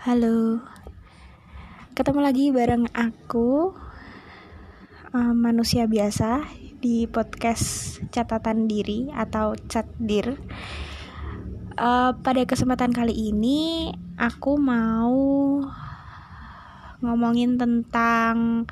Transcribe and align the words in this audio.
Halo, 0.00 0.64
ketemu 1.92 2.24
lagi 2.24 2.48
bareng 2.48 2.88
aku, 2.96 3.76
uh, 5.12 5.34
manusia 5.36 5.84
biasa 5.84 6.40
di 6.80 7.04
podcast 7.04 8.00
catatan 8.08 8.64
diri 8.64 9.12
atau 9.12 9.52
chat 9.68 9.84
dir. 10.00 10.40
Uh, 11.76 12.16
pada 12.16 12.48
kesempatan 12.48 12.96
kali 12.96 13.12
ini, 13.12 13.92
aku 14.16 14.56
mau 14.56 15.60
ngomongin 17.04 17.60
tentang 17.60 18.64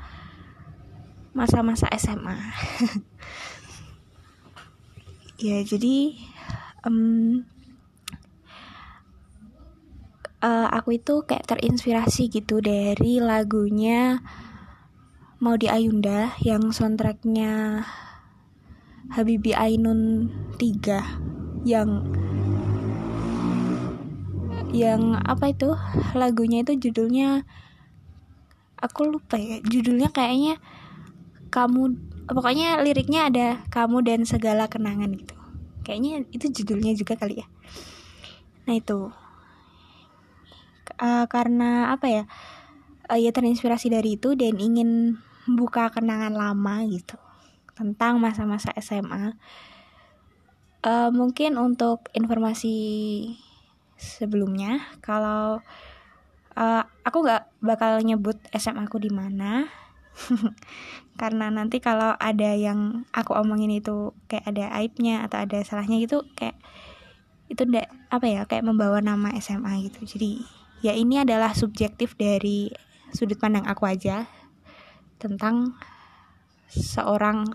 masa-masa 1.37 1.93
SMA. 1.93 2.33
ya, 5.45 5.61
jadi 5.61 6.17
um, 6.89 7.45
uh, 10.43 10.67
aku 10.71 10.99
itu 10.99 11.23
kayak 11.23 11.47
terinspirasi 11.47 12.31
gitu 12.31 12.63
dari 12.63 13.19
lagunya 13.19 14.23
Maudi 15.39 15.71
Ayunda 15.71 16.35
yang 16.43 16.75
soundtracknya 16.75 17.83
Habibi 19.09 19.55
Ainun 19.55 20.29
3 20.59 21.63
yang 21.63 21.89
yang 24.69 25.17
apa 25.25 25.49
itu? 25.49 25.73
Lagunya 26.13 26.61
itu 26.61 26.77
judulnya 26.77 27.47
aku 28.79 29.09
lupa 29.11 29.35
ya 29.35 29.59
judulnya 29.65 30.07
kayaknya 30.13 30.55
kamu 31.51 31.99
pokoknya 32.29 32.79
liriknya 32.85 33.27
ada 33.27 33.47
kamu 33.73 34.05
dan 34.05 34.27
segala 34.27 34.69
kenangan 34.69 35.09
gitu. 35.15 35.35
Kayaknya 35.87 36.27
itu 36.29 36.45
judulnya 36.61 36.93
juga 36.93 37.17
kali 37.17 37.41
ya. 37.41 37.47
Nah 38.69 38.77
itu 38.77 39.09
uh, 41.01 41.25
karena 41.25 41.95
apa 41.95 42.07
ya 42.07 42.23
uh, 43.09 43.19
ya 43.19 43.31
terinspirasi 43.33 43.89
dari 43.89 44.19
itu 44.19 44.35
dan 44.35 44.59
ingin 44.59 45.17
buka 45.49 45.89
kenangan 45.89 46.35
lama 46.35 46.85
gitu 46.85 47.17
tentang 47.73 48.19
masa-masa 48.19 48.75
SMA 48.77 49.33
uh, 50.83 51.09
mungkin 51.11 51.55
untuk 51.55 52.11
informasi 52.11 52.77
sebelumnya 53.99 54.79
kalau 55.03 55.59
uh, 56.55 56.83
aku 57.03 57.17
nggak 57.23 57.43
bakal 57.63 57.99
nyebut 58.03 58.39
SMA 58.55 58.87
aku 58.87 58.99
di 58.99 59.11
mana. 59.11 59.67
Karena 61.19 61.51
nanti 61.51 61.83
kalau 61.83 62.15
ada 62.15 62.55
yang 62.55 63.07
aku 63.11 63.35
omongin 63.35 63.71
itu 63.71 64.15
kayak 64.31 64.47
ada 64.51 64.71
aibnya 64.79 65.23
atau 65.27 65.43
ada 65.43 65.59
salahnya 65.63 65.99
gitu 65.99 66.23
kayak 66.35 66.55
itu 67.51 67.65
ndak 67.67 67.91
apa 68.07 68.25
ya 68.27 68.41
kayak 68.47 68.67
membawa 68.67 69.03
nama 69.03 69.35
SMA 69.39 69.91
gitu. 69.91 70.03
Jadi 70.07 70.43
ya 70.79 70.95
ini 70.95 71.19
adalah 71.19 71.51
subjektif 71.51 72.15
dari 72.15 72.71
sudut 73.11 73.35
pandang 73.35 73.67
aku 73.67 73.83
aja 73.89 74.29
tentang 75.19 75.75
seorang 76.71 77.49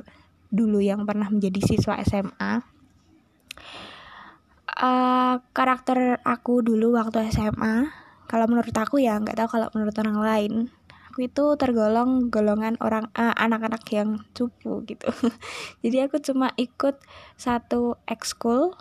dulu 0.53 0.85
yang 0.85 1.09
pernah 1.09 1.27
menjadi 1.33 1.59
siswa 1.65 1.97
SMA. 2.05 2.63
Uh, 4.75 4.85
eh, 4.85 5.35
karakter 5.55 6.19
aku 6.27 6.61
dulu 6.61 6.99
waktu 6.99 7.31
SMA, 7.31 7.89
kalau 8.27 8.47
menurut 8.51 8.75
aku 8.75 9.01
ya 9.01 9.17
nggak 9.17 9.39
tahu 9.39 9.49
kalau 9.59 9.69
menurut 9.73 9.97
orang 10.03 10.19
lain, 10.19 10.53
aku 11.09 11.31
itu 11.31 11.45
tergolong 11.57 12.29
golongan 12.29 12.75
orang 12.83 13.09
eh, 13.15 13.35
anak-anak 13.39 13.87
yang 13.95 14.21
cupu 14.35 14.83
gitu. 14.85 15.09
Jadi 15.83 15.97
aku 16.05 16.19
cuma 16.21 16.53
ikut 16.59 16.99
satu 17.39 17.97
ekskul, 18.05 18.75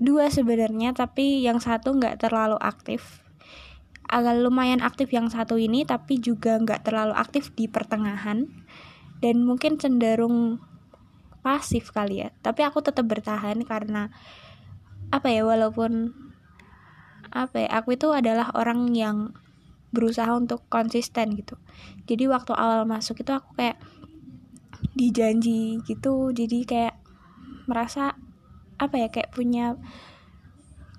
dua 0.00 0.32
sebenarnya, 0.32 0.96
tapi 0.96 1.44
yang 1.44 1.60
satu 1.60 1.92
nggak 1.92 2.24
terlalu 2.24 2.56
aktif 2.58 3.21
agak 4.12 4.44
lumayan 4.44 4.84
aktif 4.84 5.08
yang 5.08 5.32
satu 5.32 5.56
ini 5.56 5.88
tapi 5.88 6.20
juga 6.20 6.60
nggak 6.60 6.84
terlalu 6.84 7.16
aktif 7.16 7.48
di 7.56 7.64
pertengahan. 7.64 8.44
Dan 9.24 9.48
mungkin 9.48 9.80
cenderung 9.80 10.60
pasif 11.40 11.88
kali 11.96 12.20
ya. 12.20 12.28
Tapi 12.44 12.60
aku 12.68 12.84
tetap 12.84 13.08
bertahan 13.08 13.64
karena 13.64 14.12
apa 15.08 15.32
ya 15.32 15.48
walaupun 15.48 16.12
apa 17.32 17.64
ya 17.64 17.68
aku 17.80 17.96
itu 17.96 18.12
adalah 18.12 18.52
orang 18.52 18.92
yang 18.92 19.32
berusaha 19.92 20.28
untuk 20.36 20.68
konsisten 20.68 21.32
gitu. 21.32 21.56
Jadi 22.04 22.28
waktu 22.28 22.52
awal 22.52 22.84
masuk 22.84 23.24
itu 23.24 23.32
aku 23.32 23.56
kayak 23.56 23.80
dijanji 24.92 25.80
gitu. 25.88 26.36
Jadi 26.36 26.68
kayak 26.68 27.00
merasa 27.64 28.16
apa 28.76 28.98
ya 28.98 29.08
kayak 29.08 29.30
punya 29.32 29.78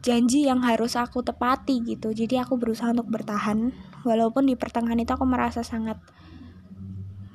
janji 0.03 0.45
yang 0.45 0.59
harus 0.61 0.99
aku 0.99 1.23
tepati 1.23 1.79
gitu. 1.81 2.11
Jadi 2.11 2.35
aku 2.37 2.59
berusaha 2.59 2.91
untuk 2.91 3.07
bertahan. 3.07 3.71
Walaupun 4.03 4.51
di 4.51 4.59
pertengahan 4.59 4.99
itu 4.99 5.15
aku 5.15 5.23
merasa 5.23 5.63
sangat 5.63 5.97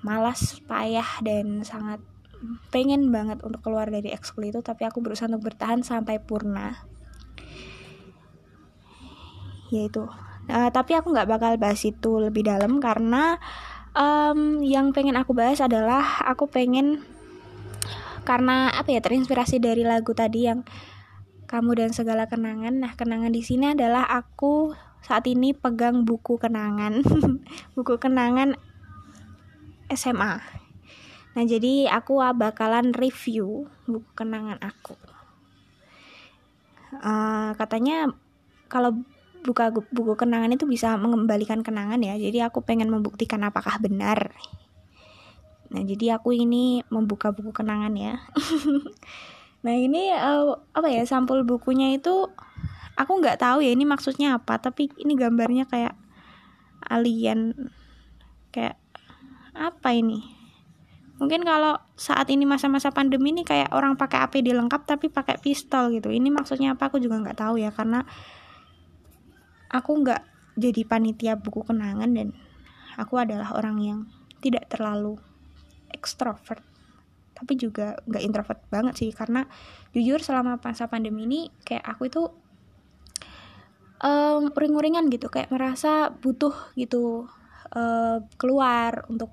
malas 0.05 0.61
payah 0.69 1.19
dan 1.25 1.65
sangat 1.65 1.99
pengen 2.71 3.11
banget 3.11 3.43
untuk 3.43 3.67
keluar 3.67 3.91
dari 3.91 4.15
ekskul 4.15 4.47
itu 4.47 4.63
tapi 4.63 4.87
aku 4.87 5.03
berusaha 5.03 5.27
untuk 5.27 5.51
bertahan 5.51 5.81
sampai 5.81 6.21
purna. 6.23 6.87
Yaitu 9.73 10.05
uh, 10.53 10.71
tapi 10.71 10.93
aku 10.95 11.11
nggak 11.11 11.29
bakal 11.29 11.53
bahas 11.57 11.81
itu 11.83 12.21
lebih 12.21 12.47
dalam 12.47 12.79
karena 12.85 13.41
um, 13.97 14.61
yang 14.61 14.93
pengen 14.93 15.17
aku 15.17 15.33
bahas 15.33 15.59
adalah 15.65 16.23
aku 16.29 16.47
pengen 16.47 17.03
karena 18.29 18.69
apa 18.77 18.93
ya 18.93 19.01
terinspirasi 19.01 19.57
dari 19.57 19.89
lagu 19.89 20.13
tadi 20.13 20.45
yang 20.45 20.61
kamu 21.49 21.81
dan 21.81 21.91
segala 21.97 22.29
kenangan. 22.29 22.77
Nah, 22.77 22.93
kenangan 22.93 23.33
di 23.33 23.41
sini 23.41 23.73
adalah 23.73 24.05
aku 24.05 24.77
saat 25.01 25.25
ini 25.25 25.57
pegang 25.57 26.05
buku 26.05 26.37
kenangan, 26.37 27.01
buku 27.77 27.97
kenangan 27.97 28.53
SMA. 29.89 30.45
Nah, 31.33 31.45
jadi 31.49 31.89
aku 31.89 32.21
bakalan 32.37 32.93
review 32.93 33.65
buku 33.89 34.11
kenangan 34.13 34.61
aku. 34.61 34.95
Uh, 37.01 37.57
katanya 37.57 38.13
kalau 38.69 39.01
buka 39.41 39.73
buku 39.73 40.13
kenangan 40.21 40.53
itu 40.53 40.69
bisa 40.69 41.01
mengembalikan 41.01 41.65
kenangan 41.65 42.05
ya. 42.05 42.21
Jadi 42.21 42.45
aku 42.45 42.61
pengen 42.61 42.93
membuktikan 42.93 43.41
apakah 43.49 43.81
benar. 43.81 44.37
Nah, 45.73 45.81
jadi 45.85 46.21
aku 46.21 46.37
ini 46.37 46.85
membuka 46.93 47.33
buku 47.33 47.57
kenangan 47.57 47.97
ya. 47.97 48.21
Nah 49.67 49.75
ini 49.75 50.15
uh, 50.15 50.55
apa 50.75 50.89
ya 50.91 51.03
sampul 51.03 51.43
bukunya 51.43 51.97
itu 51.99 52.31
aku 52.99 53.13
nggak 53.19 53.43
tahu 53.43 53.63
ya 53.63 53.71
ini 53.75 53.87
maksudnya 53.87 54.39
apa 54.39 54.59
tapi 54.59 54.91
ini 54.99 55.15
gambarnya 55.15 55.67
kayak 55.67 55.95
alien 56.87 57.71
kayak 58.55 58.79
apa 59.59 59.91
ini? 59.95 60.23
Mungkin 61.19 61.43
kalau 61.43 61.83
saat 61.99 62.31
ini 62.31 62.47
masa-masa 62.47 62.95
pandemi 62.95 63.35
ini 63.35 63.43
kayak 63.43 63.75
orang 63.75 63.99
pakai 63.99 64.23
APD 64.23 64.55
lengkap 64.55 64.87
tapi 64.87 65.11
pakai 65.11 65.43
pistol 65.43 65.91
gitu. 65.91 66.15
Ini 66.15 66.31
maksudnya 66.31 66.79
apa 66.79 66.87
aku 66.95 67.03
juga 67.03 67.19
nggak 67.19 67.39
tahu 67.43 67.59
ya 67.59 67.75
karena 67.75 68.07
aku 69.67 69.91
nggak 70.07 70.23
jadi 70.55 70.83
panitia 70.87 71.35
buku 71.35 71.67
kenangan 71.67 72.15
dan 72.15 72.39
aku 72.95 73.19
adalah 73.19 73.51
orang 73.59 73.77
yang 73.83 73.99
tidak 74.39 74.71
terlalu 74.71 75.19
ekstrovert 75.91 76.63
tapi 77.39 77.55
juga 77.55 77.95
nggak 78.11 78.23
introvert 78.27 78.61
banget 78.67 78.95
sih 78.99 79.11
karena 79.15 79.47
jujur 79.95 80.19
selama 80.19 80.59
masa 80.59 80.91
pandemi 80.91 81.31
ini 81.31 81.41
kayak 81.63 81.87
aku 81.87 82.11
itu 82.11 82.23
um, 84.03 84.51
ring-ringan 84.51 85.07
gitu 85.11 85.31
kayak 85.31 85.55
merasa 85.55 86.11
butuh 86.11 86.55
gitu 86.75 87.31
uh, 87.75 88.19
keluar 88.39 89.07
untuk 89.07 89.31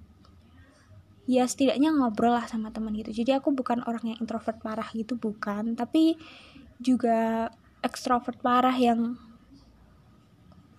ya 1.25 1.49
setidaknya 1.49 1.89
ngobrol 1.89 2.37
lah 2.37 2.45
sama 2.45 2.69
teman 2.69 2.93
gitu. 2.93 3.09
Jadi 3.09 3.33
aku 3.33 3.49
bukan 3.53 3.81
orang 3.89 4.13
yang 4.13 4.17
introvert 4.21 4.61
parah 4.61 4.85
gitu 4.93 5.17
bukan. 5.17 5.73
Tapi 5.73 6.17
juga 6.77 7.49
ekstrovert 7.81 8.37
parah 8.41 8.73
yang 8.77 9.17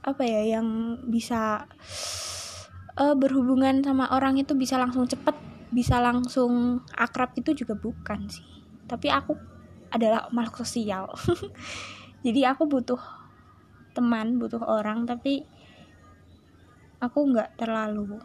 apa 0.06 0.22
ya 0.22 0.58
yang 0.58 1.02
bisa 1.10 1.66
uh, 2.94 3.14
berhubungan 3.18 3.82
sama 3.82 4.06
orang 4.14 4.38
itu 4.38 4.54
bisa 4.54 4.78
langsung 4.78 5.02
cepet 5.10 5.34
bisa 5.70 5.98
langsung 5.98 6.82
akrab 6.94 7.34
itu 7.38 7.52
juga 7.52 7.74
bukan 7.74 8.30
sih. 8.30 8.46
Tapi 8.86 9.10
aku 9.10 9.34
adalah 9.90 10.30
makhluk 10.30 10.66
sosial. 10.66 11.10
Jadi 12.26 12.42
aku 12.46 12.66
butuh 12.66 12.98
teman 13.96 14.36
butuh 14.36 14.60
orang 14.60 15.08
tapi 15.08 15.40
aku 17.00 17.32
nggak 17.32 17.56
terlalu 17.56 18.20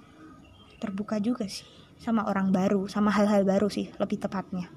terbuka 0.83 1.15
juga 1.23 1.47
sih 1.47 1.63
sama 1.95 2.27
orang 2.27 2.51
baru 2.51 2.91
sama 2.91 3.07
hal-hal 3.07 3.47
baru 3.47 3.71
sih 3.71 3.87
lebih 3.95 4.19
tepatnya. 4.19 4.67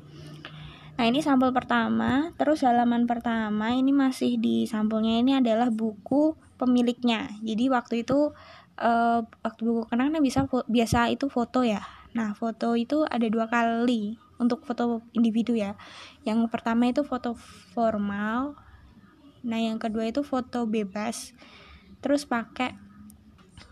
Nah 0.95 1.05
ini 1.11 1.19
sampel 1.19 1.51
pertama. 1.51 2.31
Terus 2.39 2.63
halaman 2.63 3.11
pertama 3.11 3.75
ini 3.75 3.91
masih 3.91 4.39
di 4.39 4.71
sampulnya 4.71 5.19
ini 5.19 5.35
adalah 5.35 5.67
buku 5.75 6.39
pemiliknya. 6.55 7.35
Jadi 7.43 7.67
waktu 7.67 7.95
itu 8.07 8.31
uh, 8.79 9.21
waktu 9.27 9.61
buku 9.67 9.91
kenangan 9.91 10.23
bisa 10.23 10.47
biasa 10.71 11.11
itu 11.11 11.27
foto 11.27 11.67
ya 11.67 11.83
Nah, 12.15 12.33
foto 12.39 12.79
itu 12.79 13.03
ada 13.11 13.27
dua 13.27 13.51
kali 13.51 14.17
untuk 14.39 14.63
foto 14.63 15.03
individu 15.15 15.59
ya. 15.59 15.75
Yang 16.23 16.47
pertama 16.49 16.87
itu 16.87 17.03
foto 17.03 17.35
formal. 17.75 18.55
Nah, 19.43 19.59
yang 19.59 19.77
kedua 19.83 20.07
itu 20.09 20.23
foto 20.23 20.65
bebas. 20.65 21.35
terus 22.05 22.29
pakai 22.29 22.77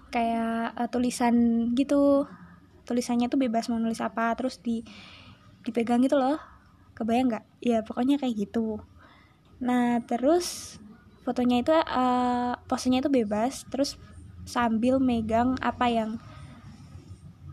kayak 0.09 0.73
uh, 0.77 0.89
tulisan 0.89 1.35
gitu 1.77 2.25
tulisannya 2.85 3.29
tuh 3.29 3.37
bebas 3.41 3.69
mau 3.69 3.77
nulis 3.77 4.01
apa 4.01 4.33
terus 4.37 4.57
di 4.61 4.81
dipegang 5.65 6.01
gitu 6.01 6.17
loh 6.17 6.41
kebayang 6.93 7.33
nggak 7.33 7.45
ya 7.65 7.81
pokoknya 7.81 8.21
kayak 8.21 8.49
gitu 8.49 8.81
nah 9.61 10.01
terus 10.05 10.77
fotonya 11.25 11.63
itu 11.63 11.73
uh, 11.73 12.57
posenya 12.69 13.01
itu 13.01 13.11
bebas 13.13 13.65
terus 13.71 13.97
sambil 14.43 14.99
megang 14.99 15.55
apa 15.63 15.87
yang 15.89 16.11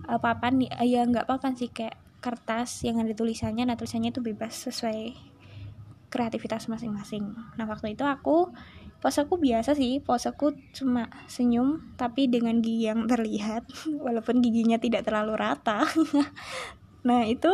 uh, 0.09 0.19
papan 0.19 0.65
uh, 0.65 0.85
ya 0.85 1.05
nggak 1.05 1.29
papan 1.29 1.53
sih 1.53 1.69
kayak 1.69 1.95
kertas 2.19 2.83
yang 2.83 2.99
ada 2.99 3.13
tulisannya 3.15 3.63
nah 3.63 3.79
tulisannya 3.79 4.11
itu 4.11 4.19
bebas 4.19 4.67
sesuai 4.67 5.15
kreativitas 6.09 6.65
masing-masing. 6.67 7.37
Nah 7.55 7.65
waktu 7.69 7.93
itu 7.93 8.01
aku 8.03 8.49
poseku 8.99 9.39
biasa 9.39 9.77
sih 9.77 10.03
poseku 10.03 10.51
cuma 10.75 11.07
senyum 11.29 11.95
tapi 11.95 12.27
dengan 12.27 12.59
gigi 12.59 12.91
yang 12.91 13.07
terlihat 13.07 13.63
walaupun 14.05 14.41
giginya 14.41 14.81
tidak 14.81 15.05
terlalu 15.05 15.37
rata. 15.37 15.85
Nah 16.99 17.23
itu 17.23 17.47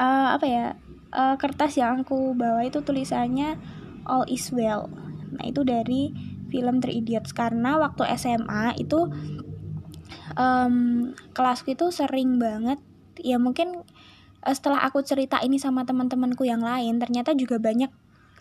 uh, 0.00 0.28
apa 0.32 0.46
ya 0.48 0.80
uh, 1.12 1.36
kertas 1.36 1.76
yang 1.76 2.08
aku 2.08 2.32
bawa 2.32 2.64
itu 2.64 2.80
tulisannya 2.80 3.60
All 4.08 4.24
Is 4.28 4.48
Well. 4.48 4.88
Nah, 5.34 5.44
itu 5.44 5.60
dari 5.66 6.12
film 6.52 6.78
Three 6.80 7.00
Idiots. 7.00 7.32
Karena 7.32 7.80
waktu 7.80 8.04
SMA 8.14 8.78
itu 8.78 9.08
um, 10.38 11.10
kelasku 11.34 11.74
itu 11.74 11.90
sering 11.90 12.38
banget 12.38 12.78
ya 13.18 13.38
mungkin 13.38 13.82
uh, 14.42 14.54
setelah 14.54 14.82
aku 14.86 15.02
cerita 15.02 15.40
ini 15.42 15.58
sama 15.58 15.82
teman-temanku 15.86 16.46
yang 16.46 16.62
lain 16.62 16.98
ternyata 16.98 17.34
juga 17.34 17.58
banyak 17.58 17.90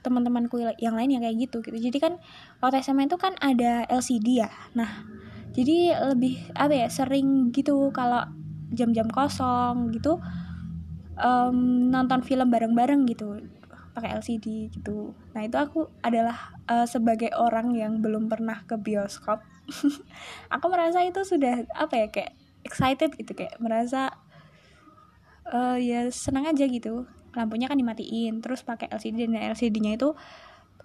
teman-temanku 0.04 0.60
yang 0.84 1.00
lain 1.00 1.16
yang 1.16 1.24
kayak 1.24 1.48
gitu 1.48 1.64
gitu 1.64 1.78
jadi 1.80 1.98
kan 1.98 2.14
waktu 2.60 2.84
SMA 2.84 3.08
itu 3.08 3.16
kan 3.16 3.40
ada 3.40 3.88
LCD 3.88 4.44
ya 4.44 4.52
nah 4.76 5.08
jadi 5.56 6.12
lebih 6.12 6.52
apa 6.58 6.74
ya 6.76 6.88
sering 6.92 7.54
gitu 7.56 7.94
kalau 7.96 8.26
jam-jam 8.74 9.08
kosong 9.08 9.94
gitu 9.96 10.20
um, 11.16 11.88
nonton 11.94 12.26
film 12.26 12.50
bareng-bareng 12.50 13.06
gitu 13.06 13.38
pakai 13.94 14.18
LCD 14.18 14.74
gitu. 14.74 15.14
Nah 15.38 15.46
itu 15.46 15.58
aku 15.62 15.86
adalah 16.02 16.58
uh, 16.66 16.90
sebagai 16.90 17.30
orang 17.38 17.78
yang 17.78 18.02
belum 18.02 18.28
pernah 18.28 18.66
ke 18.66 18.76
bioskop. 18.76 19.46
aku 20.54 20.66
merasa 20.68 21.04
itu 21.04 21.22
sudah 21.24 21.64
apa 21.74 21.94
ya 21.96 22.08
kayak 22.12 22.32
excited 22.64 23.16
gitu 23.16 23.36
kayak 23.36 23.60
merasa 23.60 24.16
uh, 25.50 25.78
ya 25.80 26.08
senang 26.12 26.48
aja 26.48 26.66
gitu. 26.68 27.08
Lampunya 27.34 27.66
kan 27.66 27.80
dimatiin, 27.82 28.46
terus 28.46 28.62
pakai 28.62 28.94
LCD 28.94 29.26
dan 29.26 29.58
LCD-nya 29.58 29.98
itu 29.98 30.14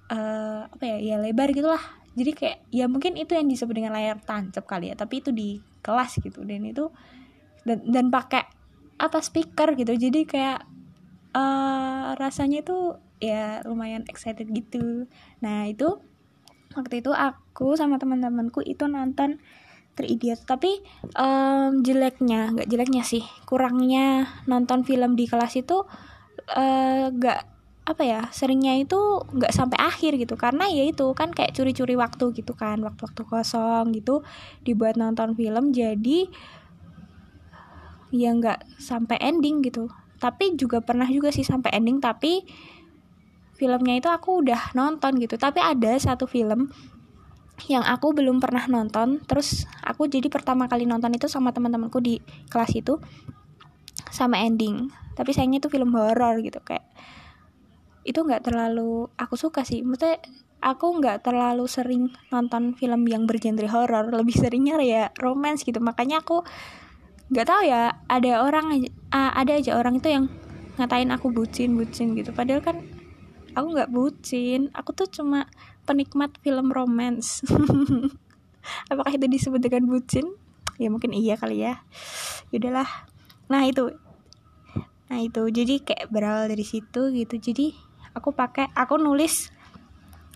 uh, 0.09 0.63
apa 0.65 0.85
ya 0.85 0.97
ya 1.03 1.17
lebar 1.21 1.53
gitulah. 1.53 1.81
Jadi 2.19 2.33
kayak 2.35 2.59
ya 2.73 2.89
mungkin 2.89 3.15
itu 3.15 3.37
yang 3.37 3.47
disebut 3.47 3.75
dengan 3.79 3.95
layar 3.95 4.19
tancap 4.25 4.65
kali 4.65 4.91
ya, 4.91 4.97
tapi 4.97 5.21
itu 5.21 5.31
di 5.31 5.61
kelas 5.85 6.19
gitu 6.19 6.43
dan 6.43 6.65
itu 6.65 6.91
dan 7.69 7.85
dan 7.85 8.09
pakai 8.09 8.49
apa 8.99 9.21
speaker 9.21 9.77
gitu. 9.77 9.93
Jadi 9.95 10.25
kayak 10.25 10.65
uh, 11.37 12.17
rasanya 12.17 12.65
itu 12.65 12.97
ya 13.19 13.63
lumayan 13.67 14.07
excited 14.07 14.47
gitu 14.51 15.11
nah 15.43 15.67
itu 15.67 15.99
waktu 16.79 17.03
itu 17.03 17.11
aku 17.11 17.75
sama 17.75 17.99
teman-temanku 17.99 18.63
itu 18.63 18.87
nonton 18.87 19.43
Three 19.99 20.15
Idiots. 20.15 20.47
Tapi 20.47 20.79
um, 21.19 21.83
jeleknya 21.83 22.55
nggak 22.55 22.69
jeleknya 22.71 23.03
sih. 23.03 23.27
Kurangnya 23.43 24.31
nonton 24.47 24.87
film 24.87 25.19
di 25.19 25.27
kelas 25.27 25.59
itu 25.59 25.83
uh, 26.55 27.07
nggak 27.11 27.41
apa 27.89 28.05
ya 28.05 28.21
seringnya 28.29 28.77
itu 28.79 28.95
nggak 29.35 29.51
sampai 29.51 29.79
akhir 29.83 30.15
gitu. 30.23 30.39
Karena 30.39 30.71
ya 30.71 30.87
itu 30.87 31.11
kan 31.19 31.35
kayak 31.35 31.59
curi-curi 31.59 31.99
waktu 31.99 32.31
gitu 32.39 32.55
kan 32.55 32.79
waktu-waktu 32.87 33.27
kosong 33.27 33.91
gitu 33.91 34.23
dibuat 34.63 34.95
nonton 34.95 35.35
film 35.35 35.75
jadi 35.75 36.31
ya 38.15 38.31
nggak 38.39 38.79
sampai 38.79 39.19
ending 39.19 39.67
gitu. 39.67 39.91
Tapi 40.23 40.55
juga 40.55 40.79
pernah 40.79 41.11
juga 41.11 41.35
sih 41.35 41.43
sampai 41.43 41.75
ending 41.75 41.99
tapi 41.99 42.47
filmnya 43.59 43.99
itu 43.99 44.07
aku 44.07 44.47
udah 44.47 44.71
nonton 44.79 45.19
gitu. 45.19 45.35
Tapi 45.35 45.59
ada 45.59 45.99
satu 45.99 46.31
film 46.31 46.71
yang 47.67 47.83
aku 47.83 48.15
belum 48.15 48.39
pernah 48.39 48.63
nonton. 48.71 49.19
Terus 49.27 49.67
aku 49.83 50.07
jadi 50.07 50.31
pertama 50.31 50.71
kali 50.71 50.87
nonton 50.87 51.11
itu 51.11 51.27
sama 51.27 51.51
teman-temanku 51.51 51.99
di 51.99 52.23
kelas 52.47 52.71
itu 52.79 53.03
sama 54.15 54.39
ending. 54.47 54.95
Tapi 55.19 55.35
sayangnya 55.35 55.67
itu 55.67 55.69
film 55.75 55.91
horor 55.99 56.39
gitu 56.39 56.63
kayak 56.63 56.87
itu 58.07 58.23
nggak 58.23 58.47
terlalu 58.47 59.11
aku 59.19 59.35
suka 59.35 59.67
sih. 59.67 59.83
Maksudnya 59.83 60.23
aku 60.63 61.03
nggak 61.03 61.27
terlalu 61.27 61.67
sering 61.67 62.15
nonton 62.31 62.79
film 62.79 63.11
yang 63.11 63.27
bergenre 63.27 63.67
horor. 63.67 64.15
Lebih 64.15 64.39
seringnya 64.39 64.79
ya 64.87 65.11
romance 65.19 65.67
gitu. 65.67 65.83
Makanya 65.83 66.23
aku 66.23 66.47
nggak 67.35 67.47
tahu 67.51 67.63
ya 67.67 68.07
ada 68.07 68.47
orang 68.47 68.87
ada 69.11 69.53
aja 69.53 69.77
orang 69.77 69.99
itu 69.99 70.09
yang 70.09 70.31
ngatain 70.79 71.11
aku 71.11 71.35
bucin 71.35 71.75
bucin 71.75 72.15
gitu. 72.15 72.31
Padahal 72.31 72.63
kan 72.63 72.98
aku 73.59 73.75
nggak 73.75 73.91
bucin. 73.91 74.71
Aku 74.71 74.95
tuh 74.95 75.11
cuma 75.11 75.51
penikmat 75.83 76.39
film 76.39 76.71
romance. 76.71 77.43
Apakah 78.93 79.13
itu 79.13 79.27
disebut 79.27 79.59
dengan 79.59 79.91
bucin? 79.91 80.31
Ya 80.79 80.89
mungkin 80.89 81.11
iya 81.11 81.35
kali 81.35 81.67
ya. 81.67 81.83
Yaudahlah. 82.55 82.87
Nah 83.51 83.67
itu. 83.67 83.91
Nah 85.11 85.19
itu. 85.19 85.43
Jadi 85.51 85.83
kayak 85.83 86.07
berawal 86.15 86.47
dari 86.47 86.63
situ 86.63 87.11
gitu. 87.11 87.35
Jadi 87.35 87.75
aku 88.15 88.31
pakai 88.31 88.71
aku 88.79 88.95
nulis 89.01 89.51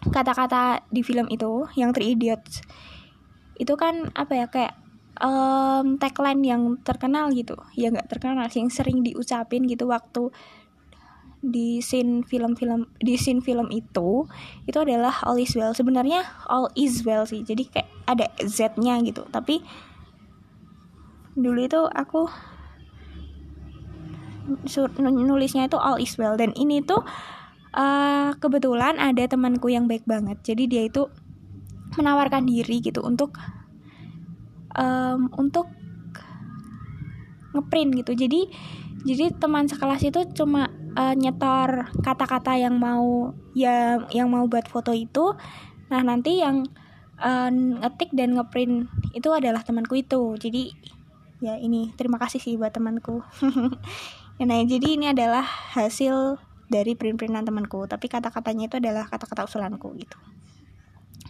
kata-kata 0.03 0.83
di 0.91 1.07
film 1.07 1.31
itu 1.31 1.71
yang 1.79 1.95
Three 1.95 2.19
Idiots. 2.19 2.67
Itu 3.55 3.79
kan 3.79 4.11
apa 4.19 4.33
ya 4.35 4.47
kayak 4.51 4.75
um, 5.23 6.01
tagline 6.01 6.43
yang 6.43 6.63
terkenal 6.83 7.31
gitu. 7.31 7.55
Ya 7.79 7.95
nggak 7.95 8.11
terkenal 8.11 8.49
yang 8.51 8.73
sering 8.73 9.07
diucapin 9.07 9.69
gitu 9.71 9.87
waktu 9.87 10.35
di 11.43 11.83
scene 11.83 12.23
film-film 12.23 12.87
di 13.03 13.19
scene 13.19 13.43
film 13.43 13.67
itu 13.75 14.31
itu 14.65 14.79
adalah 14.79 15.27
all 15.27 15.35
is 15.43 15.53
well. 15.59 15.75
Sebenarnya 15.75 16.23
all 16.47 16.71
is 16.79 17.03
well 17.03 17.27
sih. 17.27 17.43
Jadi 17.43 17.67
kayak 17.67 17.91
ada 18.07 18.31
z-nya 18.47 19.03
gitu. 19.03 19.27
Tapi 19.27 19.59
dulu 21.35 21.67
itu 21.67 21.83
aku 21.91 22.31
nulisnya 25.03 25.67
itu 25.67 25.79
all 25.83 25.99
is 25.99 26.15
well. 26.15 26.39
Dan 26.39 26.55
ini 26.55 26.79
tuh 26.79 27.03
uh, 27.75 28.31
kebetulan 28.39 29.03
ada 29.03 29.27
temanku 29.27 29.67
yang 29.67 29.91
baik 29.91 30.07
banget. 30.07 30.39
Jadi 30.47 30.71
dia 30.71 30.87
itu 30.87 31.11
menawarkan 31.99 32.47
diri 32.47 32.79
gitu 32.81 33.03
untuk 33.03 33.35
um, 34.79 35.27
untuk 35.35 35.67
ngeprint 37.53 37.99
gitu. 37.99 38.15
Jadi 38.15 38.47
jadi 39.03 39.35
teman 39.35 39.67
sekelas 39.67 40.07
itu 40.07 40.23
cuma 40.39 40.71
uh, 40.97 41.15
nyetor 41.17 41.91
kata-kata 42.01 42.57
yang 42.57 42.77
mau 42.77 43.33
yang 43.53 44.09
yang 44.13 44.29
mau 44.29 44.45
buat 44.49 44.67
foto 44.69 44.93
itu 44.97 45.37
nah 45.93 46.01
nanti 46.01 46.41
yang 46.41 46.65
uh, 47.23 47.51
ngetik 47.53 48.11
dan 48.13 48.35
ngeprint 48.35 48.91
itu 49.15 49.29
adalah 49.31 49.63
temanku 49.63 49.95
itu. 49.97 50.35
Jadi 50.37 50.75
ya 51.43 51.59
ini 51.59 51.95
terima 51.95 52.19
kasih 52.19 52.43
sih 52.43 52.59
buat 52.59 52.75
temanku. 52.75 53.23
Nah 54.43 54.59
jadi 54.67 54.99
ini 54.99 55.07
adalah 55.07 55.47
hasil 55.47 56.35
dari 56.67 56.99
print-printan 56.99 57.47
temanku. 57.47 57.87
Tapi 57.87 58.11
kata-katanya 58.11 58.67
itu 58.67 58.77
adalah 58.83 59.07
kata-kata 59.07 59.47
usulanku 59.47 59.95
gitu. 59.95 60.19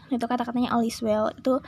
Itu 0.09 0.25
kata-katanya 0.25 0.73
all 0.73 0.87
is 0.87 0.97
well. 1.05 1.29
Itu 1.29 1.61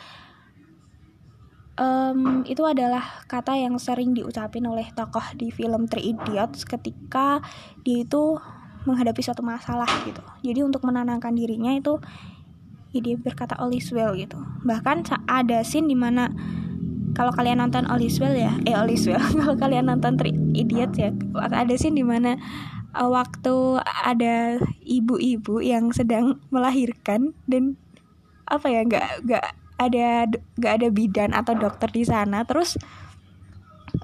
um, 1.78 2.42
itu 2.46 2.62
adalah 2.62 3.24
kata 3.26 3.58
yang 3.58 3.78
sering 3.78 4.14
diucapin 4.14 4.66
oleh 4.66 4.86
tokoh 4.94 5.24
di 5.34 5.50
film 5.50 5.86
Three 5.90 6.14
Idiots 6.14 6.66
ketika 6.66 7.42
dia 7.82 8.02
itu 8.06 8.38
menghadapi 8.84 9.20
suatu 9.24 9.40
masalah 9.40 9.88
gitu. 10.04 10.20
Jadi 10.44 10.60
untuk 10.60 10.84
menenangkan 10.84 11.32
dirinya 11.32 11.72
itu 11.72 11.98
ya 12.94 13.00
dia 13.02 13.16
berkata 13.18 13.58
all 13.58 13.72
is 13.74 13.90
well 13.90 14.14
gitu. 14.14 14.38
Bahkan 14.62 15.08
ada 15.26 15.64
scene 15.66 15.88
di 15.90 15.96
mana 15.98 16.30
kalau 17.14 17.30
kalian 17.30 17.62
nonton 17.62 17.86
All 17.86 18.02
is 18.02 18.18
well 18.18 18.34
ya, 18.34 18.50
eh 18.66 18.74
All 18.74 18.90
is 18.90 19.06
well. 19.06 19.22
kalau 19.38 19.54
kalian 19.54 19.86
nonton 19.86 20.18
Three 20.18 20.34
Idiots 20.52 20.98
ya, 20.98 21.14
ada 21.38 21.74
scene 21.78 21.94
di 21.94 22.02
mana 22.02 22.34
uh, 22.94 23.06
waktu 23.06 23.78
ada 23.82 24.58
ibu-ibu 24.82 25.62
yang 25.62 25.94
sedang 25.94 26.42
melahirkan 26.50 27.34
dan 27.46 27.78
apa 28.50 28.66
ya 28.68 28.82
nggak 28.84 29.08
nggak 29.24 29.46
ada 29.78 30.30
gak 30.58 30.74
ada 30.82 30.88
bidan 30.90 31.34
atau 31.34 31.54
dokter 31.58 31.90
di 31.90 32.06
sana. 32.06 32.46
Terus 32.46 32.78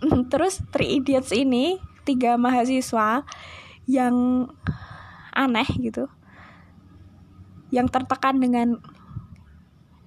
terus 0.32 0.62
three 0.74 1.02
idiots 1.02 1.30
ini 1.30 1.78
tiga 2.02 2.34
mahasiswa 2.34 3.22
yang 3.86 4.46
aneh 5.34 5.68
gitu. 5.78 6.10
Yang 7.70 7.86
tertekan 7.94 8.42
dengan 8.42 8.82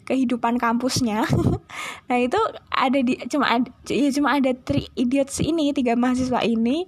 kehidupan 0.04 0.60
kampusnya. 0.60 1.24
Nah 2.04 2.20
itu 2.20 2.38
ada 2.70 3.00
di 3.00 3.18
cuma 3.32 3.48
ada 3.48 3.66
ya 3.88 4.12
cuma 4.14 4.36
ada 4.38 4.52
three 4.54 4.86
idiots 4.94 5.40
ini 5.40 5.72
tiga 5.72 5.96
mahasiswa 5.96 6.44
ini 6.46 6.86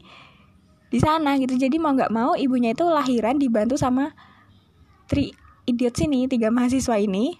di 0.91 1.00
sana 1.01 1.39
gitu. 1.41 1.55
Jadi 1.55 1.82
mau 1.82 1.96
nggak 1.96 2.12
mau 2.13 2.36
ibunya 2.38 2.75
itu 2.75 2.86
lahiran 2.86 3.39
dibantu 3.39 3.79
sama 3.79 4.13
three 5.10 5.34
idiots 5.65 6.03
ini 6.03 6.29
tiga 6.29 6.53
mahasiswa 6.53 7.00
ini 7.01 7.39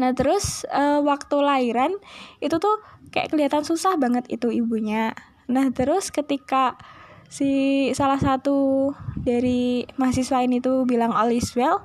nah 0.00 0.16
terus 0.16 0.64
uh, 0.72 1.04
waktu 1.04 1.36
lahiran 1.44 1.92
itu 2.40 2.56
tuh 2.56 2.80
kayak 3.12 3.28
kelihatan 3.28 3.62
susah 3.68 4.00
banget 4.00 4.24
itu 4.32 4.48
ibunya. 4.48 5.12
Nah 5.52 5.68
terus 5.76 6.08
ketika 6.08 6.80
si 7.28 7.92
salah 7.92 8.18
satu 8.18 8.90
dari 9.20 9.84
mahasiswa 10.00 10.40
ini 10.40 10.58
tuh 10.58 10.88
bilang 10.88 11.12
all 11.12 11.30
is 11.30 11.52
well 11.52 11.84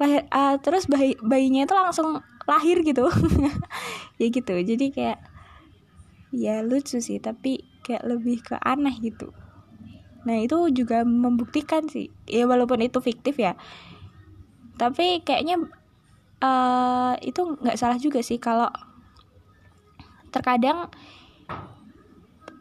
lahir 0.00 0.24
uh, 0.32 0.56
terus 0.58 0.88
bayi 0.88 1.14
bayinya 1.20 1.68
itu 1.68 1.74
langsung 1.76 2.08
lahir 2.50 2.82
gitu. 2.82 3.06
Ya 4.20 4.28
gitu. 4.28 4.52
Jadi 4.52 4.92
kayak 4.92 5.16
ya 6.28 6.60
lucu 6.60 7.00
sih 7.00 7.16
tapi 7.24 7.64
kayak 7.80 8.04
lebih 8.04 8.44
ke 8.44 8.60
aneh 8.60 8.92
gitu. 9.00 9.32
Nah 10.28 10.36
itu 10.44 10.68
juga 10.68 11.04
membuktikan 11.08 11.88
sih. 11.88 12.12
Ya 12.28 12.44
walaupun 12.44 12.84
itu 12.84 13.00
fiktif 13.00 13.40
ya. 13.40 13.56
Tapi 14.76 15.24
kayaknya 15.24 15.60
uh, 16.42 17.14
itu 17.20 17.56
nggak 17.60 17.78
salah 17.78 17.96
juga 18.00 18.20
sih 18.24 18.40
kalau 18.40 18.68
terkadang 20.30 20.86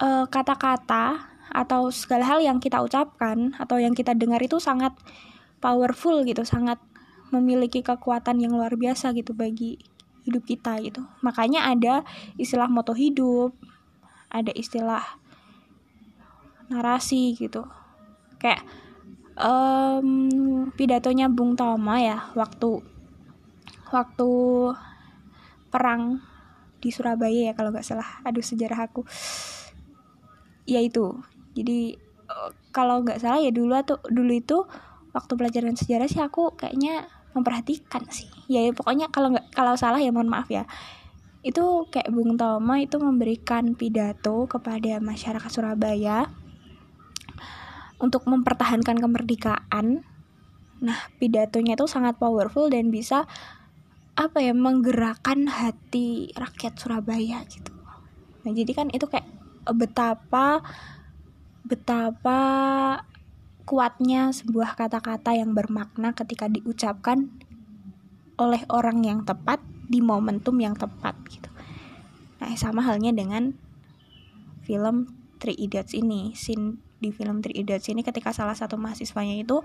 eh, 0.02 0.26
kata-kata 0.26 1.06
uh, 1.14 1.18
atau 1.54 1.94
segala 1.94 2.26
hal 2.26 2.42
yang 2.42 2.58
kita 2.58 2.82
ucapkan 2.82 3.54
atau 3.62 3.78
yang 3.78 3.94
kita 3.94 4.18
dengar 4.18 4.42
itu 4.42 4.58
sangat 4.58 4.90
powerful 5.62 6.26
gitu 6.26 6.42
sangat 6.42 6.82
memiliki 7.30 7.86
kekuatan 7.86 8.42
yang 8.42 8.58
luar 8.58 8.74
biasa 8.74 9.14
gitu 9.14 9.38
bagi 9.38 9.78
hidup 10.26 10.50
kita 10.50 10.82
gitu. 10.82 11.06
Makanya 11.22 11.70
ada 11.70 12.02
istilah 12.42 12.66
moto 12.70 12.98
hidup 12.98 13.54
ada 14.30 14.54
istilah 14.54 15.02
narasi 16.70 17.34
gitu. 17.38 17.66
Kayak 18.38 18.62
um, 19.38 20.70
pidatonya 20.74 21.30
Bung 21.30 21.58
Tomo 21.58 21.98
ya 21.98 22.30
waktu 22.38 22.99
waktu 23.92 24.30
perang 25.70 26.24
di 26.80 26.90
Surabaya 26.90 27.52
ya 27.52 27.54
kalau 27.54 27.70
nggak 27.76 27.86
salah. 27.86 28.24
Aduh 28.26 28.44
sejarah 28.44 28.90
aku. 28.90 29.04
Ya 30.66 30.80
itu. 30.80 31.20
Jadi 31.54 31.96
eh, 32.30 32.52
kalau 32.72 33.04
nggak 33.04 33.20
salah 33.20 33.40
ya 33.44 33.52
dulu 33.52 33.76
atau 33.76 34.00
dulu 34.08 34.32
itu 34.34 34.64
waktu 35.12 35.34
pelajaran 35.36 35.76
sejarah 35.76 36.08
sih 36.08 36.22
aku 36.22 36.56
kayaknya 36.56 37.10
memperhatikan 37.34 38.08
sih. 38.10 38.30
Ya, 38.50 38.66
ya 38.66 38.72
pokoknya 38.74 39.14
kalau 39.14 39.34
nggak 39.36 39.54
kalau 39.54 39.78
salah 39.78 40.02
ya 40.02 40.10
mohon 40.10 40.32
maaf 40.32 40.50
ya. 40.50 40.66
Itu 41.40 41.88
kayak 41.88 42.12
Bung 42.12 42.36
Tomo 42.36 42.76
itu 42.76 43.00
memberikan 43.00 43.78
pidato 43.78 44.44
kepada 44.50 45.00
masyarakat 45.00 45.48
Surabaya 45.48 46.28
untuk 48.00 48.28
mempertahankan 48.28 48.98
kemerdekaan. 49.00 50.04
Nah, 50.80 51.00
pidatonya 51.20 51.76
itu 51.76 51.88
sangat 51.92 52.16
powerful 52.16 52.72
dan 52.72 52.88
bisa 52.88 53.28
apa 54.20 54.44
ya 54.44 54.52
menggerakkan 54.52 55.48
hati 55.48 56.36
rakyat 56.36 56.76
Surabaya 56.76 57.40
gitu. 57.48 57.72
Nah, 58.44 58.52
jadi 58.52 58.72
kan 58.76 58.92
itu 58.92 59.08
kayak 59.08 59.24
betapa 59.72 60.60
betapa 61.64 62.40
kuatnya 63.64 64.36
sebuah 64.36 64.76
kata-kata 64.76 65.40
yang 65.40 65.56
bermakna 65.56 66.12
ketika 66.12 66.52
diucapkan 66.52 67.32
oleh 68.36 68.60
orang 68.68 69.08
yang 69.08 69.24
tepat 69.24 69.64
di 69.88 70.04
momentum 70.04 70.60
yang 70.60 70.76
tepat 70.76 71.16
gitu. 71.32 71.48
Nah, 72.44 72.52
sama 72.60 72.84
halnya 72.84 73.16
dengan 73.16 73.56
film 74.68 75.16
Three 75.40 75.56
Idiots 75.56 75.96
ini. 75.96 76.36
Scene 76.36 76.76
di 77.00 77.16
film 77.16 77.40
Three 77.40 77.64
Idiots 77.64 77.88
ini 77.88 78.04
ketika 78.04 78.36
salah 78.36 78.56
satu 78.56 78.76
mahasiswanya 78.76 79.40
itu 79.40 79.64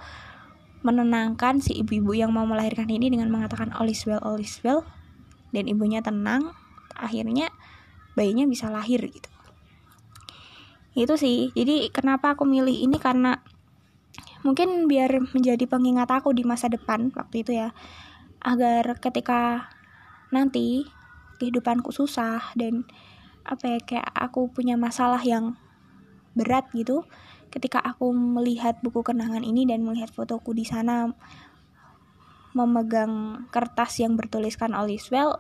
menenangkan 0.85 1.65
si 1.65 1.81
ibu-ibu 1.81 2.13
yang 2.13 2.31
mau 2.31 2.45
melahirkan 2.45 2.87
ini 2.93 3.09
dengan 3.09 3.33
mengatakan 3.33 3.73
all 3.73 3.89
is 3.89 4.05
well, 4.05 4.21
all 4.21 4.37
is 4.37 4.61
well 4.61 4.85
dan 5.51 5.65
ibunya 5.67 6.05
tenang, 6.05 6.53
akhirnya 6.93 7.49
bayinya 8.13 8.45
bisa 8.45 8.69
lahir 8.69 9.01
gitu. 9.01 9.31
Itu 10.95 11.19
sih. 11.19 11.51
Jadi 11.57 11.91
kenapa 11.91 12.37
aku 12.37 12.47
milih 12.47 12.85
ini 12.85 13.01
karena 13.01 13.43
mungkin 14.45 14.87
biar 14.87 15.33
menjadi 15.33 15.65
pengingat 15.65 16.13
aku 16.13 16.37
di 16.37 16.45
masa 16.45 16.69
depan 16.69 17.09
waktu 17.17 17.43
itu 17.43 17.57
ya 17.57 17.73
agar 18.45 19.01
ketika 19.01 19.73
nanti 20.29 20.85
kehidupanku 21.41 21.89
susah 21.91 22.53
dan 22.53 22.85
apa 23.49 23.77
ya 23.77 23.79
kayak 23.81 24.09
aku 24.13 24.53
punya 24.53 24.77
masalah 24.77 25.21
yang 25.25 25.57
berat 26.37 26.69
gitu 26.77 27.09
ketika 27.55 27.79
aku 27.79 28.11
melihat 28.11 28.83
buku 28.83 29.07
kenangan 29.07 29.47
ini 29.47 29.63
dan 29.63 29.87
melihat 29.87 30.11
fotoku 30.11 30.51
di 30.51 30.67
sana 30.67 31.15
memegang 32.51 33.47
kertas 33.55 34.03
yang 34.03 34.19
bertuliskan 34.19 34.75
all 34.75 34.91
is 34.91 35.07
well 35.15 35.39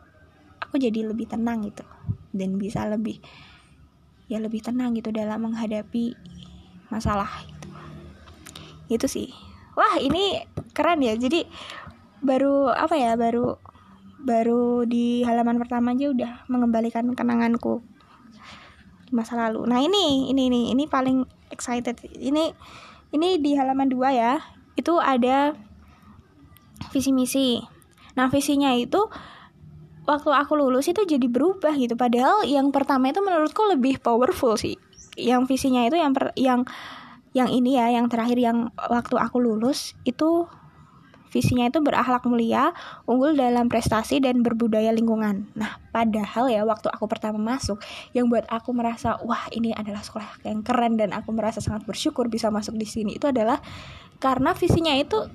aku 0.62 0.78
jadi 0.78 1.11
lebih 1.11 1.26
tenang 1.26 1.66
gitu. 1.66 1.83
Dan 2.30 2.59
bisa 2.59 2.87
lebih 2.87 3.18
ya 4.30 4.38
lebih 4.38 4.62
tenang 4.62 4.94
gitu 4.94 5.11
dalam 5.11 5.42
menghadapi 5.50 6.14
masalah 6.90 7.30
itu. 7.47 7.68
Itu 8.94 9.06
sih. 9.11 9.30
Wah 9.75 9.99
ini 9.99 10.42
keren 10.71 11.02
ya. 11.02 11.18
Jadi 11.18 11.47
baru 12.23 12.71
apa 12.71 12.94
ya 12.94 13.18
baru 13.18 13.59
baru 14.25 14.88
di 14.88 15.21
halaman 15.26 15.61
pertama 15.61 15.92
aja 15.92 16.09
udah 16.09 16.33
mengembalikan 16.49 17.12
kenanganku 17.12 17.85
masa 19.14 19.38
lalu. 19.38 19.62
Nah 19.71 19.78
ini 19.78 20.28
ini 20.35 20.50
ini 20.50 20.61
ini 20.75 20.85
paling 20.90 21.23
excited. 21.54 21.97
Ini 22.02 22.50
ini 23.14 23.28
di 23.38 23.54
halaman 23.54 23.87
dua 23.87 24.11
ya. 24.11 24.33
Itu 24.75 24.99
ada 24.99 25.54
visi 26.90 27.14
misi. 27.14 27.62
Nah 28.18 28.26
visinya 28.26 28.75
itu 28.75 29.06
waktu 30.04 30.30
aku 30.35 30.52
lulus 30.59 30.90
itu 30.90 31.06
jadi 31.06 31.26
berubah 31.30 31.78
gitu. 31.78 31.94
Padahal 31.94 32.42
yang 32.44 32.75
pertama 32.75 33.09
itu 33.09 33.23
menurutku 33.23 33.62
lebih 33.71 34.02
powerful 34.02 34.59
sih. 34.59 34.75
Yang 35.14 35.47
visinya 35.47 35.87
itu 35.87 35.94
yang 35.94 36.12
per, 36.12 36.35
yang 36.35 36.66
yang 37.35 37.50
ini 37.50 37.78
ya, 37.78 37.90
yang 37.90 38.06
terakhir 38.11 38.38
yang 38.38 38.71
waktu 38.76 39.14
aku 39.18 39.42
lulus 39.42 39.94
itu 40.06 40.47
Visinya 41.34 41.66
itu 41.66 41.82
berakhlak 41.82 42.22
mulia, 42.30 42.70
unggul 43.10 43.34
dalam 43.34 43.66
prestasi 43.66 44.22
dan 44.22 44.46
berbudaya 44.46 44.94
lingkungan. 44.94 45.50
Nah, 45.58 45.82
padahal 45.90 46.46
ya 46.46 46.62
waktu 46.62 46.86
aku 46.94 47.10
pertama 47.10 47.42
masuk, 47.42 47.82
yang 48.14 48.30
buat 48.30 48.46
aku 48.46 48.70
merasa 48.70 49.18
wah 49.26 49.50
ini 49.50 49.74
adalah 49.74 50.06
sekolah 50.06 50.46
yang 50.46 50.62
keren 50.62 50.94
dan 50.94 51.10
aku 51.10 51.34
merasa 51.34 51.58
sangat 51.58 51.82
bersyukur 51.90 52.30
bisa 52.30 52.54
masuk 52.54 52.78
di 52.78 52.86
sini 52.86 53.18
itu 53.18 53.26
adalah 53.26 53.58
karena 54.22 54.54
visinya 54.54 54.94
itu 54.94 55.26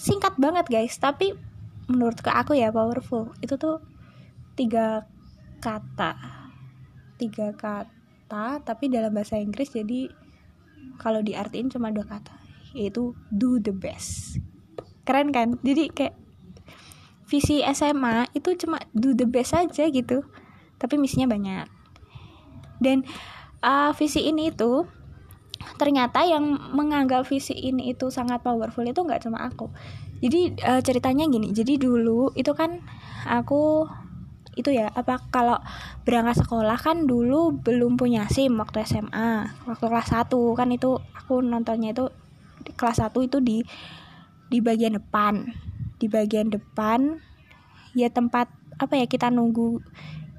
singkat 0.00 0.40
banget 0.40 0.72
guys, 0.72 0.96
tapi 0.96 1.36
menurut 1.92 2.16
ke 2.24 2.32
aku 2.32 2.56
ya 2.56 2.72
powerful. 2.72 3.36
Itu 3.44 3.60
tuh 3.60 3.84
tiga 4.56 5.04
kata, 5.60 6.16
tiga 7.20 7.52
kata, 7.52 8.64
tapi 8.64 8.88
dalam 8.88 9.12
bahasa 9.12 9.36
Inggris 9.36 9.68
jadi 9.68 10.08
kalau 10.96 11.20
diartiin 11.20 11.68
cuma 11.68 11.92
dua 11.92 12.08
kata, 12.08 12.40
yaitu 12.72 13.12
do 13.28 13.60
the 13.60 13.76
best 13.76 14.40
keren 15.02 15.34
kan? 15.34 15.58
Jadi 15.60 15.90
kayak 15.92 16.14
visi 17.26 17.64
SMA 17.64 18.28
itu 18.36 18.52
cuma 18.60 18.82
do 18.92 19.16
the 19.16 19.24
best 19.24 19.56
aja 19.56 19.88
gitu. 19.88 20.26
Tapi 20.76 20.98
misinya 20.98 21.32
banyak. 21.32 21.66
Dan 22.82 23.06
uh, 23.62 23.94
visi 23.94 24.26
ini 24.26 24.50
itu 24.50 24.84
ternyata 25.78 26.26
yang 26.26 26.58
menganggap 26.74 27.22
visi 27.22 27.54
ini 27.54 27.94
itu 27.94 28.10
sangat 28.10 28.42
powerful 28.42 28.82
itu 28.82 29.00
nggak 29.00 29.22
cuma 29.22 29.46
aku. 29.46 29.70
Jadi 30.22 30.58
uh, 30.62 30.82
ceritanya 30.82 31.26
gini. 31.30 31.54
Jadi 31.54 31.78
dulu 31.78 32.34
itu 32.34 32.50
kan 32.54 32.82
aku 33.26 33.86
itu 34.52 34.68
ya 34.68 34.92
apa 34.92 35.16
kalau 35.32 35.56
berangkat 36.04 36.44
sekolah 36.44 36.76
kan 36.76 37.08
dulu 37.08 37.56
belum 37.56 37.96
punya 37.96 38.28
SIM 38.28 38.60
waktu 38.60 38.84
SMA 38.84 39.48
waktu 39.64 39.84
kelas 39.88 40.12
1 40.12 40.28
kan 40.28 40.68
itu 40.68 41.00
aku 41.16 41.40
nontonnya 41.40 41.96
itu 41.96 42.12
kelas 42.76 43.00
1 43.00 43.16
itu 43.24 43.40
di 43.40 43.64
di 44.52 44.60
bagian 44.60 45.00
depan. 45.00 45.48
Di 45.96 46.12
bagian 46.12 46.52
depan 46.52 47.16
ya 47.96 48.12
tempat 48.12 48.52
apa 48.76 49.00
ya 49.00 49.08
kita 49.08 49.32
nunggu 49.32 49.80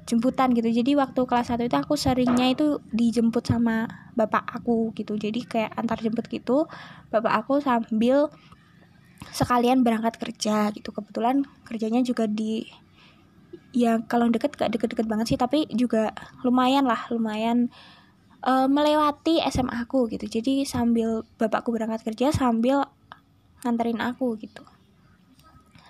jemputan 0.06 0.52
gitu. 0.54 0.70
Jadi 0.70 0.94
waktu 0.94 1.20
kelas 1.26 1.50
1 1.50 1.66
itu 1.66 1.76
aku 1.76 1.96
seringnya 1.96 2.52
itu 2.52 2.78
dijemput 2.92 3.42
sama 3.42 3.88
bapak 4.14 4.46
aku 4.62 4.94
gitu. 4.94 5.18
Jadi 5.18 5.42
kayak 5.42 5.74
antar 5.74 5.98
jemput 5.98 6.28
gitu 6.30 6.70
bapak 7.10 7.44
aku 7.44 7.58
sambil 7.58 8.30
sekalian 9.32 9.82
berangkat 9.82 10.20
kerja 10.20 10.70
gitu. 10.70 10.92
Kebetulan 10.92 11.42
kerjanya 11.66 12.04
juga 12.04 12.28
di 12.28 12.68
ya 13.74 13.98
kalau 14.06 14.30
deket 14.30 14.54
gak 14.54 14.70
deket-deket 14.70 15.10
banget 15.10 15.34
sih 15.34 15.38
tapi 15.40 15.66
juga 15.74 16.14
lumayan 16.46 16.86
lah 16.86 17.10
lumayan 17.10 17.74
uh, 18.44 18.68
melewati 18.68 19.40
SMA 19.48 19.88
aku 19.88 20.06
gitu. 20.12 20.28
Jadi 20.28 20.68
sambil 20.68 21.24
bapakku 21.40 21.72
berangkat 21.72 22.04
kerja 22.04 22.30
sambil 22.30 22.86
nganterin 23.64 23.98
aku 24.04 24.36
gitu. 24.36 24.60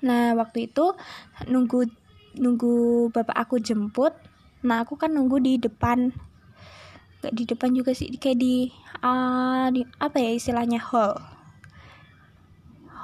Nah 0.07 0.39
waktu 0.39 0.71
itu 0.71 0.95
nunggu 1.51 1.91
nunggu 2.39 3.11
bapak 3.11 3.35
aku 3.35 3.59
jemput. 3.59 4.15
Nah 4.63 4.87
aku 4.87 4.95
kan 4.95 5.11
nunggu 5.11 5.43
di 5.43 5.59
depan. 5.59 6.15
Gak 7.21 7.35
di 7.35 7.45
depan 7.45 7.75
juga 7.75 7.91
sih 7.93 8.09
kayak 8.15 8.39
di 8.39 8.71
uh, 9.03 9.69
di 9.75 9.83
apa 9.99 10.17
ya 10.23 10.31
istilahnya 10.33 10.79
hall. 10.79 11.19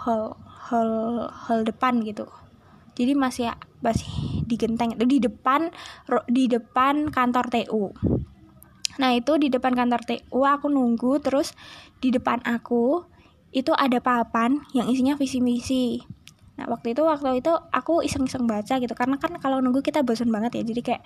Hall 0.07 0.39
hall 0.71 1.27
hall 1.29 1.61
depan 1.67 2.01
gitu. 2.07 2.31
Jadi 2.95 3.13
masih 3.19 3.51
masih 3.83 4.45
di 4.47 4.55
genteng. 4.55 4.95
Itu 4.95 5.05
di 5.05 5.19
depan 5.19 5.75
di 6.31 6.47
depan 6.47 7.11
kantor 7.11 7.51
TU 7.51 7.91
nah 9.01 9.17
itu 9.17 9.41
di 9.41 9.49
depan 9.49 9.73
kantor 9.73 10.05
TU 10.05 10.45
aku 10.45 10.69
nunggu 10.69 11.25
terus 11.25 11.57
di 12.05 12.13
depan 12.13 12.45
aku 12.45 13.01
itu 13.51 13.75
ada 13.75 13.99
papan 13.99 14.63
yang 14.73 14.87
isinya 14.87 15.19
visi 15.19 15.43
misi 15.43 16.03
nah 16.61 16.69
waktu 16.69 16.93
itu 16.93 17.01
waktu 17.01 17.41
itu 17.41 17.49
aku 17.73 18.05
iseng-iseng 18.05 18.45
baca 18.45 18.77
gitu. 18.77 18.93
Karena 18.93 19.17
kan 19.17 19.33
kalau 19.41 19.65
nunggu 19.65 19.81
kita 19.81 20.05
bosan 20.05 20.29
banget 20.29 20.61
ya. 20.61 20.63
Jadi 20.69 20.81
kayak 20.85 21.03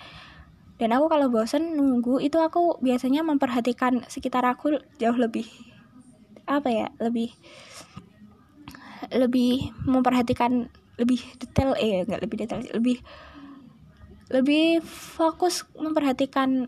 dan 0.75 0.91
aku 0.91 1.07
kalau 1.07 1.31
bosan 1.31 1.79
nunggu 1.79 2.19
itu 2.19 2.35
aku 2.43 2.83
biasanya 2.83 3.23
memperhatikan 3.23 4.03
sekitar 4.11 4.43
aku 4.43 4.75
jauh 4.99 5.15
lebih 5.15 5.47
apa 6.43 6.67
ya 6.67 6.87
lebih 6.99 7.31
lebih 9.15 9.71
memperhatikan 9.87 10.67
lebih 10.99 11.23
detail 11.39 11.71
eh 11.79 12.03
nggak 12.03 12.19
lebih 12.27 12.37
detail 12.43 12.59
lebih 12.75 12.99
lebih 14.27 14.83
fokus 14.83 15.63
memperhatikan 15.79 16.67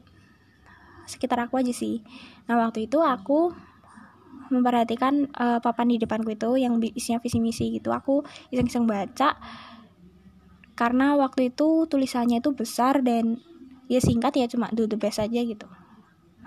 sekitar 1.03 1.43
aku 1.43 1.59
aja 1.59 1.75
sih. 1.75 1.99
Nah 2.47 2.55
waktu 2.55 2.87
itu 2.87 3.03
aku 3.03 3.51
memperhatikan 4.49 5.27
uh, 5.35 5.59
papan 5.59 5.93
di 5.93 5.97
depanku 5.99 6.33
itu 6.33 6.59
yang 6.59 6.79
isinya 6.81 7.19
visi 7.19 7.39
misi 7.39 7.73
gitu. 7.75 7.91
Aku 7.91 8.23
iseng-iseng 8.51 8.87
baca 8.87 9.37
karena 10.77 11.17
waktu 11.17 11.49
itu 11.49 11.89
tulisannya 11.89 12.37
itu 12.37 12.53
besar 12.53 13.01
dan 13.01 13.41
ya 13.89 13.97
singkat 13.97 14.37
ya 14.37 14.45
cuma 14.45 14.69
do 14.71 14.85
the 14.85 14.95
best 14.95 15.17
aja 15.17 15.41
gitu. 15.41 15.65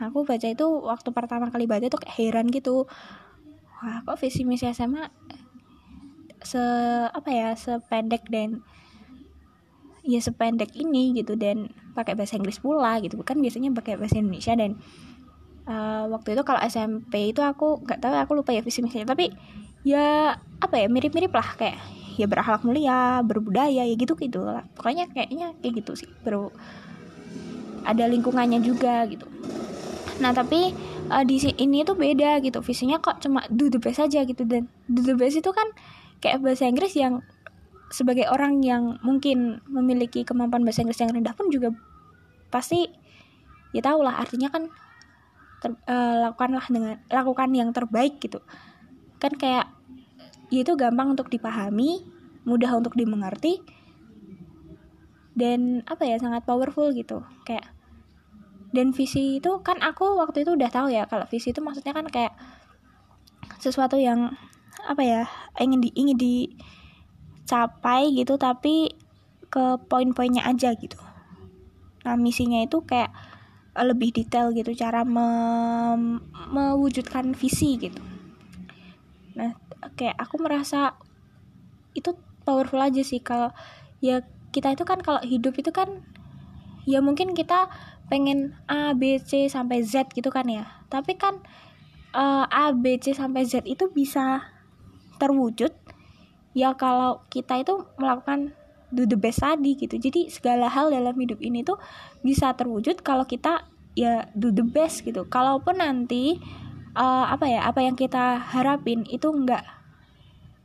Aku 0.00 0.24
baca 0.24 0.46
itu 0.48 0.64
waktu 0.64 1.08
pertama 1.12 1.52
kali 1.52 1.68
baca 1.68 1.84
tuh 1.90 2.00
kayak 2.00 2.14
heran 2.16 2.46
gitu. 2.48 2.86
Wah 3.82 4.00
kok 4.06 4.16
visi 4.22 4.46
misi 4.46 4.70
SMA 4.70 5.10
se 6.40 6.62
apa 7.12 7.28
ya 7.28 7.52
sependek 7.52 8.24
dan 8.32 8.64
ya 10.00 10.20
sependek 10.24 10.72
ini 10.72 11.12
gitu 11.12 11.36
dan 11.36 11.68
pakai 11.92 12.16
bahasa 12.16 12.40
Inggris 12.40 12.62
pula 12.62 12.96
gitu. 13.04 13.20
Kan 13.26 13.42
biasanya 13.42 13.74
pakai 13.76 14.00
bahasa 14.00 14.16
Indonesia 14.22 14.56
dan 14.56 14.80
uh, 15.66 16.04
waktu 16.12 16.36
itu 16.38 16.42
kalau 16.46 16.60
SMP 16.64 17.32
itu 17.34 17.40
aku 17.42 17.82
nggak 17.84 18.00
tahu 18.00 18.14
aku 18.16 18.32
lupa 18.38 18.54
ya 18.54 18.62
visi 18.64 18.80
misinya. 18.80 19.12
Tapi 19.12 19.32
ya 19.84 20.36
apa 20.36 20.74
ya 20.76 20.86
mirip-mirip 20.88 21.32
lah. 21.32 21.56
Kayak 21.56 21.80
ya 22.20 22.28
berakhlak 22.28 22.62
mulia 22.64 23.24
berbudaya 23.24 23.82
ya 23.84 23.94
gitu 23.96 24.16
gitu 24.16 24.44
lah. 24.44 24.64
Pokoknya 24.76 25.08
kayaknya 25.12 25.56
kayak 25.60 25.84
gitu 25.84 25.92
sih. 26.06 26.10
Baru 26.24 26.52
ada 27.84 28.04
lingkungannya 28.06 28.60
juga 28.60 29.08
gitu. 29.08 29.24
Nah 30.20 30.36
tapi 30.36 30.76
uh, 31.08 31.24
di 31.24 31.40
ini 31.56 31.82
tuh 31.82 31.96
beda 31.96 32.38
gitu. 32.44 32.60
Visinya 32.60 33.00
kok 33.00 33.24
cuma 33.24 33.44
do 33.48 33.72
the 33.72 33.80
aja 33.80 34.20
gitu. 34.24 34.42
Dan 34.44 34.68
do 34.86 35.00
the 35.02 35.16
itu 35.16 35.50
kan 35.50 35.72
kayak 36.20 36.44
bahasa 36.44 36.68
Inggris 36.68 36.92
yang 36.94 37.24
sebagai 37.90 38.30
orang 38.30 38.62
yang 38.62 39.02
mungkin 39.02 39.58
memiliki 39.66 40.22
kemampuan 40.22 40.62
bahasa 40.62 40.86
Inggris 40.86 41.02
yang 41.02 41.10
rendah 41.10 41.34
pun 41.34 41.50
juga 41.50 41.74
pasti 42.52 42.86
ya 43.74 43.82
tau 43.82 44.04
lah. 44.04 44.20
Artinya 44.20 44.52
kan 44.52 44.70
ter, 45.60 45.76
uh, 45.86 46.28
lakukanlah 46.28 46.64
dengan 46.72 46.96
lakukan 47.12 47.50
yang 47.52 47.70
terbaik 47.70 48.18
gitu. 48.18 48.40
Kan 49.20 49.36
kayak 49.36 49.68
ya 50.50 50.66
itu 50.66 50.74
gampang 50.74 51.14
untuk 51.14 51.30
dipahami 51.30 52.02
mudah 52.48 52.72
untuk 52.74 52.96
dimengerti 52.96 53.62
dan 55.36 55.86
apa 55.86 56.02
ya 56.08 56.16
sangat 56.18 56.42
powerful 56.48 56.90
gitu. 56.90 57.22
Kayak 57.44 57.70
dan 58.70 58.94
visi 58.94 59.42
itu 59.42 59.50
kan 59.62 59.82
aku 59.82 60.18
waktu 60.18 60.46
itu 60.46 60.54
udah 60.54 60.70
tahu 60.70 60.88
ya 60.94 61.06
kalau 61.10 61.26
visi 61.26 61.50
itu 61.50 61.58
maksudnya 61.58 61.90
kan 61.90 62.06
kayak 62.06 62.34
sesuatu 63.58 63.98
yang 63.98 64.32
apa 64.86 65.02
ya 65.04 65.22
ingin 65.60 65.84
di 65.84 65.90
ingin 65.92 66.16
dicapai 66.16 68.14
gitu 68.14 68.40
tapi 68.40 68.94
ke 69.50 69.76
poin-poinnya 69.90 70.46
aja 70.46 70.72
gitu. 70.78 70.96
Nah 72.06 72.14
misinya 72.16 72.62
itu 72.62 72.80
kayak 72.86 73.10
lebih 73.84 74.12
detail 74.12 74.52
gitu 74.52 74.72
cara 74.76 75.04
me 75.04 75.28
mewujudkan 76.50 77.32
visi 77.32 77.76
gitu. 77.80 78.02
Nah 79.36 79.56
kayak 79.96 80.16
aku 80.18 80.40
merasa 80.42 80.98
itu 81.96 82.14
powerful 82.44 82.80
aja 82.80 83.02
sih 83.02 83.22
kalau 83.22 83.50
ya 84.02 84.24
kita 84.50 84.74
itu 84.74 84.82
kan 84.82 84.98
kalau 85.00 85.22
hidup 85.22 85.54
itu 85.58 85.70
kan 85.70 86.02
ya 86.88 86.98
mungkin 86.98 87.32
kita 87.32 87.70
pengen 88.10 88.58
A 88.66 88.90
B 88.92 89.22
C 89.22 89.46
sampai 89.46 89.86
Z 89.86 90.10
gitu 90.10 90.34
kan 90.34 90.50
ya. 90.50 90.66
Tapi 90.90 91.14
kan 91.14 91.38
uh, 92.10 92.50
A 92.50 92.74
B 92.74 92.98
C 92.98 93.14
sampai 93.14 93.46
Z 93.46 93.62
itu 93.70 93.86
bisa 93.94 94.50
terwujud 95.22 95.70
ya 96.50 96.74
kalau 96.74 97.22
kita 97.30 97.62
itu 97.62 97.86
melakukan 97.94 98.58
do 98.90 99.06
the 99.06 99.14
best 99.14 99.38
tadi 99.38 99.78
gitu. 99.78 99.94
Jadi 99.94 100.26
segala 100.34 100.66
hal 100.66 100.90
dalam 100.90 101.14
hidup 101.14 101.38
ini 101.38 101.62
tuh 101.62 101.78
bisa 102.26 102.50
terwujud 102.58 103.06
kalau 103.06 103.22
kita 103.22 103.69
ya 103.94 104.28
do 104.34 104.50
the 104.54 104.64
best 104.64 105.02
gitu. 105.02 105.26
Kalaupun 105.26 105.78
nanti 105.82 106.38
uh, 106.94 107.26
apa 107.30 107.46
ya 107.46 107.66
apa 107.66 107.80
yang 107.82 107.94
kita 107.98 108.38
harapin 108.40 109.06
itu 109.08 109.30
enggak 109.30 109.64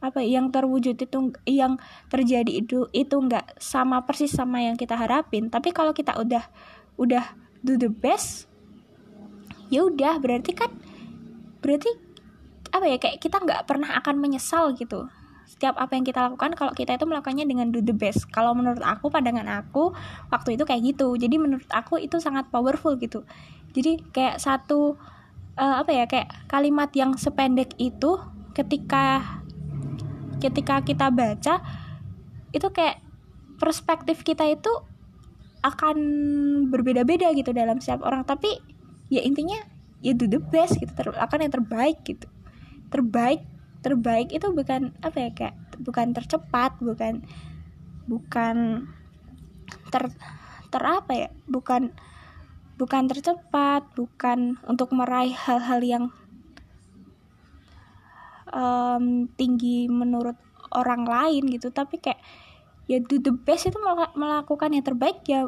apa 0.04 0.22
yang 0.22 0.54
terwujud 0.54 0.94
itu 1.02 1.34
yang 1.50 1.82
terjadi 2.14 2.62
itu 2.62 2.86
itu 2.94 3.16
enggak 3.18 3.58
sama 3.58 4.06
persis 4.06 4.34
sama 4.34 4.62
yang 4.62 4.78
kita 4.78 4.94
harapin. 4.94 5.50
Tapi 5.50 5.74
kalau 5.74 5.96
kita 5.96 6.14
udah 6.18 6.46
udah 6.96 7.26
do 7.66 7.76
the 7.76 7.90
best 7.90 8.48
ya 9.74 9.82
udah 9.86 10.22
berarti 10.22 10.54
kan 10.54 10.70
berarti 11.60 11.90
apa 12.70 12.86
ya 12.86 12.98
kayak 13.02 13.18
kita 13.18 13.42
nggak 13.42 13.66
pernah 13.66 13.98
akan 13.98 14.22
menyesal 14.22 14.78
gitu 14.78 15.10
setiap 15.46 15.78
apa 15.78 15.94
yang 15.94 16.06
kita 16.06 16.26
lakukan 16.26 16.58
kalau 16.58 16.74
kita 16.74 16.98
itu 16.98 17.06
melakukannya 17.06 17.46
dengan 17.46 17.70
do 17.70 17.80
the 17.80 17.94
best. 17.94 18.26
Kalau 18.34 18.58
menurut 18.58 18.82
aku 18.82 19.14
pandangan 19.14 19.46
aku 19.46 19.94
waktu 20.34 20.58
itu 20.58 20.66
kayak 20.66 20.82
gitu. 20.94 21.14
Jadi 21.16 21.38
menurut 21.38 21.70
aku 21.70 22.02
itu 22.02 22.18
sangat 22.18 22.50
powerful 22.50 22.98
gitu. 22.98 23.24
Jadi 23.72 24.02
kayak 24.10 24.42
satu 24.42 24.98
uh, 25.56 25.76
apa 25.86 25.92
ya 25.94 26.06
kayak 26.10 26.34
kalimat 26.50 26.90
yang 26.98 27.14
sependek 27.16 27.78
itu 27.78 28.18
ketika 28.58 29.38
ketika 30.42 30.82
kita 30.84 31.08
baca 31.14 31.62
itu 32.52 32.68
kayak 32.74 33.00
perspektif 33.62 34.24
kita 34.26 34.44
itu 34.48 34.72
akan 35.66 35.98
berbeda-beda 36.70 37.32
gitu 37.38 37.54
dalam 37.54 37.78
setiap 37.80 38.02
orang. 38.04 38.26
Tapi 38.26 38.50
ya 39.14 39.22
intinya 39.22 39.62
ya 40.02 40.18
do 40.18 40.26
the 40.26 40.42
best 40.42 40.82
gitu 40.82 40.92
ter 40.92 41.14
akan 41.14 41.38
yang 41.46 41.54
terbaik 41.54 42.02
gitu. 42.02 42.28
Terbaik 42.90 43.55
terbaik 43.86 44.34
itu 44.34 44.50
bukan 44.50 44.98
apa 45.06 45.18
ya 45.22 45.30
kayak 45.30 45.56
bukan 45.78 46.18
tercepat 46.18 46.74
bukan 46.82 47.22
bukan 48.10 48.90
ter 49.94 50.10
ter 50.74 50.82
apa 50.82 51.12
ya 51.14 51.30
bukan 51.46 51.94
bukan 52.82 53.04
tercepat 53.06 53.86
bukan 53.94 54.58
untuk 54.66 54.90
meraih 54.90 55.38
hal-hal 55.38 55.80
yang 55.86 56.04
um, 58.50 59.30
tinggi 59.38 59.86
menurut 59.86 60.36
orang 60.74 61.06
lain 61.06 61.46
gitu 61.54 61.70
tapi 61.70 62.02
kayak 62.02 62.20
ya 62.90 62.98
do 63.00 63.22
the 63.22 63.32
best 63.32 63.70
itu 63.70 63.78
melakukan 64.18 64.74
yang 64.74 64.86
terbaik 64.86 65.22
ya 65.30 65.48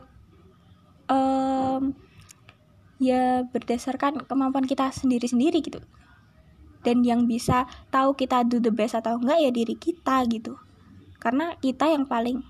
um, 1.09 1.93
ya 2.97 3.45
berdasarkan 3.45 4.25
kemampuan 4.25 4.65
kita 4.65 4.89
sendiri-sendiri 4.89 5.61
gitu 5.61 5.81
dan 6.81 7.05
yang 7.05 7.25
bisa 7.25 7.65
tahu 7.89 8.13
kita 8.13 8.45
do 8.45 8.57
the 8.61 8.73
best 8.73 8.97
atau 8.97 9.17
enggak 9.17 9.37
ya 9.41 9.51
diri 9.53 9.75
kita 9.77 10.21
gitu. 10.29 10.57
Karena 11.17 11.57
kita 11.57 11.89
yang 11.89 12.05
paling 12.05 12.41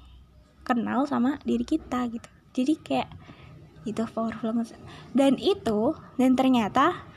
kenal 0.68 1.08
sama 1.08 1.40
diri 1.48 1.64
kita 1.64 2.08
gitu. 2.12 2.30
Jadi 2.56 2.74
kayak 2.82 3.10
itu 3.88 4.04
powerful 4.12 4.52
banget. 4.52 4.76
Dan 5.16 5.40
itu 5.40 5.96
dan 6.20 6.36
ternyata 6.36 7.08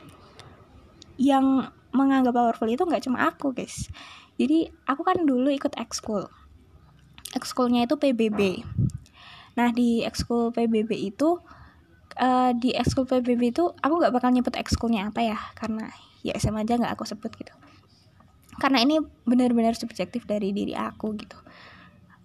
yang 1.19 1.69
menganggap 1.91 2.31
powerful 2.31 2.69
itu 2.71 2.83
nggak 2.87 3.03
cuma 3.03 3.27
aku 3.27 3.51
guys. 3.51 3.91
Jadi 4.39 4.71
aku 4.87 5.03
kan 5.03 5.23
dulu 5.27 5.51
ikut 5.51 5.75
ekskul. 5.75 6.31
Ekskulnya 7.35 7.87
itu 7.87 7.95
PBB 7.99 8.63
nah 9.51 9.67
di 9.71 10.03
ekskul 10.07 10.55
PBB 10.55 11.11
itu 11.11 11.39
uh, 12.19 12.51
di 12.55 12.71
ekskul 12.71 13.03
PBB 13.03 13.51
itu 13.51 13.67
aku 13.83 13.93
nggak 13.99 14.13
bakal 14.15 14.31
nyebut 14.31 14.55
ekskulnya 14.55 15.11
apa 15.11 15.21
ya 15.35 15.37
karena 15.59 15.91
ya 16.21 16.37
SMA 16.37 16.65
aja 16.65 16.77
nggak 16.77 16.93
aku 16.93 17.05
sebut 17.05 17.31
gitu. 17.35 17.53
Karena 18.61 18.83
ini 18.83 19.01
benar-benar 19.25 19.73
subjektif 19.73 20.27
dari 20.29 20.53
diri 20.53 20.77
aku 20.77 21.17
gitu. 21.17 21.37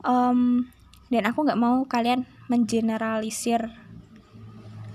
Um, 0.04 0.68
dan 1.08 1.24
aku 1.26 1.46
nggak 1.46 1.60
mau 1.60 1.86
kalian 1.86 2.26
mengeneralisir 2.50 3.72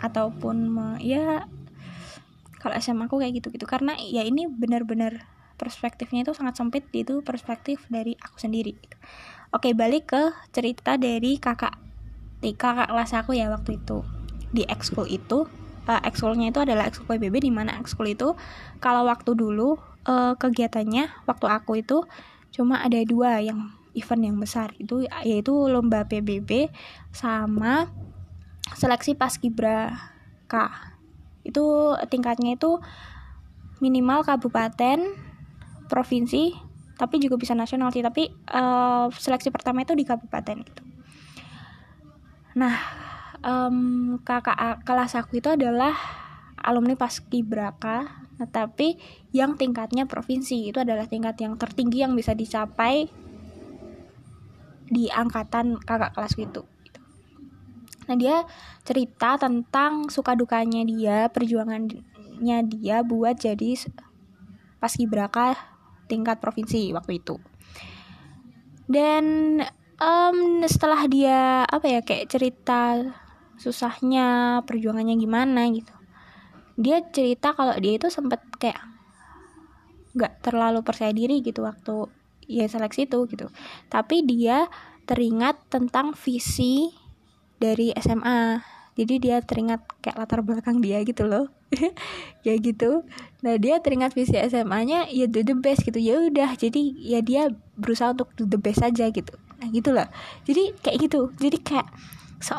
ataupun 0.02 0.74
ya 1.04 1.46
kalau 2.62 2.78
SMA 2.78 3.10
aku 3.10 3.22
kayak 3.22 3.42
gitu 3.42 3.54
gitu 3.54 3.66
karena 3.70 3.98
ya 3.98 4.22
ini 4.22 4.46
benar-benar 4.46 5.26
perspektifnya 5.58 6.26
itu 6.26 6.34
sangat 6.34 6.58
sempit 6.58 6.90
itu 6.94 7.22
perspektif 7.22 7.86
dari 7.86 8.18
aku 8.18 8.42
sendiri 8.42 8.74
gitu. 8.82 8.98
oke 9.54 9.70
balik 9.78 10.10
ke 10.10 10.24
cerita 10.50 10.98
dari 10.98 11.38
kakak 11.38 11.78
di 12.42 12.58
kakak 12.58 12.90
kelas 12.90 13.14
aku 13.14 13.38
ya 13.38 13.54
waktu 13.54 13.78
itu. 13.78 14.02
Di 14.52 14.66
ekskul 14.66 15.08
itu 15.08 15.46
uh, 15.88 16.02
ekskulnya 16.06 16.54
itu 16.54 16.60
adalah 16.62 16.90
ekskul 16.90 17.08
PBB 17.18 17.48
di 17.48 17.52
mana 17.54 17.78
ekskul 17.80 18.10
itu 18.12 18.36
kalau 18.84 19.08
waktu 19.08 19.34
dulu 19.34 19.78
uh, 20.06 20.34
kegiatannya 20.38 21.10
waktu 21.26 21.46
aku 21.48 21.82
itu 21.82 22.06
cuma 22.52 22.84
ada 22.84 23.00
dua 23.08 23.40
yang 23.40 23.72
event 23.96 24.24
yang 24.24 24.38
besar 24.40 24.72
itu 24.80 25.08
yaitu 25.24 25.52
lomba 25.52 26.08
PBB 26.08 26.72
sama 27.12 27.92
seleksi 28.76 29.16
paskibraka 29.20 30.72
itu 31.44 31.96
tingkatnya 32.08 32.56
itu 32.56 32.80
minimal 33.82 34.22
kabupaten 34.22 35.12
provinsi 35.90 36.56
tapi 36.96 37.18
juga 37.18 37.36
bisa 37.36 37.58
nasional 37.58 37.90
sih 37.90 38.06
tapi 38.06 38.30
uh, 38.54 39.10
seleksi 39.10 39.50
pertama 39.50 39.82
itu 39.82 39.98
di 39.98 40.06
kabupaten 40.06 40.62
gitu. 40.62 40.84
Nah 42.62 42.78
um, 43.46 44.18
kakak 44.22 44.86
kelas 44.86 45.18
aku 45.18 45.42
itu 45.42 45.50
adalah 45.54 45.94
alumni 46.62 46.94
paskibraka 46.94 48.06
nah, 48.38 48.50
tapi 48.50 48.98
yang 49.34 49.58
tingkatnya 49.58 50.06
provinsi 50.06 50.70
itu 50.74 50.78
adalah 50.82 51.10
tingkat 51.10 51.38
yang 51.42 51.58
tertinggi 51.58 52.06
yang 52.06 52.14
bisa 52.14 52.38
dicapai 52.38 53.10
di 54.92 55.08
angkatan 55.08 55.80
kakak 55.80 56.12
kelas 56.12 56.36
gitu. 56.36 56.68
Nah 58.12 58.16
dia 58.20 58.44
cerita 58.84 59.40
tentang 59.40 60.12
suka 60.12 60.36
dukanya 60.36 60.84
dia, 60.84 61.32
perjuangannya 61.32 62.58
dia 62.68 63.00
buat 63.08 63.40
jadi 63.40 63.80
paskibraka 64.84 65.56
tingkat 66.12 66.44
provinsi 66.44 66.92
waktu 66.92 67.24
itu. 67.24 67.40
Dan 68.92 69.24
um, 69.96 70.60
setelah 70.68 71.08
dia 71.08 71.64
apa 71.64 71.88
ya 71.88 72.04
kayak 72.04 72.28
cerita 72.28 73.00
susahnya, 73.62 74.60
perjuangannya 74.66 75.16
gimana 75.22 75.70
gitu. 75.70 75.94
Dia 76.82 77.06
cerita 77.14 77.54
kalau 77.54 77.78
dia 77.78 78.02
itu 78.02 78.10
sempat 78.10 78.42
kayak 78.58 78.82
nggak 80.18 80.42
terlalu 80.42 80.82
percaya 80.82 81.14
diri 81.14 81.40
gitu 81.46 81.62
waktu 81.62 82.10
ya 82.50 82.66
seleksi 82.66 83.06
itu 83.06 83.30
gitu. 83.30 83.48
Tapi 83.88 84.26
dia 84.26 84.66
teringat 85.06 85.62
tentang 85.70 86.18
visi 86.18 86.90
dari 87.62 87.94
SMA 88.02 88.72
jadi 88.92 89.14
dia 89.24 89.38
teringat 89.40 89.88
kayak 90.04 90.20
latar 90.20 90.44
belakang 90.44 90.84
dia 90.84 91.00
gitu 91.04 91.28
loh. 91.28 91.48
Ya 92.42 92.58
gitu. 92.58 93.06
Nah 93.46 93.56
dia 93.62 93.78
teringat 93.86 94.18
visi 94.18 94.34
SMA-nya 94.34 95.06
ya 95.14 95.30
do 95.30 95.46
the 95.46 95.54
best 95.54 95.86
gitu. 95.86 96.02
Ya 96.02 96.18
udah 96.18 96.58
jadi 96.58 96.82
ya 96.98 97.22
dia 97.22 97.54
berusaha 97.78 98.18
untuk 98.18 98.34
do 98.34 98.50
the 98.50 98.58
best 98.58 98.82
aja 98.82 99.08
gitu. 99.14 99.38
Nah 99.62 99.70
gitu 99.70 99.94
loh. 99.94 100.10
Jadi 100.50 100.74
kayak 100.82 100.98
gitu. 101.06 101.30
Jadi 101.38 101.58
kayak 101.62 101.88
so, 102.42 102.58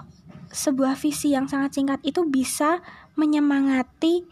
sebuah 0.53 1.01
visi 1.01 1.33
yang 1.33 1.49
sangat 1.49 1.81
singkat 1.81 2.01
itu 2.05 2.29
bisa 2.29 2.85
menyemangati 3.17 4.29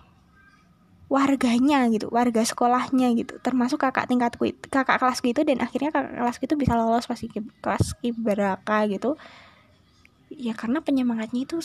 warganya 1.10 1.90
gitu 1.90 2.06
warga 2.12 2.44
sekolahnya 2.46 3.10
gitu. 3.18 3.40
Termasuk 3.42 3.82
kakak 3.82 4.06
tingkatku 4.06 4.46
kakak 4.70 5.00
kelasku 5.02 5.34
itu 5.34 5.42
dan 5.42 5.58
akhirnya 5.64 5.90
kakak 5.90 6.14
kelasku 6.22 6.42
itu 6.46 6.56
bisa 6.60 6.78
lolos 6.78 7.08
pasti 7.10 7.26
kelas 7.32 7.98
kiberaka 7.98 8.86
gitu. 8.86 9.18
Ya 10.30 10.54
karena 10.54 10.84
penyemangatnya 10.84 11.42
itu 11.42 11.58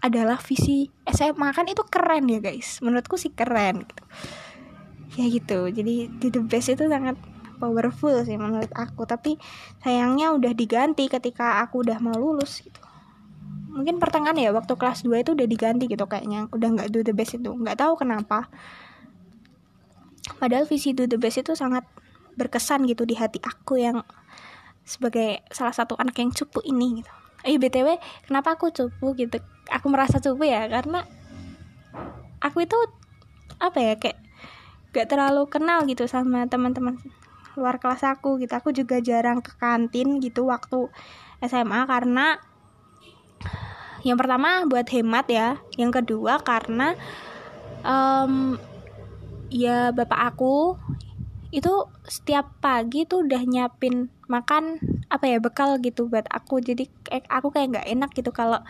adalah 0.00 0.40
visi 0.40 0.88
SMA 1.04 1.52
kan 1.52 1.68
itu 1.68 1.84
keren 1.84 2.24
ya 2.32 2.40
guys. 2.40 2.80
Menurutku 2.80 3.20
sih 3.20 3.34
keren 3.34 3.84
gitu. 3.84 4.04
Ya 5.20 5.26
gitu. 5.28 5.68
Jadi 5.68 6.08
di 6.08 6.28
the 6.32 6.40
best 6.40 6.72
itu 6.72 6.88
sangat 6.88 7.20
powerful 7.60 8.14
sih 8.24 8.40
menurut 8.40 8.72
aku. 8.72 9.04
Tapi 9.04 9.36
sayangnya 9.84 10.32
udah 10.32 10.56
diganti 10.56 11.12
ketika 11.12 11.60
aku 11.60 11.84
udah 11.84 12.00
mau 12.00 12.16
lulus 12.16 12.64
gitu 12.64 12.87
mungkin 13.68 14.00
pertengahan 14.00 14.36
ya 14.40 14.50
waktu 14.50 14.74
kelas 14.74 15.04
2 15.04 15.22
itu 15.22 15.30
udah 15.36 15.46
diganti 15.46 15.84
gitu 15.86 16.04
kayaknya. 16.08 16.48
Udah 16.50 16.68
nggak 16.74 16.88
do 16.90 17.04
the 17.04 17.12
best 17.12 17.36
itu. 17.36 17.52
Nggak 17.52 17.78
tahu 17.78 18.00
kenapa. 18.00 18.48
Padahal 20.40 20.64
visi 20.64 20.92
do 20.96 21.04
the 21.04 21.20
best 21.20 21.40
itu 21.40 21.52
sangat 21.52 21.84
berkesan 22.38 22.86
gitu 22.86 23.02
di 23.02 23.18
hati 23.18 23.42
aku 23.42 23.80
yang 23.80 24.06
sebagai 24.86 25.44
salah 25.52 25.74
satu 25.74 25.98
anak 26.00 26.16
yang 26.16 26.32
cupu 26.32 26.64
ini 26.64 27.02
gitu. 27.02 27.12
Eh 27.44 27.60
btw 27.60 28.00
kenapa 28.24 28.56
aku 28.56 28.72
cupu 28.72 29.14
gitu? 29.18 29.38
Aku 29.68 29.92
merasa 29.92 30.18
cupu 30.18 30.48
ya 30.48 30.64
karena 30.66 31.04
aku 32.40 32.64
itu 32.64 32.78
apa 33.58 33.78
ya 33.82 33.94
kayak 33.98 34.18
gak 34.94 35.06
terlalu 35.10 35.44
kenal 35.50 35.84
gitu 35.84 36.08
sama 36.08 36.46
teman-teman 36.48 36.96
luar 37.58 37.82
kelas 37.82 38.06
aku 38.06 38.38
gitu. 38.40 38.54
Aku 38.54 38.70
juga 38.70 39.02
jarang 39.02 39.42
ke 39.42 39.52
kantin 39.58 40.22
gitu 40.22 40.46
waktu 40.48 40.88
SMA 41.42 41.84
karena 41.86 42.38
yang 44.06 44.18
pertama 44.18 44.66
buat 44.66 44.86
hemat 44.86 45.26
ya. 45.30 45.48
Yang 45.74 46.02
kedua 46.02 46.42
karena 46.42 46.94
um, 47.82 48.56
ya 49.50 49.90
bapak 49.90 50.34
aku 50.34 50.78
itu 51.48 51.88
setiap 52.04 52.52
pagi 52.60 53.08
tuh 53.08 53.24
udah 53.24 53.40
nyiapin 53.40 54.12
makan 54.28 54.76
apa 55.08 55.24
ya 55.24 55.38
bekal 55.42 55.80
gitu 55.82 56.06
buat 56.06 56.28
aku. 56.30 56.62
Jadi 56.62 56.86
aku 57.26 57.50
kayak 57.50 57.68
nggak 57.74 57.88
enak 57.88 58.10
gitu 58.14 58.30
kalau 58.30 58.60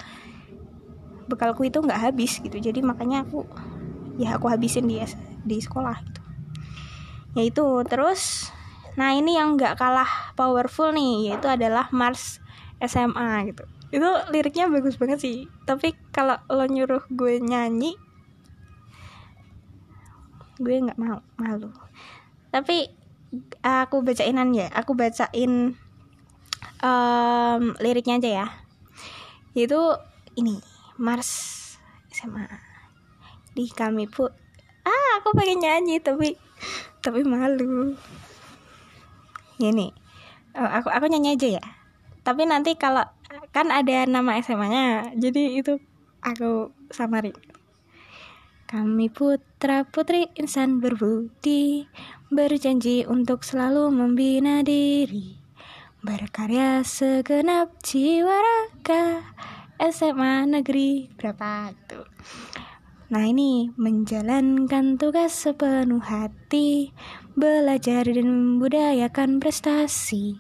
bekalku 1.29 1.69
itu 1.69 1.83
nggak 1.85 2.13
habis 2.13 2.41
gitu. 2.41 2.57
Jadi 2.57 2.81
makanya 2.81 3.27
aku 3.27 3.45
ya 4.17 4.35
aku 4.39 4.49
habisin 4.49 4.89
di 4.89 5.03
di 5.45 5.57
sekolah 5.61 5.97
gitu. 6.03 6.21
Ya 7.37 7.43
itu 7.45 7.67
terus 7.85 8.51
nah 8.99 9.15
ini 9.15 9.39
yang 9.39 9.55
nggak 9.55 9.79
kalah 9.79 10.35
powerful 10.35 10.91
nih 10.91 11.31
yaitu 11.31 11.47
adalah 11.47 11.87
Mars 11.95 12.43
SMA 12.83 13.55
gitu 13.55 13.63
itu 13.89 14.09
liriknya 14.29 14.69
bagus 14.69 15.01
banget 15.01 15.19
sih. 15.21 15.37
Tapi 15.65 15.97
kalau 16.13 16.37
lo 16.53 16.65
nyuruh 16.69 17.05
gue 17.09 17.41
nyanyi 17.41 17.97
gue 20.59 20.75
nggak 20.75 20.99
mau 20.99 21.23
malu. 21.39 21.71
Tapi 22.51 22.91
aku 23.65 24.05
bacainan 24.05 24.53
ya. 24.53 24.69
Aku 24.75 24.93
bacain 24.93 25.79
um, 26.83 27.63
liriknya 27.81 28.21
aja 28.21 28.31
ya. 28.45 28.47
Itu 29.55 29.97
ini 30.37 30.61
Mars 30.99 31.55
SMA 32.13 32.47
di 33.55 33.67
kami 33.75 34.07
pun 34.07 34.31
ah 34.87 35.19
aku 35.19 35.35
pengen 35.35 35.63
nyanyi 35.63 35.99
tapi 35.99 36.37
tapi 37.01 37.25
malu. 37.25 37.95
Ini 39.59 39.91
oh, 40.55 40.71
aku 40.71 40.93
aku 40.93 41.07
nyanyi 41.09 41.39
aja 41.39 41.49
ya. 41.59 41.65
Tapi 42.23 42.45
nanti 42.45 42.77
kalau 42.77 43.07
kan 43.53 43.69
ada 43.73 44.09
nama 44.09 44.41
SMA-nya 44.41 45.15
jadi 45.17 45.61
itu 45.61 45.81
aku 46.25 46.73
samarin 46.93 47.37
kami 48.69 49.09
putra 49.09 49.89
putri 49.89 50.29
insan 50.37 50.85
berbudi 50.85 51.89
berjanji 52.29 53.09
untuk 53.09 53.41
selalu 53.41 53.89
membina 53.89 54.61
diri. 54.61 55.41
Berkarya 56.05 56.85
segenap 56.85 57.81
jiwa 57.81 58.37
raga 58.37 59.25
SMA 59.81 60.45
negeri 60.45 61.09
berapa 61.17 61.73
tuh? 61.89 62.05
Nah 63.09 63.25
ini 63.25 63.73
menjalankan 63.73 65.01
tugas 65.01 65.33
sepenuh 65.33 66.05
hati 66.05 66.93
Belajar 67.33 68.05
dan 68.05 68.29
membudayakan 68.29 69.41
prestasi 69.41 70.37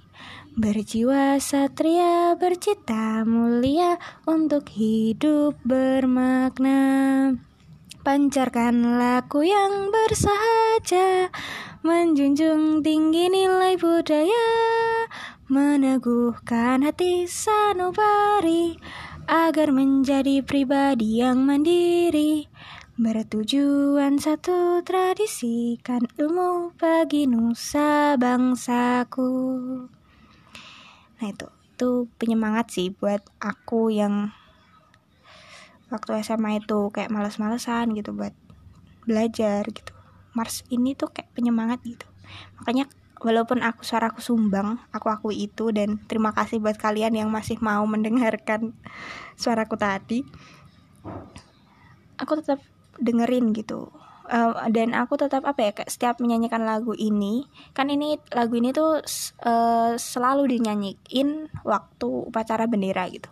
Berjiwa 0.58 1.38
satria 1.38 2.34
bercita 2.34 3.22
mulia 3.22 3.94
Untuk 4.26 4.66
hidup 4.74 5.54
bermakna. 5.62 7.30
Pancarkan 8.02 8.98
laku 8.98 9.46
yang 9.46 9.94
bersahaja 9.94 11.30
Menjunjung 11.86 12.82
tinggi 12.82 13.30
nilai 13.30 13.78
budaya 13.78 14.50
Meneguhkan 15.46 16.82
hati 16.82 17.30
sanubari 17.30 18.82
Agar 19.30 19.70
menjadi 19.70 20.42
pribadi 20.42 21.22
yang 21.22 21.46
mandiri. 21.46 22.50
Bertujuan 22.98 24.18
satu 24.18 24.82
tradisikan 24.82 26.02
ilmu 26.18 26.74
bagi 26.74 27.30
nusa 27.30 28.18
bangsaku 28.18 29.30
nah 31.18 31.26
itu. 31.30 31.46
Itu 31.74 31.90
penyemangat 32.18 32.74
sih 32.74 32.90
buat 32.90 33.22
aku 33.38 33.94
yang 33.94 34.34
waktu 35.88 36.20
SMA 36.20 36.62
itu 36.62 36.90
kayak 36.90 37.12
males-malesan 37.12 37.94
gitu 37.94 38.14
buat 38.14 38.34
belajar 39.06 39.66
gitu. 39.68 39.92
Mars 40.36 40.62
ini 40.68 40.94
tuh 40.98 41.10
kayak 41.10 41.32
penyemangat 41.32 41.80
gitu. 41.86 42.06
Makanya 42.60 42.86
walaupun 43.18 43.66
aku 43.66 43.82
suaraku 43.82 44.22
sumbang 44.22 44.78
aku 44.94 45.10
akui 45.10 45.50
itu 45.50 45.74
dan 45.74 45.98
terima 46.06 46.30
kasih 46.30 46.62
buat 46.62 46.78
kalian 46.78 47.18
yang 47.18 47.28
masih 47.34 47.58
mau 47.58 47.82
mendengarkan 47.82 48.74
suaraku 49.34 49.74
tadi 49.74 50.22
aku 52.18 52.32
tetap 52.38 52.62
dengerin 52.98 53.50
gitu 53.54 53.90
uh, 54.28 54.68
dan 54.70 54.94
aku 54.94 55.16
tetap 55.16 55.42
apa 55.48 55.60
ya 55.60 55.72
kayak 55.72 55.90
setiap 55.90 56.20
menyanyikan 56.22 56.62
lagu 56.62 56.92
ini 56.94 57.48
kan 57.74 57.88
ini 57.88 58.20
lagu 58.30 58.54
ini 58.54 58.70
tuh 58.70 59.02
uh, 59.44 59.92
selalu 59.98 60.56
dinyanyiin 60.56 61.50
waktu 61.64 62.08
upacara 62.28 62.68
bendera 62.70 63.08
gitu. 63.08 63.28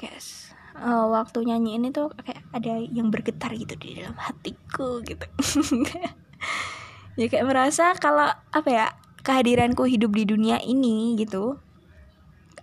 Guys 0.00 0.52
uh, 0.78 1.06
waktu 1.12 1.44
nyanyi 1.46 1.78
ini 1.78 1.88
tuh 1.92 2.10
kayak 2.16 2.42
ada 2.52 2.74
yang 2.80 3.12
bergetar 3.12 3.52
gitu 3.54 3.76
di 3.76 4.00
dalam 4.00 4.16
hatiku 4.16 5.04
gitu. 5.04 5.26
Ya 7.12 7.28
kayak 7.28 7.44
merasa 7.44 7.92
kalau 8.00 8.24
apa 8.24 8.70
ya 8.72 8.86
kehadiranku 9.20 9.84
hidup 9.84 10.16
di 10.16 10.24
dunia 10.24 10.56
ini 10.64 11.12
gitu 11.20 11.60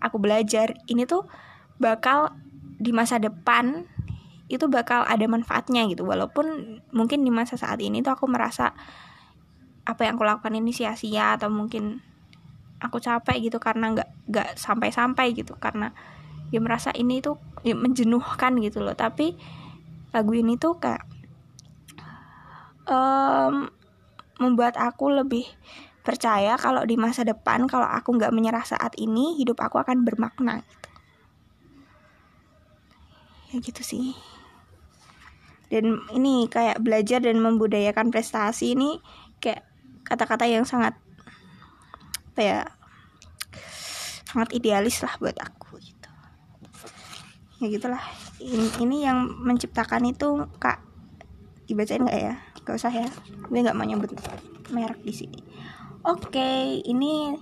aku 0.02 0.18
belajar 0.18 0.74
ini 0.90 1.06
tuh 1.06 1.30
bakal 1.78 2.34
di 2.82 2.90
masa 2.90 3.22
depan 3.22 3.86
itu 4.50 4.66
bakal 4.66 5.06
ada 5.06 5.26
manfaatnya 5.30 5.86
gitu. 5.86 6.04
Walaupun 6.04 6.82
mungkin 6.90 7.22
di 7.22 7.30
masa 7.30 7.56
saat 7.56 7.78
ini 7.80 8.02
tuh 8.02 8.18
aku 8.18 8.26
merasa 8.26 8.74
apa 9.86 10.06
yang 10.06 10.18
aku 10.18 10.26
lakukan 10.26 10.54
ini 10.58 10.74
sia-sia 10.74 11.38
atau 11.38 11.54
mungkin 11.54 12.02
aku 12.82 12.98
capek 12.98 13.50
gitu 13.50 13.62
karena 13.62 13.94
nggak 13.94 14.10
nggak 14.28 14.48
sampai-sampai 14.58 15.38
gitu. 15.38 15.54
Karena 15.62 15.94
ya 16.50 16.58
merasa 16.60 16.90
ini 16.98 17.22
tuh 17.22 17.38
ya 17.62 17.78
menjenuhkan 17.78 18.58
gitu 18.60 18.82
loh. 18.82 18.98
Tapi 18.98 19.38
lagu 20.10 20.34
ini 20.34 20.58
tuh 20.58 20.82
kayak 20.82 21.06
um, 22.90 23.70
membuat 24.42 24.82
aku 24.82 25.14
lebih 25.14 25.46
percaya 26.02 26.58
kalau 26.58 26.82
di 26.90 26.98
masa 26.98 27.22
depan 27.22 27.70
kalau 27.70 27.86
aku 27.86 28.18
nggak 28.18 28.34
menyerah 28.34 28.66
saat 28.66 28.98
ini 28.98 29.38
hidup 29.38 29.62
aku 29.62 29.78
akan 29.78 30.02
bermakna 30.08 30.66
gitu. 30.66 30.90
ya 33.54 33.56
gitu 33.62 33.82
sih 33.86 34.18
dan 35.70 36.02
ini 36.14 36.50
kayak 36.50 36.82
belajar 36.82 37.22
dan 37.22 37.38
membudayakan 37.42 38.10
prestasi 38.10 38.74
ini 38.74 38.98
kayak 39.38 39.66
kata-kata 40.04 40.50
yang 40.50 40.66
sangat 40.66 40.98
apa 42.34 42.42
ya 42.42 42.60
sangat 44.30 44.50
idealis 44.54 45.02
lah 45.02 45.14
buat 45.18 45.38
aku 45.38 45.78
gitu. 45.82 46.10
Ya 47.60 47.66
gitulah. 47.70 48.04
Ini, 48.40 48.68
ini 48.82 48.98
yang 49.04 49.26
menciptakan 49.42 50.10
itu 50.10 50.48
kak 50.62 50.82
dibacain 51.66 52.06
nggak 52.06 52.20
ya? 52.22 52.36
Gak 52.66 52.78
usah 52.78 52.94
ya. 52.94 53.10
Gue 53.50 53.62
nggak 53.62 53.78
mau 53.78 53.86
nyebut 53.86 54.14
merek 54.70 55.02
di 55.02 55.14
sini. 55.14 55.40
Oke 56.06 56.80
ini 56.86 57.36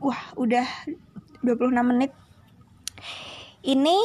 wah 0.00 0.22
udah 0.34 0.64
26 1.44 1.70
menit. 1.84 2.10
Ini 3.60 3.96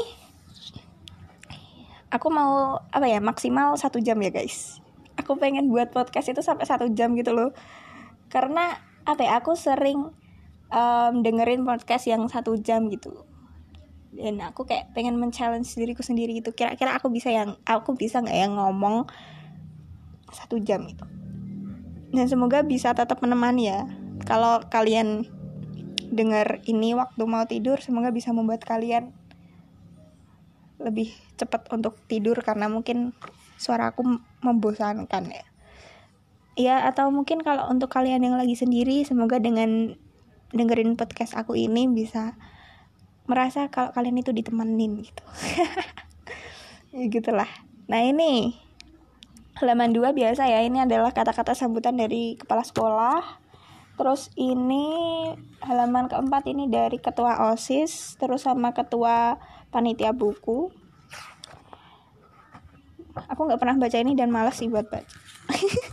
aku 2.15 2.31
mau 2.31 2.79
apa 2.89 3.05
ya 3.05 3.19
maksimal 3.19 3.75
satu 3.75 3.99
jam 3.99 4.15
ya 4.23 4.31
guys. 4.31 4.79
Aku 5.19 5.35
pengen 5.35 5.67
buat 5.71 5.91
podcast 5.91 6.31
itu 6.31 6.39
sampai 6.39 6.63
satu 6.67 6.87
jam 6.91 7.15
gitu 7.19 7.35
loh. 7.35 7.51
Karena 8.31 8.79
apa 9.03 9.21
ya 9.21 9.39
aku 9.39 9.55
sering 9.55 10.11
um, 10.71 11.13
dengerin 11.19 11.67
podcast 11.67 12.07
yang 12.07 12.23
satu 12.31 12.55
jam 12.59 12.87
gitu. 12.87 13.27
Dan 14.15 14.39
aku 14.39 14.63
kayak 14.63 14.95
pengen 14.95 15.19
men-challenge 15.19 15.67
diriku 15.75 16.03
sendiri 16.03 16.39
gitu. 16.39 16.55
Kira-kira 16.55 16.95
aku 16.95 17.11
bisa 17.11 17.31
yang 17.31 17.59
aku 17.67 17.95
bisa 17.99 18.23
nggak 18.23 18.39
yang 18.39 18.55
ngomong 18.55 19.07
satu 20.31 20.59
jam 20.59 20.83
itu 20.87 21.05
dan 22.15 22.31
semoga 22.31 22.63
bisa 22.63 22.95
tetap 22.95 23.19
menemani 23.19 23.69
ya. 23.75 23.83
Kalau 24.23 24.63
kalian 24.71 25.27
dengar 26.15 26.63
ini 26.63 26.95
waktu 26.95 27.23
mau 27.27 27.43
tidur 27.43 27.83
semoga 27.83 28.09
bisa 28.15 28.31
membuat 28.31 28.63
kalian 28.63 29.11
lebih 30.79 31.15
cepat 31.39 31.71
untuk 31.71 31.95
tidur 32.07 32.35
karena 32.43 32.67
mungkin 32.67 33.15
suara 33.55 33.95
aku 33.95 34.03
membosankan 34.43 35.23
ya. 35.31 35.45
Ya 36.55 36.75
atau 36.87 37.11
mungkin 37.11 37.43
kalau 37.43 37.67
untuk 37.67 37.91
kalian 37.91 38.23
yang 38.23 38.35
lagi 38.39 38.55
sendiri 38.55 39.03
semoga 39.03 39.39
dengan 39.43 39.99
dengerin 40.55 40.95
podcast 40.95 41.35
aku 41.35 41.55
ini 41.59 41.87
bisa 41.91 42.39
merasa 43.25 43.67
kalau 43.73 43.91
kalian 43.91 44.21
itu 44.21 44.31
ditemenin 44.31 45.03
gitu. 45.03 45.23
ya 46.95 47.03
gitulah. 47.11 47.49
Nah, 47.85 48.01
ini 48.01 48.55
halaman 49.57 49.91
dua 49.91 50.13
biasa 50.13 50.47
ya. 50.47 50.61
Ini 50.63 50.85
adalah 50.85 51.11
kata-kata 51.11 51.57
sambutan 51.57 51.97
dari 51.97 52.37
kepala 52.37 52.61
sekolah. 52.63 53.21
Terus 53.95 54.27
ini 54.35 54.85
halaman 55.63 56.11
keempat 56.11 56.51
ini 56.51 56.67
dari 56.67 56.99
ketua 56.99 57.51
OSIS, 57.51 58.19
terus 58.19 58.43
sama 58.43 58.75
ketua 58.75 59.39
panitia 59.75 60.15
buku. 60.15 60.71
Aku 63.27 63.43
nggak 63.43 63.59
pernah 63.59 63.75
baca 63.75 63.97
ini 63.99 64.15
dan 64.15 64.31
malas 64.31 64.55
sih 64.63 64.71
buat 64.71 64.87
baca. 64.87 65.03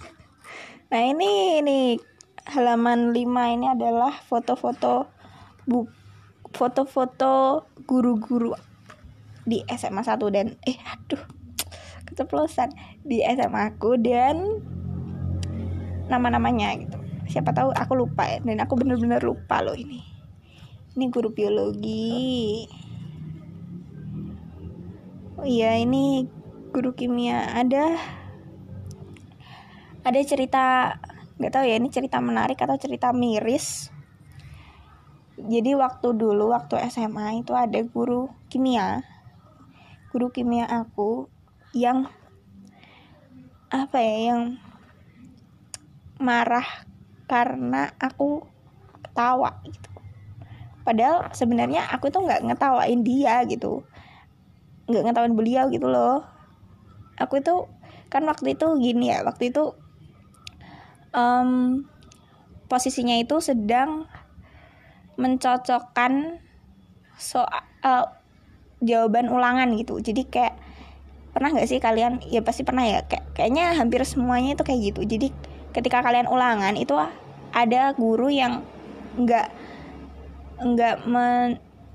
Nah 0.93 1.09
ini 1.09 1.57
ini 1.65 1.97
halaman 2.53 3.17
5 3.17 3.25
ini 3.57 3.65
adalah 3.65 4.13
foto-foto 4.13 5.09
bu 5.65 5.89
foto-foto 6.53 7.65
guru-guru 7.89 8.53
di 9.49 9.65
SMA 9.73 10.05
1 10.05 10.21
dan 10.29 10.53
eh 10.69 10.77
aduh 10.85 11.25
keceplosan. 12.05 12.77
Di 13.09 13.25
SMA 13.25 13.73
aku 13.73 13.97
dan 13.97 14.61
nama-namanya 16.13 16.77
gitu. 16.77 17.01
Siapa 17.25 17.57
tahu 17.57 17.73
aku 17.73 17.97
lupa 17.97 18.29
ya 18.29 18.45
dan 18.45 18.61
aku 18.61 18.77
bener-bener 18.77 19.25
lupa 19.25 19.65
loh 19.65 19.73
ini. 19.73 20.05
Ini 20.93 21.09
guru 21.09 21.33
biologi 21.33 22.69
oh 25.43 25.51
iya 25.51 25.75
ini 25.75 26.31
guru 26.71 26.95
kimia. 26.95 27.51
Ada 27.51 27.99
ada 30.07 30.21
cerita 30.23 30.95
nggak 31.35 31.51
tahu 31.51 31.65
ya 31.67 31.83
ini 31.83 31.91
cerita 31.91 32.23
menarik 32.23 32.63
atau 32.63 32.79
cerita 32.79 33.11
miris? 33.11 33.91
Jadi 35.35 35.75
waktu 35.75 36.15
dulu 36.15 36.55
waktu 36.55 36.79
SMA 36.87 37.43
itu 37.43 37.59
ada 37.59 37.83
guru 37.83 38.31
kimia. 38.47 39.03
Guru 40.15 40.31
kimia 40.31 40.71
aku 40.71 41.27
yang 41.75 42.07
apa 43.67 43.99
ya 43.99 44.17
yang 44.31 44.63
marah 46.23 46.87
karena 47.27 47.91
aku 47.99 48.47
ketawa 49.03 49.59
gitu. 49.67 49.91
Padahal 50.87 51.35
sebenarnya 51.35 51.91
aku 51.91 52.15
tuh 52.15 52.23
nggak 52.23 52.47
ngetawain 52.47 53.03
dia 53.03 53.43
gitu 53.51 53.83
nggak 54.93 55.09
ngetahuin 55.09 55.35
beliau 55.35 55.73
gitu 55.73 55.89
loh. 55.89 56.23
Aku 57.17 57.41
itu 57.41 57.67
kan 58.13 58.29
waktu 58.29 58.53
itu 58.53 58.67
gini 58.77 59.09
ya 59.09 59.25
waktu 59.25 59.49
itu 59.49 59.73
um, 61.17 61.83
posisinya 62.69 63.17
itu 63.17 63.41
sedang 63.41 64.05
mencocokkan 65.17 66.41
soal 67.17 67.65
uh, 67.85 68.07
jawaban 68.85 69.29
ulangan 69.33 69.73
gitu. 69.77 70.01
Jadi 70.01 70.29
kayak 70.29 70.57
pernah 71.33 71.49
nggak 71.53 71.69
sih 71.69 71.81
kalian 71.81 72.21
ya 72.29 72.45
pasti 72.45 72.61
pernah 72.65 72.85
ya 72.85 73.09
kayak 73.09 73.33
kayaknya 73.33 73.73
hampir 73.77 74.05
semuanya 74.05 74.57
itu 74.57 74.65
kayak 74.65 74.81
gitu. 74.93 75.01
Jadi 75.09 75.29
ketika 75.73 76.05
kalian 76.05 76.29
ulangan 76.29 76.77
itu 76.77 76.97
ada 77.53 77.93
guru 77.97 78.29
yang 78.29 78.65
nggak 79.17 79.53
nggak 80.63 80.97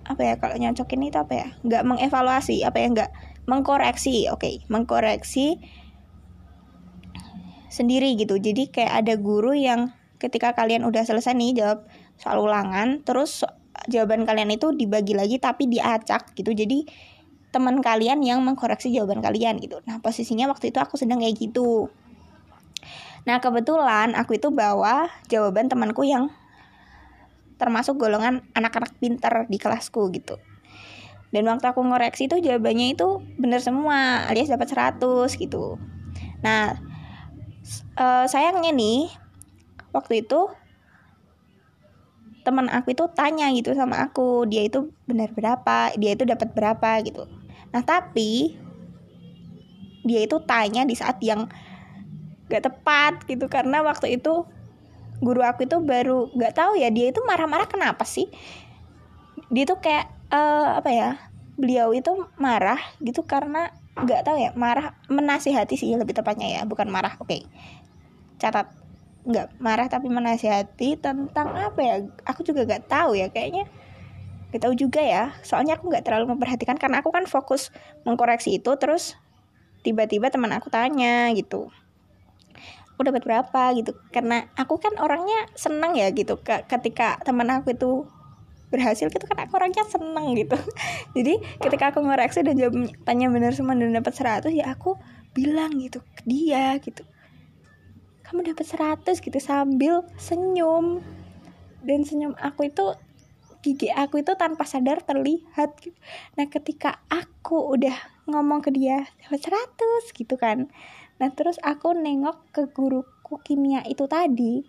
apa 0.08 0.22
ya 0.24 0.34
kalau 0.40 0.56
nyocokin 0.56 1.04
itu 1.04 1.20
apa 1.20 1.34
ya 1.36 1.48
nggak 1.68 1.84
mengevaluasi 1.84 2.64
apa 2.64 2.78
ya 2.80 2.88
nggak 2.96 3.12
mengkoreksi 3.48 4.32
oke 4.32 4.44
okay, 4.44 4.56
mengkoreksi 4.72 5.60
sendiri 7.78 8.18
gitu. 8.18 8.42
Jadi 8.42 8.74
kayak 8.74 9.06
ada 9.06 9.14
guru 9.20 9.54
yang 9.54 9.94
ketika 10.18 10.58
kalian 10.58 10.82
udah 10.88 11.06
selesai 11.06 11.38
nih 11.38 11.62
jawab 11.62 11.86
soal 12.18 12.42
ulangan 12.42 13.06
terus 13.06 13.46
jawaban 13.86 14.26
kalian 14.26 14.50
itu 14.50 14.74
dibagi 14.74 15.14
lagi 15.14 15.38
tapi 15.38 15.70
diacak 15.70 16.34
gitu. 16.34 16.56
Jadi 16.56 16.90
teman 17.54 17.80
kalian 17.80 18.26
yang 18.26 18.42
mengkoreksi 18.42 18.90
jawaban 18.90 19.22
kalian 19.22 19.62
gitu. 19.62 19.80
Nah 19.86 20.02
posisinya 20.02 20.50
waktu 20.50 20.74
itu 20.74 20.82
aku 20.82 20.98
sedang 20.98 21.22
kayak 21.22 21.38
gitu. 21.38 21.94
Nah 23.30 23.38
kebetulan 23.38 24.18
aku 24.18 24.42
itu 24.42 24.50
bawa 24.50 25.08
jawaban 25.30 25.70
temanku 25.70 26.04
yang 26.08 26.34
termasuk 27.58 27.98
golongan 27.98 28.46
anak-anak 28.54 28.96
pinter 29.02 29.46
di 29.50 29.58
kelasku 29.58 30.10
gitu. 30.14 30.38
Dan 31.34 31.44
waktu 31.52 31.68
aku 31.68 31.84
ngoreksi 31.84 32.32
itu 32.32 32.40
jawabannya 32.40 32.96
itu 32.96 33.20
bener 33.36 33.60
semua 33.60 34.30
alias 34.32 34.48
dapat 34.48 34.72
100 34.72 35.28
gitu. 35.36 35.76
Nah 36.46 36.80
uh, 38.00 38.26
sayangnya 38.30 38.72
nih 38.72 39.12
waktu 39.92 40.24
itu 40.24 40.48
teman 42.48 42.72
aku 42.72 42.96
itu 42.96 43.04
tanya 43.12 43.52
gitu 43.52 43.76
sama 43.76 44.08
aku 44.08 44.48
dia 44.48 44.64
itu 44.64 44.88
benar 45.04 45.36
berapa 45.36 45.92
dia 46.00 46.16
itu 46.16 46.24
dapat 46.24 46.56
berapa 46.56 47.04
gitu. 47.04 47.28
Nah 47.76 47.84
tapi 47.84 48.56
dia 50.08 50.24
itu 50.24 50.40
tanya 50.48 50.88
di 50.88 50.96
saat 50.96 51.20
yang 51.20 51.52
gak 52.48 52.64
tepat 52.64 53.28
gitu. 53.28 53.52
Karena 53.52 53.84
waktu 53.84 54.16
itu 54.16 54.48
guru 55.18 55.42
aku 55.42 55.66
itu 55.66 55.78
baru 55.82 56.30
nggak 56.34 56.54
tahu 56.54 56.78
ya 56.78 56.94
dia 56.94 57.10
itu 57.10 57.22
marah-marah 57.26 57.66
kenapa 57.66 58.06
sih? 58.06 58.30
Dia 59.50 59.64
tuh 59.66 59.82
kayak 59.82 60.06
uh, 60.30 60.78
apa 60.78 60.90
ya 60.94 61.10
beliau 61.58 61.90
itu 61.96 62.14
marah 62.38 62.78
gitu 63.02 63.26
karena 63.26 63.74
nggak 63.98 64.22
tahu 64.30 64.38
ya 64.38 64.54
marah 64.54 64.94
menasihati 65.10 65.74
sih 65.74 65.90
lebih 65.98 66.14
tepatnya 66.14 66.62
ya 66.62 66.62
bukan 66.70 66.88
marah 66.90 67.18
oke. 67.18 67.30
Okay. 67.30 67.42
catat 68.38 68.70
nggak 69.26 69.58
marah 69.58 69.90
tapi 69.90 70.14
menasihati 70.14 71.02
tentang 71.02 71.50
apa 71.58 71.80
ya 71.82 71.96
aku 72.22 72.46
juga 72.46 72.70
nggak 72.70 72.86
tahu 72.86 73.18
ya 73.18 73.34
kayaknya 73.34 73.66
nggak 74.54 74.62
tahu 74.62 74.74
juga 74.78 75.02
ya. 75.02 75.34
Soalnya 75.42 75.82
aku 75.82 75.90
nggak 75.90 76.06
terlalu 76.06 76.38
memperhatikan 76.38 76.78
karena 76.78 77.02
aku 77.02 77.10
kan 77.10 77.26
fokus 77.26 77.74
mengkoreksi 78.06 78.62
itu 78.62 78.72
terus 78.78 79.18
tiba-tiba 79.82 80.30
teman 80.30 80.54
aku 80.54 80.70
tanya 80.70 81.34
gitu 81.34 81.74
aku 82.98 83.06
dapat 83.06 83.22
berapa? 83.30 83.78
gitu. 83.78 83.94
Karena 84.10 84.50
aku 84.58 84.82
kan 84.82 84.98
orangnya 84.98 85.46
seneng 85.54 85.94
ya 85.94 86.10
gitu. 86.10 86.42
Ketika 86.42 87.22
teman 87.22 87.46
aku 87.54 87.78
itu 87.78 88.10
berhasil 88.74 89.08
gitu 89.08 89.24
kan 89.30 89.46
aku 89.46 89.62
orangnya 89.62 89.86
seneng 89.86 90.34
gitu. 90.34 90.58
Jadi 91.16 91.38
ketika 91.62 91.94
aku 91.94 92.02
ngoreksi 92.02 92.42
dan 92.42 92.58
jawabannya 92.58 93.28
benar 93.30 93.54
semua 93.54 93.78
dan 93.78 93.94
dapat 93.94 94.18
100 94.18 94.50
ya 94.50 94.74
aku 94.74 94.98
bilang 95.38 95.78
gitu 95.78 96.02
ke 96.02 96.26
dia 96.26 96.74
gitu. 96.82 97.06
Kamu 98.26 98.44
dapat 98.44 98.66
100 98.66 99.06
gitu 99.22 99.38
sambil 99.38 100.02
senyum. 100.18 101.06
Dan 101.86 102.02
senyum 102.02 102.34
aku 102.42 102.68
itu 102.68 102.98
gigi 103.62 103.94
aku 103.94 104.22
itu 104.26 104.34
tanpa 104.40 104.64
sadar 104.64 105.02
terlihat 105.04 105.76
gitu. 105.82 105.98
nah 106.38 106.46
ketika 106.48 107.02
aku 107.10 107.74
udah 107.74 107.96
ngomong 108.30 108.62
ke 108.62 108.70
dia 108.72 109.04
dapat 109.28 109.44
100 109.44 110.14
gitu 110.14 110.40
kan 110.40 110.70
Nah 111.18 111.30
terus 111.34 111.58
aku 111.66 111.98
nengok 111.98 112.54
ke 112.54 112.64
guruku 112.70 113.42
kimia 113.42 113.82
itu 113.90 114.06
tadi. 114.06 114.62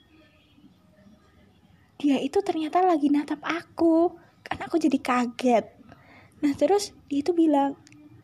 Dia 1.98 2.22
itu 2.22 2.38
ternyata 2.40 2.80
lagi 2.84 3.12
natap 3.12 3.42
aku. 3.44 4.16
Kan 4.44 4.58
aku 4.64 4.80
jadi 4.80 4.96
kaget. 4.96 5.66
Nah 6.40 6.52
terus 6.54 6.94
dia 7.10 7.20
itu 7.20 7.34
bilang 7.36 7.76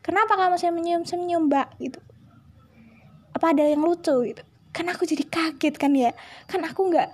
Kenapa 0.05 0.37
kamu 0.37 0.61
saya 0.61 0.69
senyum-senyum 0.69 1.49
mbak? 1.49 1.81
gitu. 1.81 1.97
Apa 3.33 3.57
ada 3.57 3.65
yang 3.65 3.81
lucu? 3.81 4.13
gitu. 4.29 4.45
Kan 4.69 4.85
aku 4.85 5.01
jadi 5.09 5.25
kaget 5.25 5.81
kan 5.81 5.97
ya. 5.97 6.13
Kan 6.45 6.61
aku 6.61 6.93
nggak 6.93 7.09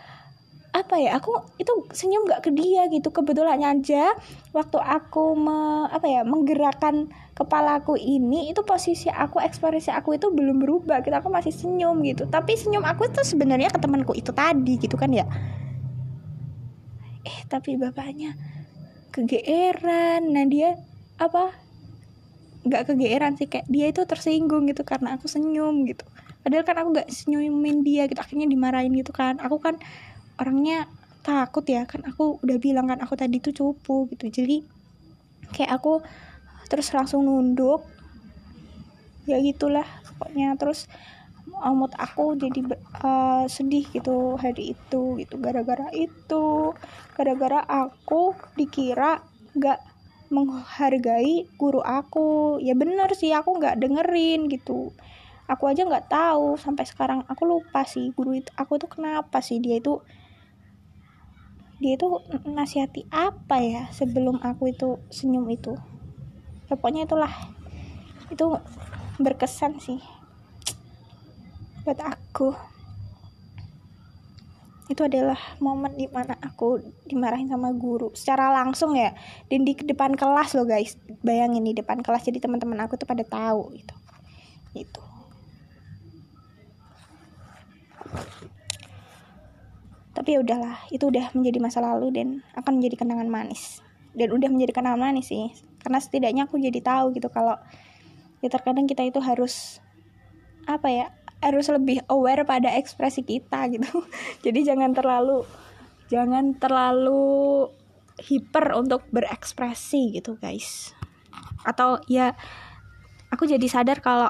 apa 0.72 0.96
ya 1.04 1.20
aku 1.20 1.36
itu 1.60 1.72
senyum 1.92 2.24
gak 2.32 2.48
ke 2.48 2.52
dia 2.56 2.88
gitu. 2.88 3.12
Kebetulan 3.12 3.60
aja 3.60 4.16
waktu 4.56 4.80
aku 4.80 5.36
me, 5.36 5.92
apa 5.92 6.08
ya 6.08 6.22
menggerakkan 6.24 7.12
kepalaku 7.36 8.00
ini 8.00 8.52
itu 8.52 8.64
posisi 8.64 9.12
aku 9.12 9.44
ekspresi 9.44 9.92
aku 9.92 10.16
itu 10.16 10.32
belum 10.32 10.64
berubah 10.64 11.04
gitu. 11.04 11.12
Aku 11.12 11.28
masih 11.28 11.52
senyum 11.52 12.00
gitu. 12.08 12.24
Tapi 12.28 12.56
senyum 12.56 12.88
aku 12.88 13.12
itu 13.12 13.20
sebenarnya 13.20 13.68
ke 13.68 13.80
temanku 13.84 14.16
itu 14.16 14.32
tadi 14.32 14.80
gitu 14.80 14.96
kan 14.96 15.12
ya. 15.12 15.28
Eh 17.28 17.40
tapi 17.52 17.76
bapaknya 17.76 18.40
kegeeran. 19.12 20.32
Nah 20.32 20.46
dia 20.48 20.80
apa 21.20 21.52
nggak 22.64 22.96
kegeeran 22.96 23.36
sih. 23.36 23.52
Kayak 23.52 23.68
dia 23.68 23.86
itu 23.92 24.08
tersinggung 24.08 24.72
gitu 24.72 24.88
karena 24.88 25.20
aku 25.20 25.28
senyum 25.28 25.84
gitu. 25.84 26.08
Padahal 26.42 26.66
kan 26.66 26.80
aku 26.80 26.90
nggak 26.96 27.10
senyumin 27.12 27.84
dia 27.84 28.08
gitu. 28.08 28.24
Akhirnya 28.24 28.48
dimarahin 28.48 28.96
gitu 28.96 29.12
kan. 29.12 29.38
Aku 29.44 29.60
kan 29.60 29.78
orangnya 30.42 30.90
takut 31.22 31.62
ya 31.70 31.86
kan 31.86 32.02
aku 32.02 32.42
udah 32.42 32.58
bilang 32.58 32.90
kan 32.90 32.98
aku 32.98 33.14
tadi 33.14 33.38
tuh 33.38 33.54
cupu 33.54 34.10
gitu. 34.10 34.26
Jadi 34.34 34.66
kayak 35.54 35.78
aku 35.78 36.02
terus 36.66 36.90
langsung 36.98 37.30
nunduk. 37.30 37.86
Ya 39.30 39.38
gitulah 39.38 39.86
pokoknya. 40.18 40.58
Terus 40.58 40.90
mood 41.62 41.94
aku 41.94 42.34
jadi 42.42 42.74
uh, 43.06 43.46
sedih 43.46 43.86
gitu 43.94 44.34
hari 44.42 44.74
itu 44.74 45.22
gitu. 45.22 45.38
Gara-gara 45.38 45.94
itu 45.94 46.74
gara-gara 47.14 47.62
aku 47.62 48.34
dikira 48.58 49.22
nggak 49.54 49.80
menghargai 50.34 51.46
guru 51.62 51.86
aku. 51.86 52.58
Ya 52.66 52.74
bener 52.74 53.14
sih 53.14 53.30
aku 53.30 53.62
nggak 53.62 53.78
dengerin 53.78 54.50
gitu. 54.50 54.90
Aku 55.46 55.70
aja 55.70 55.86
nggak 55.86 56.10
tahu 56.10 56.58
sampai 56.58 56.90
sekarang. 56.90 57.22
Aku 57.30 57.46
lupa 57.46 57.86
sih 57.86 58.10
guru 58.18 58.42
itu 58.42 58.50
aku 58.58 58.82
tuh 58.82 58.90
kenapa 58.90 59.44
sih 59.46 59.62
dia 59.62 59.78
itu 59.78 60.02
dia 61.82 61.98
itu 61.98 62.06
nasihati 62.46 63.10
apa 63.10 63.58
ya 63.58 63.90
sebelum 63.90 64.38
aku 64.38 64.70
itu 64.70 65.02
senyum 65.10 65.50
itu? 65.50 65.74
Ya, 66.70 66.78
pokoknya 66.78 67.10
itulah. 67.10 67.34
Itu 68.30 68.62
berkesan 69.18 69.82
sih. 69.82 69.98
Buat 71.82 71.98
aku. 72.06 72.54
Itu 74.94 75.10
adalah 75.10 75.42
momen 75.58 75.98
di 75.98 76.06
mana 76.06 76.38
aku 76.38 76.78
dimarahin 77.10 77.50
sama 77.50 77.74
guru. 77.74 78.14
Secara 78.14 78.54
langsung 78.54 78.94
ya. 78.94 79.18
Dan 79.50 79.66
di 79.66 79.74
depan 79.74 80.14
kelas 80.14 80.54
loh 80.54 80.70
guys. 80.70 81.02
Bayangin 81.26 81.66
di 81.66 81.74
depan 81.74 82.06
kelas 82.06 82.30
jadi 82.30 82.38
teman-teman 82.38 82.78
aku 82.86 82.94
tuh 83.02 83.10
pada 83.10 83.26
tahu 83.26 83.74
gitu. 83.74 83.96
Itu 84.78 85.02
tapi 90.22 90.38
ya 90.38 90.46
udahlah 90.46 90.78
itu 90.94 91.10
udah 91.10 91.34
menjadi 91.34 91.58
masa 91.58 91.82
lalu 91.82 92.14
dan 92.14 92.28
akan 92.54 92.78
menjadi 92.78 93.02
kenangan 93.02 93.26
manis. 93.26 93.82
Dan 94.14 94.30
udah 94.30 94.54
menjadi 94.54 94.78
kenangan 94.78 95.02
manis 95.02 95.34
sih 95.34 95.50
karena 95.82 95.98
setidaknya 95.98 96.46
aku 96.46 96.62
jadi 96.62 96.78
tahu 96.78 97.18
gitu 97.18 97.26
kalau 97.34 97.58
ya 98.46 98.54
terkadang 98.54 98.86
kita 98.86 99.02
itu 99.02 99.18
harus 99.18 99.82
apa 100.70 100.94
ya 100.94 101.06
harus 101.42 101.74
lebih 101.74 102.06
aware 102.06 102.46
pada 102.46 102.70
ekspresi 102.78 103.26
kita 103.26 103.66
gitu. 103.74 104.06
Jadi 104.46 104.62
jangan 104.62 104.94
terlalu 104.94 105.42
jangan 106.14 106.54
terlalu 106.54 107.66
hiper 108.22 108.78
untuk 108.78 109.02
berekspresi 109.10 110.22
gitu 110.22 110.38
guys. 110.38 110.94
Atau 111.66 111.98
ya 112.06 112.38
aku 113.34 113.50
jadi 113.50 113.66
sadar 113.66 114.06
kalau 114.06 114.30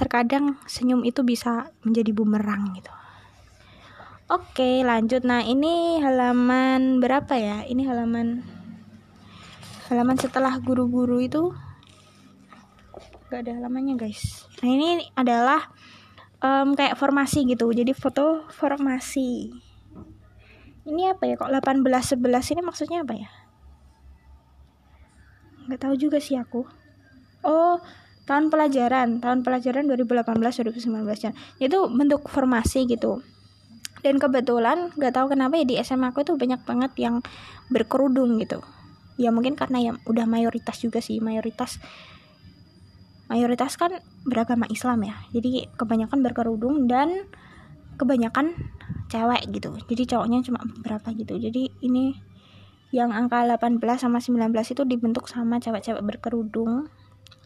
terkadang 0.00 0.56
senyum 0.64 1.04
itu 1.04 1.20
bisa 1.28 1.68
menjadi 1.84 2.08
bumerang 2.16 2.72
gitu 2.72 2.88
Oke, 4.30 4.86
lanjut. 4.86 5.26
Nah, 5.26 5.42
ini 5.42 5.98
halaman 5.98 7.02
berapa 7.02 7.34
ya? 7.34 7.66
Ini 7.66 7.82
halaman 7.82 8.46
halaman 9.90 10.14
setelah 10.22 10.54
guru-guru 10.62 11.18
itu 11.18 11.50
gak 13.26 13.42
ada 13.42 13.58
halamannya, 13.58 13.98
guys. 13.98 14.46
Nah, 14.62 14.70
ini 14.70 15.10
adalah 15.18 15.74
um, 16.46 16.78
kayak 16.78 16.94
formasi 16.94 17.42
gitu. 17.42 17.74
Jadi 17.74 17.90
foto 17.90 18.46
formasi. 18.54 19.50
Ini 20.86 21.10
apa 21.10 21.26
ya? 21.26 21.34
Kok 21.34 21.50
18 21.50 22.14
11 22.14 22.54
ini 22.54 22.62
maksudnya 22.62 23.02
apa 23.02 23.18
ya? 23.18 23.30
Nggak 25.66 25.90
tahu 25.90 25.94
juga 25.98 26.22
sih 26.22 26.38
aku. 26.38 26.70
Oh, 27.42 27.82
tahun 28.30 28.46
pelajaran, 28.46 29.18
tahun 29.18 29.42
pelajaran 29.42 29.90
2018 29.90 30.38
2019 30.70 31.26
ya. 31.26 31.34
Itu 31.58 31.90
bentuk 31.90 32.30
formasi 32.30 32.86
gitu 32.86 33.26
dan 34.00 34.16
kebetulan 34.16 34.92
nggak 34.96 35.12
tahu 35.12 35.32
kenapa 35.32 35.60
ya 35.60 35.64
di 35.68 35.76
SMA 35.80 36.12
aku 36.12 36.24
tuh 36.24 36.36
banyak 36.40 36.60
banget 36.64 36.92
yang 36.96 37.20
berkerudung 37.68 38.40
gitu. 38.40 38.64
Ya 39.20 39.28
mungkin 39.32 39.56
karena 39.56 39.78
ya 39.80 39.92
udah 40.08 40.24
mayoritas 40.24 40.80
juga 40.80 41.04
sih 41.04 41.20
mayoritas 41.20 41.76
mayoritas 43.30 43.78
kan 43.78 44.02
beragama 44.26 44.66
Islam 44.66 45.06
ya. 45.06 45.14
Jadi 45.30 45.70
kebanyakan 45.78 46.18
berkerudung 46.24 46.90
dan 46.90 47.30
kebanyakan 48.00 48.56
cewek 49.12 49.46
gitu. 49.54 49.76
Jadi 49.86 50.02
cowoknya 50.10 50.42
cuma 50.42 50.60
beberapa 50.64 51.12
gitu. 51.14 51.36
Jadi 51.36 51.70
ini 51.84 52.16
yang 52.90 53.14
angka 53.14 53.46
18 53.46 53.78
sama 54.02 54.18
19 54.18 54.50
itu 54.50 54.82
dibentuk 54.82 55.30
sama 55.30 55.62
cewek-cewek 55.62 56.02
berkerudung. 56.02 56.90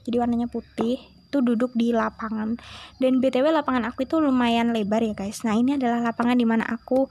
Jadi 0.08 0.16
warnanya 0.16 0.48
putih 0.48 1.13
itu 1.34 1.42
duduk 1.42 1.74
di 1.74 1.90
lapangan. 1.90 2.54
Dan 3.02 3.18
btw 3.18 3.50
lapangan 3.50 3.90
aku 3.90 4.06
itu 4.06 4.22
lumayan 4.22 4.70
lebar 4.70 5.02
ya 5.02 5.18
guys. 5.18 5.42
Nah 5.42 5.58
ini 5.58 5.74
adalah 5.74 5.98
lapangan 5.98 6.38
di 6.38 6.46
mana 6.46 6.62
aku 6.62 7.10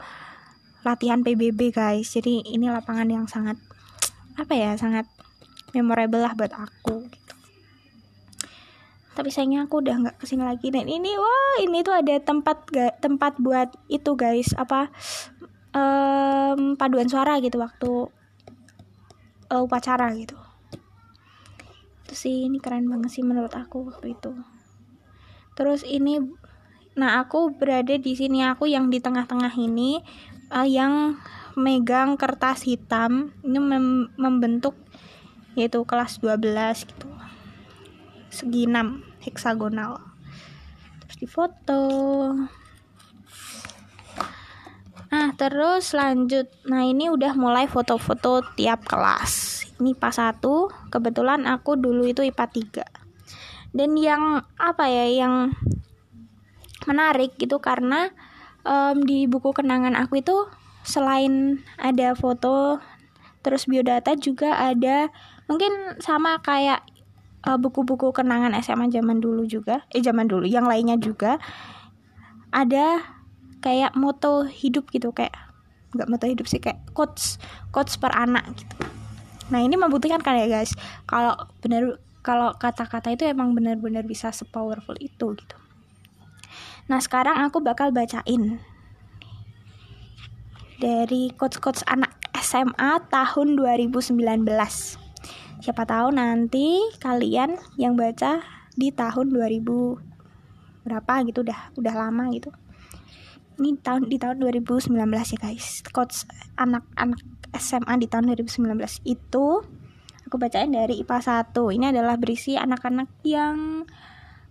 latihan 0.88 1.19
PBB 1.19 1.75
guys. 1.75 2.15
Jadi 2.15 2.47
ini 2.47 2.71
lapangan 2.71 3.12
yang 3.12 3.27
sangat 3.27 3.59
apa 4.39 4.55
ya 4.55 4.79
sangat 4.79 5.03
memorable 5.75 6.23
lah 6.23 6.31
buat 6.39 6.55
aku 6.55 7.03
gitu. 7.12 7.36
Tapi 9.13 9.27
sayangnya 9.27 9.67
aku 9.67 9.83
udah 9.83 9.95
nggak 10.07 10.15
ke 10.23 10.25
sini 10.25 10.47
lagi. 10.47 10.71
Dan 10.71 10.88
ini 10.88 11.12
wah 11.19 11.59
ini 11.59 11.83
tuh 11.83 11.99
ada 11.99 12.15
tempat 12.23 12.63
tempat 13.03 13.36
buat 13.43 13.75
itu 13.91 14.15
guys. 14.15 14.55
Apa 14.55 14.88
um, 15.75 16.79
paduan 16.79 17.12
suara 17.12 17.43
gitu 17.43 17.59
waktu 17.59 18.07
uh, 19.51 19.62
upacara 19.67 20.15
gitu 20.15 20.42
itu 22.13 22.30
sih 22.30 22.45
ini 22.45 22.62
keren 22.62 22.86
banget 22.86 23.10
sih 23.10 23.26
menurut 23.26 23.49
aku 23.58 23.89
waktu 23.89 24.13
itu. 24.13 24.38
Terus 25.58 25.82
ini 25.82 26.21
nah 26.94 27.17
aku 27.25 27.58
berada 27.58 27.98
di 27.98 28.13
sini 28.13 28.46
aku 28.46 28.69
yang 28.69 28.94
di 28.94 29.02
tengah-tengah 29.02 29.50
ini 29.58 29.98
uh, 30.54 30.62
yang 30.62 31.17
megang 31.58 32.13
kertas 32.13 32.69
hitam. 32.69 33.33
Ini 33.42 33.58
mem 33.58 34.13
membentuk 34.13 34.77
yaitu 35.58 35.81
kelas 35.90 36.21
12 36.21 36.46
gitu. 36.85 37.10
Segi 38.29 38.69
6 38.69 39.25
heksagonal. 39.25 39.98
Terus 41.02 41.17
difoto. 41.17 41.81
Nah 45.10 45.33
terus 45.33 45.98
lanjut. 45.98 46.46
Nah 46.69 46.85
ini 46.85 47.10
udah 47.10 47.33
mulai 47.33 47.65
foto-foto 47.65 48.46
tiap 48.54 48.85
kelas 48.85 49.62
MIPA 49.80 50.10
1 50.38 50.42
kebetulan 50.94 51.46
aku 51.50 51.78
dulu 51.80 52.06
itu 52.10 52.21
IPA 52.26 52.46
3 53.71 53.74
dan 53.74 53.90
yang 53.98 54.46
apa 54.62 54.86
ya 54.86 55.26
yang 55.26 55.56
menarik 56.86 57.34
gitu 57.40 57.58
karena 57.63 58.12
um, 58.67 59.02
di 59.02 59.26
buku 59.26 59.56
kenangan 59.56 59.98
aku 59.98 60.21
itu 60.21 60.36
selain 60.84 61.63
ada 61.80 62.13
foto 62.13 62.84
terus 63.44 63.67
biodata 63.67 64.15
juga 64.15 64.56
ada 64.56 65.12
mungkin 65.48 66.00
sama 66.00 66.40
kayak 66.40 66.84
uh, 67.48 67.60
buku-buku 67.60 68.12
kenangan 68.15 68.56
SMA 68.63 68.92
zaman 68.92 69.19
dulu 69.19 69.44
juga 69.48 69.84
eh 69.92 70.04
zaman 70.04 70.28
dulu 70.28 70.48
yang 70.48 70.67
lainnya 70.67 70.96
juga 71.00 71.40
ada 72.54 73.04
kayak 73.63 73.96
moto 73.96 74.48
hidup 74.48 74.92
gitu 74.92 75.12
kayak 75.15 75.34
nggak 75.96 76.10
moto 76.10 76.26
hidup 76.28 76.48
sih 76.48 76.60
kayak 76.60 76.84
quotes 76.92 77.38
quotes 77.71 77.96
per 78.00 78.12
anak 78.12 78.44
gitu 78.56 78.76
nah 79.52 79.60
ini 79.60 79.75
membuktikan 79.75 80.23
kan 80.23 80.39
ya 80.39 80.48
guys 80.48 80.71
kalau 81.04 81.35
benar 81.60 82.00
kalau 82.23 82.56
kata-kata 82.56 83.12
itu 83.12 83.27
emang 83.27 83.52
benar-benar 83.52 84.08
bisa 84.08 84.31
sepowerful 84.31 84.96
itu 85.04 85.35
gitu. 85.35 85.58
Nah 86.87 87.04
sekarang 87.04 87.44
aku 87.44 87.60
bakal 87.60 87.91
bacain 87.91 88.63
dari 90.79 91.35
quotes-quotes 91.35 91.83
anak 91.87 92.15
SMA 92.39 93.04
tahun 93.12 93.60
2019 93.60 94.19
siapa 95.63 95.83
tahu 95.87 96.12
nanti 96.12 96.79
kalian 97.00 97.56
yang 97.79 97.96
baca 97.96 98.44
di 98.75 98.91
tahun 98.91 99.31
2000 99.31 99.63
berapa 100.83 101.13
gitu 101.23 101.39
udah 101.44 101.60
udah 101.79 101.94
lama 101.96 102.27
gitu. 102.35 102.52
Ini 103.60 103.79
tahun 103.79 104.12
di 104.12 104.19
tahun 104.19 104.44
2019 104.44 104.91
ya 104.91 105.37
guys. 105.39 105.79
Coach 105.94 106.27
anak-anak 106.60 107.21
SMA 107.54 107.93
di 108.01 108.08
tahun 108.10 108.33
2019 108.33 108.73
itu 109.06 109.45
aku 110.25 110.35
bacain 110.41 110.73
dari 110.73 111.06
IPA 111.06 111.45
1 111.54 111.75
ini 111.77 111.85
adalah 111.93 112.17
berisi 112.17 112.58
anak-anak 112.58 113.21
yang 113.21 113.85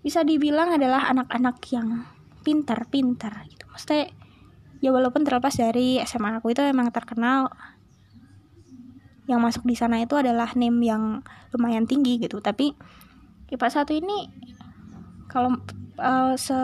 bisa 0.03 0.23
dibilang 0.27 0.75
adalah 0.75 1.11
anak-anak 1.11 1.59
yang 1.71 2.07
pintar-pintar 2.43 3.47
gitu. 3.47 3.67
Maksudnya 3.71 4.11
ya 4.83 4.91
walaupun 4.91 5.23
terlepas 5.23 5.55
dari 5.55 6.03
SMA 6.03 6.43
aku 6.43 6.55
itu 6.55 6.63
emang 6.63 6.91
terkenal 6.91 7.51
yang 9.31 9.39
masuk 9.39 9.63
di 9.63 9.79
sana 9.79 10.03
itu 10.03 10.19
adalah 10.19 10.51
name 10.59 10.83
yang 10.83 11.23
lumayan 11.55 11.87
tinggi 11.87 12.19
gitu. 12.19 12.43
Tapi 12.43 12.75
IPA 13.51 13.69
1 13.87 14.01
ini 14.03 14.19
kalau 15.31 15.57
uh, 16.03 16.35
se 16.35 16.59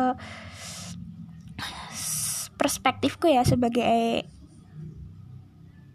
perspektifku 2.59 3.31
ya 3.31 3.47
sebagai 3.47 4.27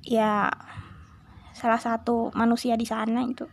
ya 0.04 0.52
salah 1.56 1.80
satu 1.80 2.30
manusia 2.36 2.76
di 2.76 2.84
sana 2.84 3.24
itu. 3.24 3.48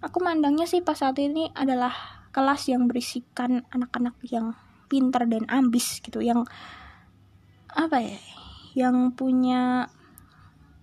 Aku 0.00 0.20
mandangnya 0.24 0.64
sih 0.64 0.80
pas 0.80 0.96
saat 0.96 1.16
ini 1.20 1.52
adalah 1.52 1.92
kelas 2.32 2.68
yang 2.68 2.84
berisikan 2.88 3.64
anak-anak 3.72 4.16
yang 4.28 4.52
pintar 4.86 5.26
dan 5.26 5.48
ambis 5.50 5.98
gitu 6.04 6.22
yang 6.22 6.46
apa 7.72 7.98
ya 7.98 8.18
yang 8.76 9.10
punya 9.16 9.90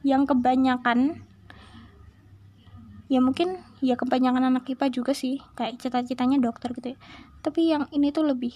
yang 0.03 0.27
kebanyakan 0.27 1.23
ya 3.07 3.21
mungkin 3.21 3.61
ya 3.79 3.95
kebanyakan 3.95 4.49
anak 4.49 4.65
IPA 4.67 4.89
juga 4.91 5.13
sih 5.13 5.39
kayak 5.55 5.79
cita-citanya 5.79 6.41
dokter 6.41 6.73
gitu 6.73 6.97
ya. 6.97 6.99
Tapi 7.45 7.69
yang 7.69 7.85
ini 7.93 8.09
tuh 8.09 8.25
lebih 8.25 8.51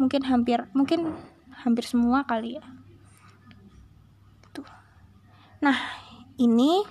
mungkin 0.00 0.24
hampir 0.24 0.64
mungkin 0.72 1.12
hampir 1.52 1.84
semua 1.84 2.24
kali 2.28 2.60
ya 2.60 2.64
nah 5.66 5.74
ini 6.38 6.86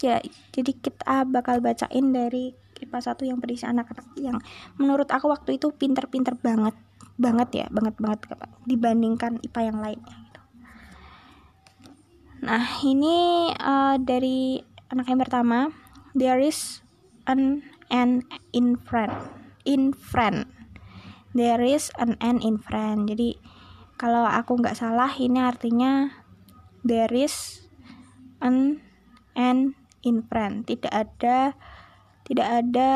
ya 0.00 0.24
jadi 0.56 0.72
kita 0.72 1.28
bakal 1.28 1.60
bacain 1.60 2.16
dari 2.16 2.56
IPA 2.80 3.12
1 3.12 3.28
yang 3.28 3.38
berisi 3.44 3.68
anak-anak 3.68 4.08
yang 4.16 4.40
menurut 4.80 5.04
aku 5.12 5.28
waktu 5.28 5.60
itu 5.60 5.68
pinter-pinter 5.76 6.32
banget 6.40 6.72
banget 7.20 7.48
ya 7.52 7.66
banget 7.68 7.92
banget 8.00 8.20
dibandingkan 8.64 9.42
IPA 9.44 9.60
yang 9.68 9.78
lainnya 9.84 10.16
gitu. 10.16 10.40
nah 12.48 12.64
ini 12.88 13.50
uh, 13.52 14.00
dari 14.00 14.64
anak 14.88 15.12
yang 15.12 15.20
pertama 15.20 15.68
there 16.16 16.40
is 16.40 16.80
an 17.28 17.60
an 17.92 18.24
in 18.56 18.80
friend 18.80 19.12
in 19.68 19.92
friend 19.92 20.48
there 21.36 21.60
is 21.60 21.92
an 22.00 22.16
N 22.24 22.40
in 22.40 22.56
friend 22.56 23.12
jadi 23.12 23.36
kalau 24.00 24.24
aku 24.24 24.56
nggak 24.56 24.78
salah 24.78 25.12
ini 25.18 25.42
artinya 25.42 26.08
there 26.84 27.10
is 27.10 27.66
an 28.42 28.82
N 29.34 29.74
in 30.02 30.22
friend 30.26 30.66
tidak 30.66 30.90
ada 30.94 31.54
tidak 32.26 32.48
ada 32.48 32.92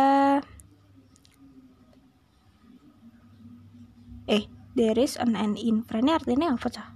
eh 4.31 4.45
there 4.79 4.99
is 4.99 5.19
an 5.19 5.35
N 5.35 5.59
in 5.59 5.83
friend 5.83 6.11
ini 6.11 6.15
artinya 6.15 6.55
apa 6.55 6.69
cah 6.71 6.89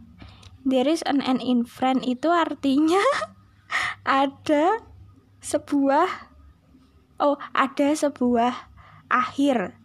there 0.67 0.91
is 0.91 1.07
an 1.07 1.23
N 1.23 1.39
in 1.39 1.63
friend 1.63 2.03
itu 2.03 2.31
artinya 2.31 3.03
ada 4.07 4.83
sebuah 5.39 6.35
oh 7.23 7.39
ada 7.55 7.95
sebuah 7.95 8.53
akhir 9.07 9.79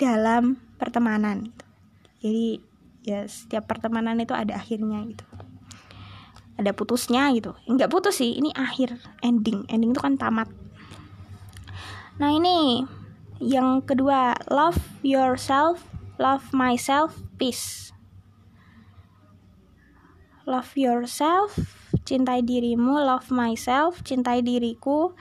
dalam 0.00 0.58
pertemanan. 0.80 1.52
Jadi 2.24 2.58
ya 3.04 3.28
setiap 3.28 3.68
pertemanan 3.68 4.16
itu 4.16 4.32
ada 4.32 4.56
akhirnya 4.56 5.04
gitu 5.04 5.24
ada 6.54 6.70
putusnya 6.70 7.30
gitu. 7.34 7.54
Nggak 7.66 7.90
putus 7.90 8.22
sih 8.22 8.38
ini 8.38 8.54
akhir 8.54 8.98
ending. 9.22 9.66
Ending 9.66 9.94
itu 9.94 10.00
kan 10.02 10.14
tamat. 10.14 10.46
Nah 12.18 12.30
ini 12.30 12.86
yang 13.42 13.82
kedua 13.82 14.38
love 14.46 14.78
yourself 15.02 15.82
love 16.22 16.54
myself 16.54 17.18
peace. 17.36 17.90
Love 20.46 20.70
yourself 20.76 21.56
cintai 22.04 22.44
dirimu 22.44 23.00
love 23.00 23.32
myself 23.32 24.04
cintai 24.06 24.44
diriku 24.44 25.16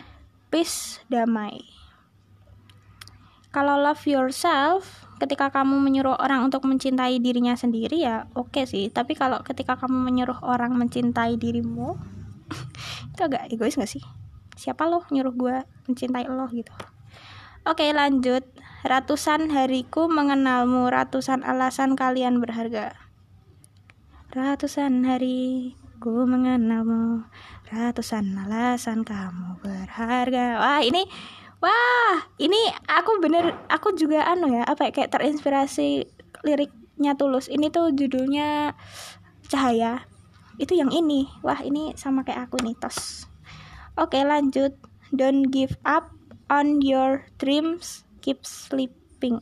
peace 0.53 1.01
damai. 1.09 1.65
Kalau 3.53 3.77
love 3.81 4.03
yourself 4.09 5.02
ketika 5.23 5.47
kamu 5.47 5.79
menyuruh 5.79 6.19
orang 6.19 6.43
untuk 6.43 6.67
mencintai 6.67 7.23
dirinya 7.23 7.55
sendiri 7.55 8.03
ya 8.03 8.27
oke 8.35 8.51
okay 8.51 8.67
sih. 8.67 8.91
Tapi 8.91 9.15
kalau 9.15 9.39
ketika 9.39 9.79
kamu 9.79 10.03
menyuruh 10.03 10.43
orang 10.43 10.75
mencintai 10.75 11.39
dirimu 11.39 11.95
itu 13.15 13.21
agak 13.23 13.47
egois 13.47 13.79
gak 13.79 13.87
sih? 13.87 14.03
Siapa 14.59 14.83
lo 14.83 15.07
nyuruh 15.07 15.31
gue 15.31 15.55
mencintai 15.87 16.27
lo 16.27 16.51
gitu? 16.51 16.75
Oke 17.63 17.87
okay, 17.87 17.89
lanjut. 17.95 18.43
Ratusan 18.83 19.47
hariku 19.55 20.11
mengenalmu 20.11 20.91
ratusan 20.91 21.47
alasan 21.47 21.95
kalian 21.95 22.43
berharga. 22.43 22.99
Ratusan 24.35 25.07
hari 25.07 25.79
ku 26.03 26.27
mengenalmu 26.27 27.23
ratusan 27.71 28.35
alasan 28.35 29.07
kamu 29.07 29.63
berharga. 29.63 30.59
Wah 30.59 30.83
ini 30.83 31.07
wah 31.63 32.15
ini 32.43 32.59
aku 32.91 33.23
bener 33.23 33.55
aku 33.71 33.95
juga 33.95 34.27
anu 34.27 34.51
ya 34.51 34.67
apa 34.67 34.91
ya 34.91 34.91
kayak 34.91 35.15
terinspirasi 35.15 36.03
liriknya 36.43 37.15
tulus. 37.15 37.47
Ini 37.47 37.71
tuh 37.71 37.95
judulnya 37.95 38.75
cahaya. 39.47 40.05
Itu 40.59 40.75
yang 40.77 40.91
ini. 40.93 41.31
Wah 41.41 41.63
ini 41.63 41.95
sama 41.95 42.21
kayak 42.27 42.51
aku 42.51 42.61
nih 42.61 42.75
tos. 42.77 43.25
Oke 43.95 44.21
lanjut. 44.21 44.75
Don't 45.15 45.49
give 45.49 45.79
up 45.87 46.11
on 46.51 46.83
your 46.83 47.25
dreams. 47.39 48.03
Keep 48.19 48.43
sleeping. 48.43 49.39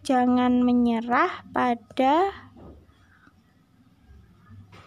Jangan 0.00 0.64
menyerah 0.64 1.44
pada 1.52 2.32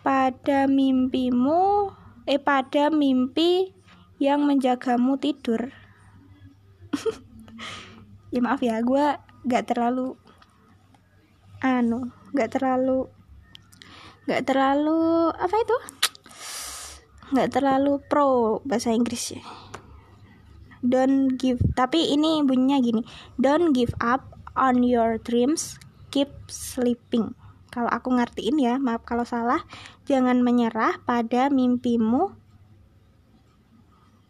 pada 0.04 0.68
mimpimu 0.68 1.96
eh 2.28 2.42
pada 2.42 2.92
mimpi 2.92 3.72
yang 4.20 4.44
menjagamu 4.44 5.16
tidur 5.16 5.72
ya 8.34 8.40
maaf 8.42 8.62
ya 8.62 8.82
gue 8.82 9.06
gak 9.46 9.66
terlalu 9.70 10.16
anu 11.64 12.12
gak 12.34 12.56
terlalu 12.58 13.08
gak 14.24 14.44
terlalu 14.48 15.30
apa 15.36 15.56
itu? 15.60 15.78
Gak 17.34 17.50
terlalu 17.50 18.00
pro 18.08 18.62
bahasa 18.64 18.96
Inggris 18.96 19.36
ya. 19.36 19.44
Don't 20.84 21.36
give 21.40 21.60
tapi 21.76 22.12
ini 22.12 22.44
bunyinya 22.44 22.80
gini. 22.84 23.02
Don't 23.40 23.72
give 23.76 23.92
up 24.00 24.34
on 24.56 24.84
your 24.84 25.20
dreams 25.20 25.80
keep 26.14 26.30
sleeping. 26.48 27.36
Kalau 27.74 27.90
aku 27.90 28.14
ngertiin 28.14 28.62
ya 28.62 28.78
maaf 28.78 29.02
kalau 29.02 29.26
salah 29.26 29.66
jangan 30.06 30.46
menyerah 30.46 31.02
pada 31.04 31.50
mimpimu 31.50 32.38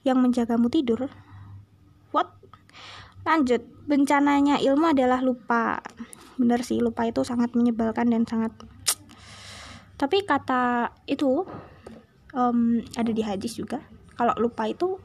yang 0.08 0.20
menjagamu 0.20 0.72
tidur 0.72 1.12
lanjut. 3.28 3.62
Bencananya 3.84 4.60
ilmu 4.64 4.96
adalah 4.96 5.20
lupa. 5.20 5.84
Bener 6.40 6.64
sih 6.64 6.80
lupa 6.80 7.04
itu 7.08 7.24
sangat 7.28 7.52
menyebalkan 7.56 8.08
dan 8.12 8.24
sangat 8.24 8.56
tapi 10.02 10.26
kata 10.26 10.92
itu 11.08 11.44
um, 12.36 12.80
ada 12.96 13.12
di 13.12 13.24
hadis 13.24 13.60
juga. 13.60 13.84
Kalau 14.16 14.36
lupa 14.40 14.70
itu 14.70 15.00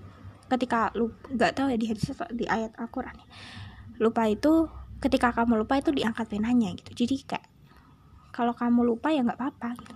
ketika 0.49 0.93
lu 0.97 1.13
nggak 1.33 1.59
tahu 1.59 1.69
ya 1.69 1.77
di 1.77 1.87
hadis 1.93 2.09
atau 2.17 2.25
di 2.33 2.49
ayat 2.49 2.73
Al-Quran 2.81 3.13
lupa 4.01 4.25
itu 4.31 4.71
ketika 4.99 5.35
kamu 5.35 5.63
lupa 5.63 5.79
itu 5.79 5.91
diangkat 5.95 6.27
penanya 6.31 6.75
gitu. 6.75 7.05
Jadi 7.05 7.17
kayak 7.27 7.47
kalau 8.35 8.55
kamu 8.55 8.87
lupa 8.87 9.11
ya 9.11 9.23
nggak 9.27 9.39
apa-apa 9.39 9.69
gitu. 9.79 9.95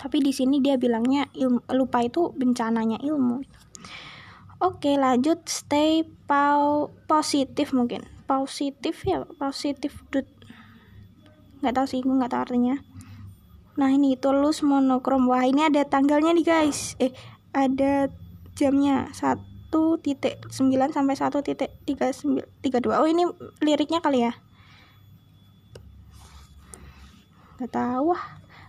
Tapi 0.00 0.16
di 0.24 0.32
sini 0.32 0.64
dia 0.64 0.80
bilangnya 0.80 1.28
ilmu, 1.36 1.68
lupa 1.76 2.00
itu 2.00 2.32
bencananya 2.32 2.96
ilmu. 3.04 3.44
gitu. 3.44 3.58
Oke, 4.60 4.92
lanjut. 5.00 5.40
Stay 5.48 6.04
pau 6.28 6.92
positif 7.08 7.72
mungkin. 7.72 8.04
Positif 8.28 9.08
ya, 9.08 9.24
positif 9.40 10.04
dude. 10.12 10.28
nggak 11.64 11.76
tahu 11.76 11.86
sih 11.88 12.00
gue 12.04 12.12
nggak 12.12 12.32
tahu 12.32 12.44
artinya. 12.44 12.76
Nah 13.80 13.88
ini 13.88 14.20
tulus 14.20 14.60
monokrom. 14.60 15.24
Wah 15.32 15.48
ini 15.48 15.64
ada 15.64 15.80
tanggalnya 15.88 16.36
nih 16.36 16.44
guys. 16.44 16.92
Eh 17.00 17.12
ada 17.56 18.12
jamnya. 18.52 19.08
Satu 19.16 19.96
titik 19.96 20.44
sembilan 20.52 20.92
sampai 20.92 21.16
satu 21.16 21.40
titik 21.40 21.72
tiga 21.88 22.12
tiga 22.60 22.84
dua. 22.84 23.00
Oh 23.00 23.08
ini 23.08 23.24
liriknya 23.64 24.04
kali 24.04 24.28
ya? 24.28 24.36
Nggak 27.56 27.72
tahu 27.72 28.12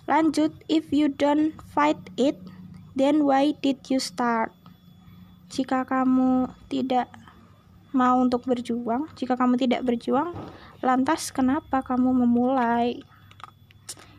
lanjut. 0.08 0.56
If 0.72 0.96
you 0.96 1.12
don't 1.12 1.52
fight 1.76 2.00
it 2.16 2.40
then 2.96 3.28
why 3.28 3.52
did 3.60 3.84
you 3.92 4.00
start 4.00 4.56
jika 5.52 5.84
kamu 5.84 6.48
tidak 6.72 7.12
mau 7.92 8.24
untuk 8.24 8.48
berjuang 8.48 9.12
jika 9.20 9.36
kamu 9.36 9.60
tidak 9.60 9.84
berjuang 9.84 10.32
lantas 10.80 11.30
kenapa 11.30 11.84
kamu 11.84 12.26
memulai? 12.26 13.04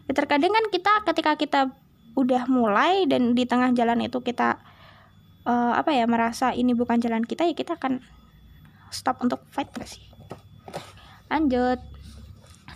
Ya 0.07 0.12
terkadang 0.12 0.53
kan 0.53 0.66
kita 0.68 0.93
ketika 1.09 1.33
kita 1.41 1.61
udah 2.12 2.45
mulai 2.47 3.09
dan 3.09 3.33
di 3.33 3.49
tengah 3.49 3.72
jalan 3.72 4.05
itu 4.05 4.20
kita 4.20 4.61
uh, 5.49 5.72
apa 5.72 5.97
ya 5.97 6.05
merasa 6.05 6.53
ini 6.53 6.76
bukan 6.76 7.01
jalan 7.01 7.24
kita 7.24 7.49
ya 7.49 7.57
kita 7.57 7.80
akan 7.80 8.05
stop 8.93 9.24
untuk 9.24 9.41
fight 9.49 9.72
gak 9.72 9.89
sih? 9.89 10.05
Lanjut. 11.33 11.80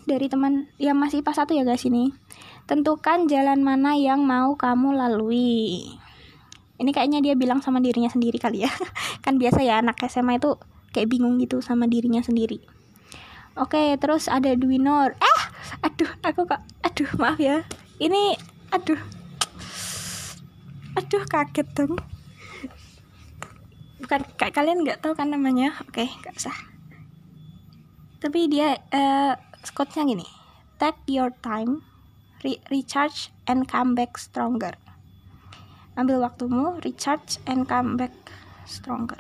Dari 0.06 0.30
teman 0.30 0.70
yang 0.78 0.96
masih 0.96 1.20
pas 1.20 1.34
satu 1.34 1.52
ya 1.52 1.66
guys 1.66 1.82
ini. 1.84 2.14
Tentukan 2.64 3.26
jalan 3.26 3.60
mana 3.62 3.98
yang 3.98 4.22
mau 4.22 4.54
kamu 4.54 4.96
lalui 4.96 5.82
ini 6.76 6.90
kayaknya 6.92 7.20
dia 7.24 7.34
bilang 7.34 7.64
sama 7.64 7.80
dirinya 7.80 8.08
sendiri 8.08 8.36
kali 8.36 8.64
ya 8.64 8.70
kan 9.24 9.40
biasa 9.40 9.64
ya 9.64 9.80
anak 9.80 10.00
SMA 10.08 10.40
itu 10.40 10.56
kayak 10.92 11.08
bingung 11.12 11.36
gitu 11.40 11.60
sama 11.60 11.88
dirinya 11.88 12.20
sendiri 12.20 12.60
Oke, 13.56 13.96
terus 13.96 14.28
ada 14.28 14.52
Dwinor. 14.52 15.16
Eh, 15.16 15.40
aduh, 15.80 16.12
aku 16.20 16.44
kok, 16.44 16.60
aduh, 16.84 17.08
maaf 17.16 17.40
ya. 17.40 17.64
Ini, 17.96 18.36
aduh, 18.68 19.00
aduh, 20.92 21.24
kaget 21.24 21.64
dong. 21.72 21.96
Bukan, 23.96 24.20
kalian 24.36 24.84
nggak 24.84 25.00
tahu 25.00 25.16
kan 25.16 25.32
namanya? 25.32 25.72
Oke, 25.88 26.04
nggak 26.04 26.36
usah. 26.36 26.52
Tapi 28.20 28.44
dia, 28.52 28.76
uh, 28.92 29.40
quotes 29.72 29.96
gini. 29.96 30.28
Take 30.76 31.00
your 31.08 31.32
time, 31.40 31.80
re 32.44 32.60
recharge 32.68 33.32
and 33.48 33.64
come 33.64 33.96
back 33.96 34.20
stronger. 34.20 34.76
Ambil 35.96 36.20
waktumu, 36.20 36.76
recharge 36.84 37.40
and 37.48 37.64
come 37.64 37.96
back 37.96 38.12
stronger. 38.68 39.16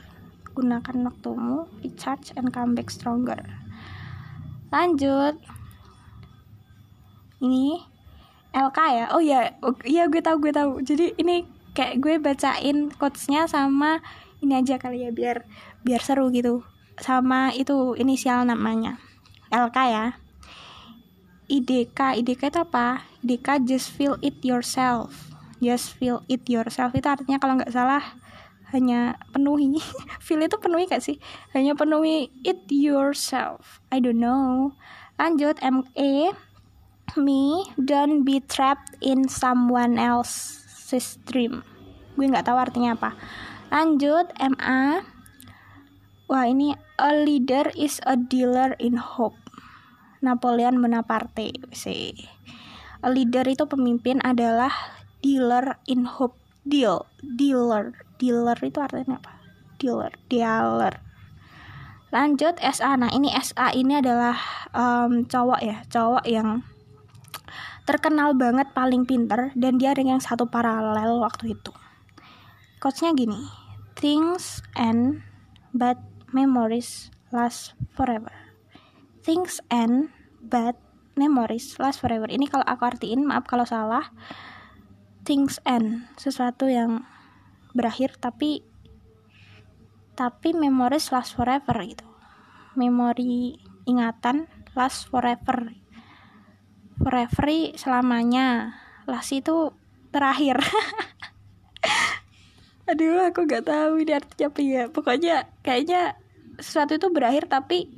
Gunakan 0.52 1.08
waktumu, 1.08 1.64
recharge 1.80 2.36
and 2.36 2.52
come 2.52 2.76
back 2.76 2.92
stronger. 2.92 3.40
Lanjut. 4.68 5.40
Ini 7.40 7.80
LK 8.52 8.78
ya? 8.92 9.04
Oh 9.16 9.24
ya 9.24 9.56
iya 9.88 10.04
gue 10.04 10.20
tahu 10.20 10.36
gue 10.44 10.52
tahu. 10.52 10.84
Jadi 10.84 11.16
ini 11.16 11.48
kayak 11.72 11.96
gue 11.96 12.20
bacain 12.20 12.92
quotesnya 12.92 13.48
sama 13.48 14.04
ini 14.44 14.60
aja 14.60 14.76
kali 14.76 15.08
ya 15.08 15.10
biar 15.16 15.48
biar 15.80 16.04
seru 16.04 16.28
gitu. 16.28 16.60
Sama 17.00 17.56
itu 17.56 17.96
inisial 17.96 18.44
namanya. 18.44 19.00
LK 19.48 19.76
ya. 19.88 20.06
IDK 21.48 22.20
IDK 22.20 22.52
itu 22.52 22.60
apa? 22.60 23.08
IDK 23.24 23.64
just 23.64 23.88
feel 23.96 24.20
it 24.20 24.36
yourself 24.44 25.35
just 25.60 25.96
feel 25.96 26.22
it 26.28 26.44
yourself. 26.46 26.92
Itu 26.92 27.06
artinya 27.08 27.40
kalau 27.40 27.60
nggak 27.60 27.72
salah 27.72 28.02
hanya 28.74 29.14
penuhi. 29.30 29.78
Feel 30.24 30.42
itu 30.42 30.58
penuhi 30.58 30.90
gak 30.90 31.04
sih? 31.04 31.22
Hanya 31.54 31.78
penuhi 31.78 32.34
it 32.42 32.66
yourself. 32.66 33.78
I 33.94 34.02
don't 34.02 34.18
know. 34.18 34.74
Lanjut 35.16 35.62
ME 35.62 36.34
me 37.14 37.42
don't 37.78 38.26
be 38.26 38.42
trapped 38.42 38.98
in 38.98 39.30
someone 39.30 39.96
else's 39.96 41.22
dream. 41.30 41.62
Gue 42.18 42.26
nggak 42.26 42.50
tahu 42.50 42.58
artinya 42.58 42.98
apa. 42.98 43.14
Lanjut 43.70 44.34
MA 44.36 45.06
wah 46.26 46.44
ini 46.44 46.74
a 46.98 47.14
leader 47.22 47.70
is 47.78 48.02
a 48.02 48.18
dealer 48.18 48.74
in 48.82 48.98
hope. 48.98 49.38
Napoleon 50.20 50.82
Bonaparte 50.82 51.54
sih 51.70 52.12
a 53.06 53.08
leader 53.12 53.46
itu 53.46 53.62
pemimpin 53.70 54.18
adalah 54.26 54.95
dealer 55.26 55.82
in 55.90 56.06
hope. 56.06 56.38
Deal 56.66 57.06
dealer 57.22 57.94
dealer 58.18 58.58
itu 58.62 58.78
artinya 58.78 59.18
apa? 59.18 59.38
Dealer 59.78 60.14
dealer. 60.30 61.02
Lanjut 62.14 62.58
SA 62.62 62.94
nah 62.98 63.10
ini 63.10 63.30
SA 63.38 63.74
ini 63.74 63.98
adalah 63.98 64.38
um, 64.74 65.26
cowok 65.26 65.60
ya 65.62 65.82
cowok 65.90 66.24
yang 66.26 66.62
terkenal 67.86 68.34
banget 68.34 68.74
paling 68.74 69.06
pinter 69.06 69.54
dan 69.54 69.78
dia 69.78 69.94
yang 69.94 70.18
satu 70.18 70.50
paralel 70.50 71.22
waktu 71.22 71.54
itu. 71.54 71.70
Coachnya 72.82 73.14
gini 73.14 73.38
things 73.94 74.60
and 74.74 75.22
bad 75.70 76.02
memories 76.34 77.14
last 77.30 77.78
forever. 77.94 78.32
Things 79.22 79.58
and 79.70 80.10
bad 80.42 80.74
memories 81.14 81.78
last 81.78 81.98
forever. 82.02 82.26
Ini 82.26 82.46
kalau 82.50 82.66
aku 82.66 82.82
artiin 82.86 83.22
maaf 83.22 83.46
kalau 83.46 83.66
salah 83.66 84.10
things 85.26 85.58
end 85.66 86.06
sesuatu 86.14 86.70
yang 86.70 87.02
berakhir 87.74 88.14
tapi 88.22 88.62
tapi 90.16 90.56
memories 90.56 91.12
last 91.12 91.36
forever 91.36 91.76
gitu. 91.84 92.06
Memori 92.78 93.60
ingatan 93.84 94.48
last 94.72 95.12
forever 95.12 95.76
forever 96.96 97.46
selamanya. 97.76 98.78
Last 99.04 99.34
itu 99.34 99.74
terakhir. 100.14 100.62
Aduh 102.90 103.26
aku 103.26 103.44
gak 103.44 103.66
tahu 103.66 104.00
ini 104.00 104.16
artinya 104.16 104.46
apa 104.48 104.60
ya. 104.62 104.82
Pokoknya 104.88 105.50
kayaknya 105.60 106.16
sesuatu 106.56 106.96
itu 106.96 107.12
berakhir 107.12 107.50
tapi 107.50 107.92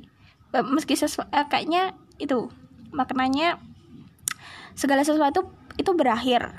eh, 0.51 0.65
meski 0.65 0.99
sesuatu 0.99 1.31
eh, 1.31 1.47
kayaknya 1.47 1.95
itu 2.19 2.51
maknanya 2.91 3.61
segala 4.75 5.07
sesuatu 5.07 5.47
itu 5.79 5.95
berakhir 5.95 6.51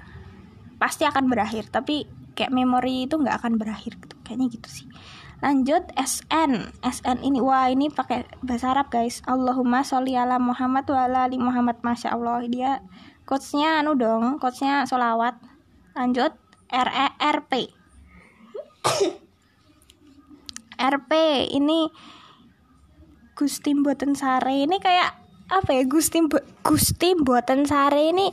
pasti 0.81 1.05
akan 1.05 1.29
berakhir 1.29 1.69
tapi 1.69 2.09
kayak 2.33 2.57
memori 2.57 3.05
itu 3.05 3.21
nggak 3.21 3.37
akan 3.45 3.61
berakhir 3.61 4.01
gitu. 4.01 4.17
Kayaknya 4.25 4.47
gitu 4.57 4.69
sih. 4.73 4.87
Lanjut 5.45 5.85
SN 5.97 6.73
SN 6.81 7.19
ini 7.21 7.41
wah 7.41 7.69
ini 7.69 7.93
pakai 7.93 8.25
bahasa 8.41 8.73
Arab 8.73 8.89
guys. 8.89 9.21
Allahumma 9.29 9.85
sholli 9.85 10.17
ala 10.17 10.41
Muhammad 10.41 10.89
wa 10.89 11.05
ala 11.05 11.29
ali 11.29 11.37
Muhammad. 11.37 11.85
Masya 11.85 12.17
Allah. 12.17 12.41
Dia 12.49 12.81
quotesnya 13.29 13.85
anu 13.85 13.95
dong 13.95 14.41
quotesnya 14.41 14.89
solawat 14.89 15.39
lanjut 15.95 16.35
RERP 16.67 17.71
RP 20.97 21.13
ini 21.53 21.93
Gusti 23.37 23.73
Mboten 23.73 24.13
Sare. 24.17 24.53
Ini 24.53 24.77
kayak 24.81 25.11
apa 25.51 25.71
ya 25.73 25.85
Gusti 25.89 26.21
Gusti 26.61 27.17
Mboten 27.17 27.65
Sare 27.65 28.13
ini 28.13 28.29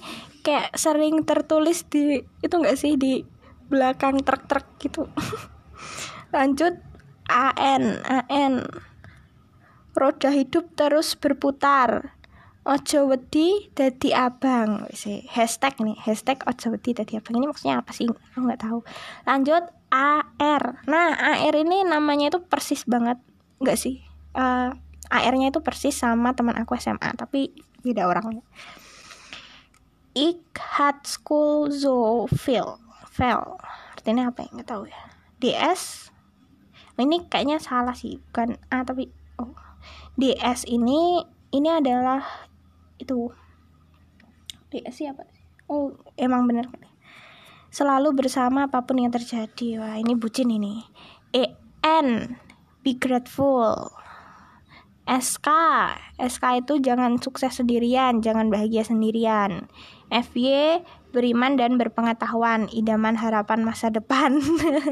kayak 0.47 0.71
sering 0.79 1.27
tertulis 1.27 1.83
di 1.91 2.23
itu 2.39 2.55
enggak 2.55 2.79
sih 2.79 2.95
di 2.95 3.19
belakang 3.67 4.23
truk-truk 4.23 4.63
gitu. 4.79 5.11
Lanjut 6.35 6.79
AN 7.27 7.99
AN 8.07 8.63
roda 9.91 10.31
hidup 10.31 10.71
terus 10.79 11.19
berputar. 11.19 12.15
Ojo 12.63 13.11
wedi 13.11 13.71
dadi 13.75 14.15
abang. 14.15 14.87
Hashtag 15.35 15.83
nih 15.83 15.99
hashtag 15.99 16.39
ojo 16.47 16.71
wedi 16.71 16.95
dadi 16.95 17.19
abang. 17.19 17.35
Ini 17.43 17.47
maksudnya 17.51 17.83
apa 17.83 17.91
sih? 17.91 18.07
Aku 18.07 18.47
nggak 18.47 18.63
tahu. 18.63 18.87
Lanjut 19.27 19.67
AR 19.87 20.83
nah 20.83 21.15
AR 21.15 21.55
ini 21.59 21.83
namanya 21.83 22.31
itu 22.31 22.39
persis 22.39 22.87
banget. 22.87 23.19
Nggak 23.59 23.75
sih? 23.75 23.99
Uh, 24.31 24.71
eh, 25.11 25.23
AR-nya 25.27 25.51
itu 25.51 25.59
persis 25.63 25.95
sama 25.95 26.35
teman 26.35 26.55
aku 26.59 26.75
SMA 26.75 27.15
tapi 27.15 27.55
beda 27.79 28.07
orangnya 28.11 28.43
Ik 30.17 30.41
had 30.57 31.05
school 31.05 31.69
zo 31.69 32.25
fail 32.25 32.81
fail 33.05 33.61
artinya 33.93 34.33
apa 34.33 34.49
ya? 34.49 34.49
Nggak 34.49 34.65
tahu 34.65 34.89
ya. 34.89 35.01
DS 35.37 36.09
ini 36.97 37.21
kayaknya 37.29 37.61
salah 37.61 37.93
sih. 37.93 38.17
Bukan 38.17 38.57
A 38.73 38.81
tapi 38.81 39.13
oh 39.37 39.53
DS 40.17 40.65
ini 40.65 41.21
ini 41.53 41.69
adalah 41.69 42.25
itu. 42.97 43.29
DS 44.73 45.05
siapa? 45.05 45.29
Oh 45.69 45.93
emang 46.17 46.49
bener 46.49 46.65
selalu 47.69 48.25
bersama 48.25 48.65
apa 48.65 48.81
pun 48.81 48.97
yang 48.97 49.13
terjadi. 49.13 49.77
Wah 49.77 50.01
ini 50.01 50.17
bucin 50.17 50.49
ini. 50.49 50.81
EN 51.29 52.41
be 52.81 52.97
grateful 52.97 53.93
SK 55.07 55.47
SK 56.19 56.43
itu 56.67 56.83
jangan 56.83 57.15
sukses 57.23 57.63
sendirian 57.63 58.19
jangan 58.19 58.51
bahagia 58.51 58.83
sendirian. 58.83 59.71
FY 60.11 60.83
beriman 61.15 61.55
dan 61.55 61.79
berpengetahuan 61.79 62.67
idaman 62.75 63.15
harapan 63.15 63.63
masa 63.63 63.87
depan. 63.87 64.43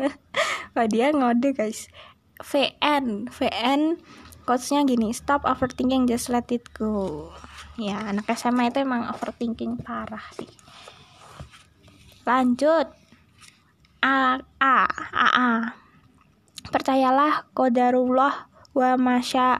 Wah 0.75 0.87
dia 0.87 1.11
ngode 1.11 1.51
guys. 1.51 1.91
VN 2.39 3.27
VN 3.31 3.99
quotesnya 4.47 4.83
gini 4.87 5.11
stop 5.11 5.43
overthinking 5.43 6.07
just 6.07 6.31
let 6.31 6.47
it 6.47 6.63
go. 6.71 7.31
Ya 7.75 7.99
anak 7.99 8.31
SMA 8.39 8.71
itu 8.71 8.87
emang 8.87 9.11
overthinking 9.11 9.83
parah 9.83 10.23
sih. 10.39 10.47
Lanjut. 12.23 12.87
A 13.99 14.39
A 14.61 14.77
A, 15.11 15.27
A. 15.35 15.51
percayalah 16.65 17.45
kodarullah 17.57 18.54
wa 18.75 18.99
masya 18.99 19.55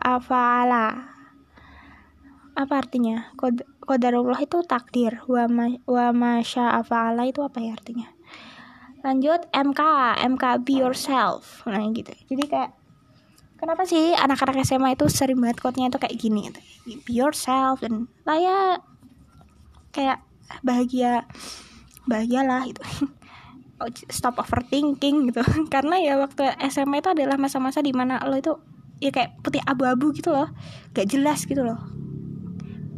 apa 2.56 2.74
artinya? 2.76 3.32
Kod 3.40 3.64
kodarullah 3.80 4.40
itu 4.44 4.60
takdir. 4.68 5.24
Wa 5.28 5.48
ma, 5.48 5.72
wa 5.88 6.12
itu 7.24 7.40
apa 7.40 7.58
ya 7.64 7.76
artinya? 7.76 8.12
Lanjut 9.08 9.48
MK 9.56 9.82
MK 10.36 10.44
be 10.68 10.84
yourself. 10.84 11.64
Nah 11.64 11.80
gitu. 11.96 12.12
Jadi 12.12 12.44
kayak 12.52 12.72
kenapa 13.56 13.88
sih 13.88 14.12
anak-anak 14.12 14.68
SMA 14.68 15.00
itu 15.00 15.08
sering 15.08 15.40
banget 15.40 15.64
quote-nya 15.64 15.88
itu 15.88 16.00
kayak 16.00 16.18
gini 16.20 16.52
gitu. 16.52 16.60
be 17.08 17.12
yourself 17.16 17.80
dan 17.80 18.12
lah 18.28 18.38
ya 18.40 18.60
kayak 19.96 20.20
bahagia 20.60 21.24
bahagialah 22.04 22.68
gitu. 22.68 22.84
Oh, 23.76 23.92
stop 23.92 24.40
overthinking 24.40 25.36
gitu. 25.36 25.44
Karena 25.74 26.00
ya 26.00 26.16
waktu 26.16 26.48
SMA 26.72 27.04
itu 27.04 27.12
adalah 27.12 27.36
masa-masa 27.36 27.84
di 27.84 27.92
mana 27.92 28.24
lo 28.24 28.40
itu 28.40 28.56
ya 29.00 29.12
kayak 29.12 29.40
putih 29.44 29.62
abu-abu 29.64 30.12
gitu 30.16 30.32
loh. 30.32 30.50
Gak 30.96 31.12
jelas 31.12 31.44
gitu 31.44 31.62
loh. 31.62 31.80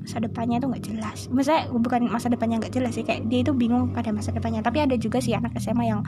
Masa 0.03 0.23
depannya 0.23 0.63
itu 0.63 0.67
nggak 0.71 0.85
jelas. 0.87 1.19
Maksudnya 1.27 1.67
bukan 1.73 2.07
masa 2.07 2.31
depannya 2.31 2.63
nggak 2.63 2.73
jelas 2.73 2.95
sih 2.95 3.03
kayak 3.03 3.27
dia 3.27 3.43
itu 3.43 3.51
bingung 3.51 3.91
pada 3.91 4.13
masa 4.15 4.31
depannya. 4.31 4.63
Tapi 4.63 4.87
ada 4.87 4.95
juga 4.95 5.19
sih 5.19 5.35
anak 5.35 5.57
SMA 5.59 5.91
yang 5.91 6.01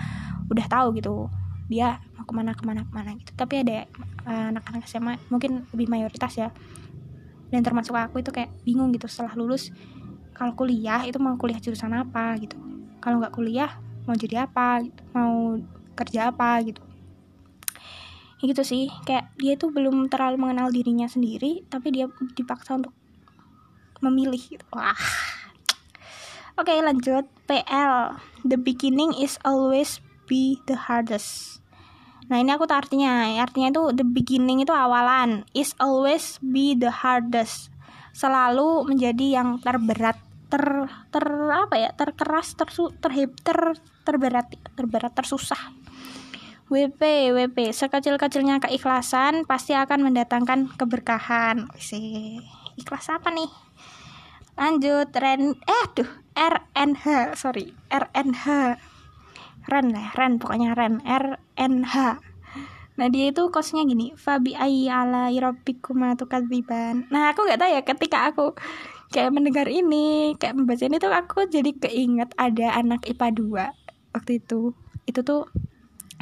udah 0.48 0.66
tahu 0.72 0.96
gitu 0.96 1.28
dia 1.70 2.02
mau 2.18 2.26
ke 2.26 2.34
mana 2.34 2.56
ke 2.56 2.64
mana 2.64 2.82
ke 2.88 2.92
mana 2.96 3.12
gitu. 3.20 3.32
Tapi 3.36 3.62
ada 3.62 3.86
uh, 4.24 4.56
anak-anak 4.56 4.88
SMA 4.88 5.20
mungkin 5.28 5.68
lebih 5.76 5.92
mayoritas 5.92 6.32
ya. 6.40 6.50
Dan 7.52 7.66
termasuk 7.66 7.98
aku 7.98 8.24
itu 8.24 8.32
kayak 8.32 8.54
bingung 8.64 8.94
gitu 8.96 9.10
setelah 9.10 9.36
lulus 9.36 9.74
kalau 10.32 10.56
kuliah 10.56 11.04
itu 11.04 11.20
mau 11.20 11.36
kuliah 11.36 11.60
jurusan 11.60 11.92
apa 11.92 12.40
gitu. 12.40 12.56
Kalau 13.04 13.20
nggak 13.20 13.36
kuliah 13.36 13.76
mau 14.08 14.16
jadi 14.18 14.50
apa 14.50 14.82
gitu 14.82 15.02
mau 15.14 15.60
kerja 15.94 16.34
apa 16.34 16.64
gitu 16.66 16.82
ya 18.40 18.44
gitu 18.56 18.64
sih 18.64 18.88
kayak 19.04 19.36
dia 19.36 19.60
tuh 19.60 19.72
belum 19.72 20.08
terlalu 20.08 20.40
mengenal 20.40 20.72
dirinya 20.72 21.12
sendiri 21.12 21.68
tapi 21.68 21.92
dia 21.92 22.08
dipaksa 22.36 22.80
untuk 22.80 22.96
memilih 24.00 24.40
gitu. 24.40 24.64
Wah. 24.72 24.96
Oke, 26.60 26.76
okay, 26.76 26.80
lanjut. 26.84 27.24
PL. 27.48 28.20
The 28.44 28.60
beginning 28.60 29.16
is 29.16 29.40
always 29.48 30.04
be 30.28 30.60
the 30.68 30.76
hardest. 30.76 31.60
Nah, 32.28 32.38
ini 32.44 32.52
aku 32.52 32.68
tahu 32.68 32.84
artinya. 32.84 33.26
Artinya 33.40 33.72
itu 33.72 33.84
the 33.96 34.04
beginning 34.04 34.62
itu 34.62 34.76
awalan, 34.76 35.48
is 35.56 35.72
always 35.80 36.38
be 36.44 36.76
the 36.76 36.92
hardest. 36.92 37.72
Selalu 38.12 38.86
menjadi 38.86 39.40
yang 39.40 39.64
terberat, 39.64 40.20
ter 40.52 40.64
ter 41.10 41.26
apa 41.50 41.76
ya? 41.80 41.90
terkeras, 41.96 42.54
tersu, 42.54 42.92
terhib, 43.00 43.34
ter 43.42 43.80
terberat, 44.04 44.52
terberat, 44.76 45.16
tersusah. 45.16 45.79
WP, 46.70 47.34
WP, 47.34 47.74
sekecil-kecilnya 47.74 48.62
keikhlasan 48.62 49.44
pasti 49.50 49.74
akan 49.74 50.06
mendatangkan 50.06 50.70
keberkahan. 50.78 51.70
Sih, 51.82 52.38
ikhlas 52.78 53.10
apa 53.10 53.34
nih? 53.34 53.50
lanjut 54.60 55.08
ren 55.16 55.56
eh 55.56 55.86
tuh 55.96 56.10
RNH 56.36 57.32
sorry 57.40 57.72
RNH 57.88 58.46
Ren 59.72 59.88
lah 59.96 60.12
Ren 60.20 60.36
pokoknya 60.36 60.76
Ren 60.76 61.00
RNH 61.00 61.96
nah 63.00 63.08
dia 63.08 63.32
itu 63.32 63.48
kosnya 63.48 63.88
gini 63.88 64.12
Fabi 64.20 64.60
ala 64.60 65.32
irobikuma 65.32 66.20
tukadziban. 66.20 67.08
Nah 67.08 67.32
aku 67.32 67.48
nggak 67.48 67.64
tahu 67.64 67.72
ya 67.72 67.82
ketika 67.88 68.28
aku 68.28 68.60
kayak 69.16 69.32
mendengar 69.32 69.72
ini 69.72 70.36
kayak 70.36 70.60
membaca 70.60 70.84
ini 70.84 71.00
tuh 71.00 71.16
aku 71.16 71.48
jadi 71.48 71.72
keinget 71.80 72.36
ada 72.36 72.76
anak 72.76 73.08
IPA 73.08 73.40
2 74.12 74.20
waktu 74.20 74.44
itu. 74.44 74.76
Itu 75.08 75.24
tuh 75.24 75.48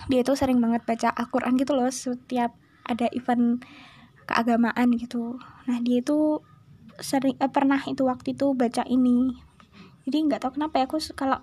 dia 0.05 0.21
tuh 0.21 0.37
sering 0.37 0.61
banget 0.61 0.85
baca 0.85 1.09
Al-Quran 1.09 1.57
gitu 1.57 1.73
loh 1.73 1.89
setiap 1.89 2.53
ada 2.85 3.09
event 3.09 3.65
keagamaan 4.29 4.93
gitu. 4.93 5.41
Nah 5.65 5.81
dia 5.81 6.05
itu 6.05 6.45
sering 7.01 7.33
eh, 7.41 7.49
pernah 7.49 7.81
itu 7.81 8.05
waktu 8.05 8.37
itu 8.37 8.53
baca 8.53 8.85
ini. 8.85 9.33
Jadi 10.05 10.17
nggak 10.29 10.45
tahu 10.45 10.61
kenapa 10.61 10.79
ya 10.79 10.85
aku 10.85 11.01
kalau 11.17 11.41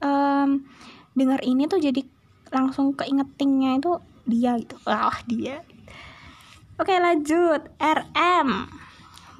um, 0.00 0.64
dengar 1.18 1.42
ini 1.42 1.66
tuh 1.66 1.82
jadi 1.82 2.06
langsung 2.54 2.94
keingetingnya 2.94 3.82
itu 3.82 3.98
dia 4.24 4.54
gitu. 4.62 4.78
Wah 4.86 5.18
dia. 5.26 5.66
Oke 6.78 6.94
lanjut. 6.96 7.66
RM 7.82 8.48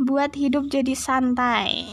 buat 0.02 0.34
hidup 0.36 0.68
jadi 0.68 0.92
santai. 0.92 1.86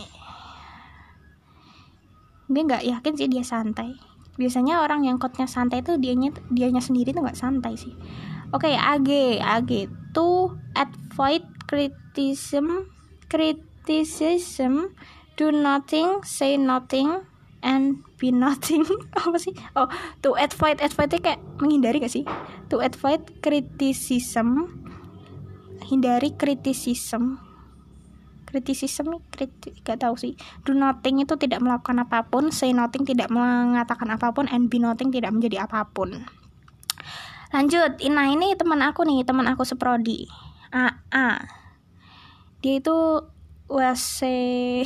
Gue 2.51 2.61
nggak 2.67 2.84
yakin 2.84 3.13
sih 3.15 3.29
dia 3.31 3.45
santai 3.47 4.12
biasanya 4.39 4.81
orang 4.81 5.05
yang 5.05 5.21
kotnya 5.21 5.45
santai 5.45 5.86
itu 5.86 5.97
dianya 6.01 6.34
dianya 6.49 6.81
sendiri 6.81 7.13
tuh 7.13 7.21
nggak 7.21 7.38
santai 7.38 7.77
sih. 7.77 7.93
Oke 8.53 8.73
AG 8.73 9.09
AG 9.41 9.71
to 10.13 10.53
avoid 10.77 11.45
criticism 11.65 12.89
criticism 13.29 14.93
do 15.38 15.49
nothing 15.49 16.21
say 16.21 16.57
nothing 16.57 17.25
and 17.63 18.01
be 18.21 18.29
nothing. 18.29 18.86
Apa 19.17 19.38
sih? 19.41 19.53
Oh 19.77 19.89
to 20.21 20.38
avoid 20.38 20.81
avoid 20.81 21.09
itu 21.13 21.19
kayak 21.21 21.41
menghindari 21.57 22.01
gak 22.01 22.13
sih? 22.13 22.25
To 22.69 22.81
avoid 22.81 23.41
criticism 23.41 24.69
hindari 25.84 26.31
criticism 26.39 27.43
criticism 28.54 29.18
kritik 29.34 29.82
gak 29.82 30.06
tahu 30.06 30.14
sih. 30.14 30.38
Do 30.62 30.78
nothing 30.78 31.26
itu 31.26 31.34
tidak 31.41 31.66
melakukan 31.66 32.06
apa 32.06 32.30
pun 32.30 32.54
say 32.54 32.70
nothing 32.70 33.01
tidak 33.01 33.34
mengatakan 33.34 34.14
apa 34.14 34.30
pun 34.30 34.45
and 34.45 34.70
be 34.70 34.78
nothing 34.78 35.10
tidak 35.10 35.34
menjadi 35.34 35.66
apa 35.66 35.89
pun. 35.89 36.30
Lanjut 37.49 37.97
nah 38.14 38.30
ini 38.30 38.54
teman 38.54 38.86
aku 38.86 39.01
nih 39.10 39.26
teman 39.26 39.49
aku 39.49 39.66
seprodi. 39.66 40.30
A 40.70 41.01
a. 41.10 41.41
Dia 42.62 42.78
itu 42.78 43.26
wase 43.66 44.86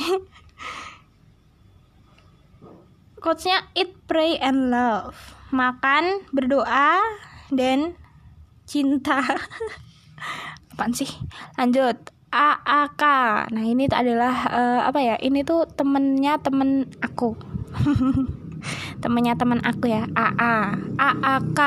quotesnya 3.22 3.68
eat 3.76 3.92
pray 4.08 4.40
and 4.40 4.72
love. 4.72 5.36
Makan 5.52 6.24
berdoa 6.32 7.04
dan 7.52 8.00
cinta. 8.64 9.20
Apaan 10.72 10.96
sih? 10.96 11.08
Lanjut 11.60 12.17
AAK 12.28 13.02
nah 13.48 13.64
ini 13.64 13.88
adalah 13.88 14.34
uh, 14.52 14.80
apa 14.84 15.00
ya? 15.00 15.16
Ini 15.16 15.44
tuh 15.48 15.64
temennya 15.64 16.36
temen 16.40 16.84
aku. 17.00 17.34
Temennya 19.02 19.38
temen 19.38 19.62
aku 19.64 19.88
ya. 19.88 20.04
AA 20.12 20.76
AAK 20.98 21.60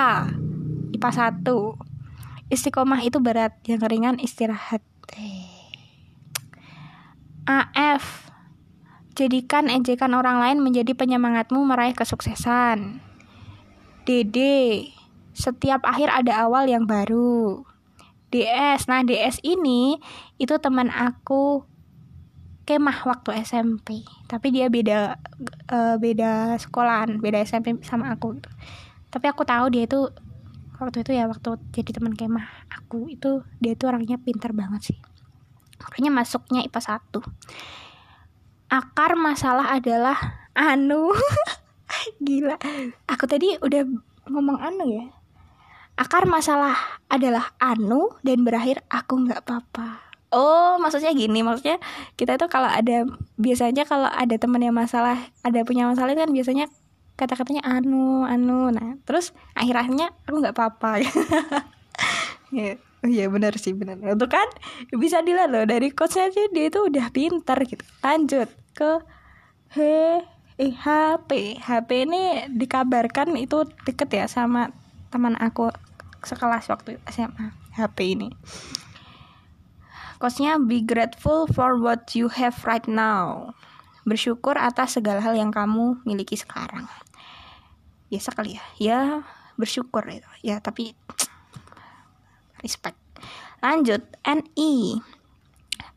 IPA 0.94 1.10
1 1.42 2.54
istiqomah 2.54 3.02
itu 3.02 3.18
berat. 3.24 3.58
Yang 3.66 3.82
ringan 3.90 4.18
istirahat. 4.22 4.84
AF 7.50 8.32
Jadikan 9.12 9.68
ejekan 9.68 10.16
orang 10.16 10.40
lain 10.40 10.64
menjadi 10.64 10.96
penyemangatmu 10.96 11.60
meraih 11.68 11.92
kesuksesan. 11.92 13.04
DD 14.08 14.38
Setiap 15.36 15.84
akhir 15.84 16.12
ada 16.12 16.48
awal 16.48 16.68
yang 16.72 16.88
baru. 16.88 17.68
DS 18.32 18.88
Nah 18.88 19.04
DS 19.04 19.44
ini 19.44 20.00
itu 20.40 20.56
teman 20.58 20.88
aku 20.90 21.68
kemah 22.66 23.04
waktu 23.04 23.44
SMP 23.44 24.06
tapi 24.32 24.54
dia 24.54 24.72
beda 24.72 25.20
uh, 25.68 25.96
beda 26.00 26.56
sekolahan 26.56 27.20
beda 27.20 27.44
SMP 27.44 27.76
sama 27.84 28.16
aku 28.16 28.40
gitu. 28.40 28.48
tapi 29.12 29.28
aku 29.28 29.44
tahu 29.44 29.74
dia 29.74 29.84
itu 29.90 30.08
waktu 30.80 31.04
itu 31.04 31.12
ya 31.12 31.28
waktu 31.28 31.60
jadi 31.76 32.00
teman 32.00 32.16
kemah 32.16 32.48
aku 32.72 33.12
itu 33.12 33.44
dia 33.60 33.76
itu 33.76 33.86
orangnya 33.86 34.18
pintar 34.18 34.56
banget 34.56 34.94
sih. 34.94 34.98
Makanya 35.82 36.10
masuknya 36.14 36.62
IPA 36.66 37.02
1 37.12 37.22
akar 38.72 39.20
masalah 39.20 39.76
adalah 39.76 40.48
anu. 40.56 41.12
Gila. 42.26 42.56
Aku 43.12 43.28
tadi 43.28 43.60
udah 43.60 43.84
ngomong 44.32 44.58
anu 44.64 44.88
ya 44.88 45.06
akar 46.00 46.28
masalah 46.28 46.76
adalah 47.12 47.54
anu 47.60 48.16
dan 48.24 48.44
berakhir 48.48 48.84
aku 48.88 49.28
nggak 49.28 49.44
apa-apa 49.44 50.12
oh 50.32 50.80
maksudnya 50.80 51.12
gini 51.12 51.44
maksudnya 51.44 51.78
kita 52.16 52.40
itu 52.40 52.48
kalau 52.48 52.72
ada 52.72 53.04
biasanya 53.36 53.84
kalau 53.84 54.08
ada 54.08 54.36
temen 54.40 54.64
yang 54.64 54.76
masalah 54.76 55.20
ada 55.44 55.60
punya 55.68 55.88
masalah 55.88 56.16
kan 56.16 56.32
biasanya 56.32 56.72
kata-katanya 57.20 57.62
anu 57.68 58.26
anu 58.26 58.72
nah 58.72 58.98
terus 59.06 59.36
akhirnya 59.54 60.16
aku 60.26 60.42
nggak 60.42 60.56
apa-apa 60.56 61.04
ya 62.56 62.80
Oh 63.02 63.10
iya 63.10 63.26
benar 63.34 63.58
sih 63.58 63.74
benar. 63.74 63.98
Untuk 63.98 64.30
kan 64.30 64.46
bisa 64.94 65.26
dilihat 65.26 65.50
loh 65.50 65.66
dari 65.66 65.90
coachnya 65.90 66.30
sih 66.30 66.54
dia 66.54 66.70
itu 66.70 66.86
udah 66.86 67.10
pintar 67.10 67.58
gitu. 67.66 67.82
Lanjut 68.06 68.46
ke 68.78 69.02
H 69.74 69.78
eh, 69.82 70.22
HP. 70.70 71.58
HP 71.58 71.90
ini 72.06 72.46
dikabarkan 72.54 73.34
itu 73.42 73.66
deket 73.90 74.10
ya 74.14 74.26
sama 74.30 74.70
teman 75.12 75.36
aku 75.38 75.70
sekelas 76.24 76.72
waktu 76.72 76.98
SMA. 77.12 77.54
HP 77.76 78.20
ini. 78.20 78.30
quotesnya 80.22 80.62
be 80.62 80.86
grateful 80.86 81.50
for 81.50 81.82
what 81.82 82.14
you 82.14 82.30
have 82.30 82.54
right 82.64 82.86
now. 82.86 83.52
Bersyukur 84.06 84.54
atas 84.54 84.98
segala 85.02 85.18
hal 85.18 85.34
yang 85.34 85.50
kamu 85.50 85.98
miliki 86.06 86.38
sekarang. 86.38 86.86
Biasa 88.14 88.30
kali 88.34 88.58
ya. 88.58 88.66
Ya 88.78 89.02
bersyukur 89.58 90.06
itu. 90.06 90.30
Ya 90.46 90.62
tapi 90.62 90.94
respect. 92.64 92.98
Lanjut 93.66 94.06
NE 94.26 95.02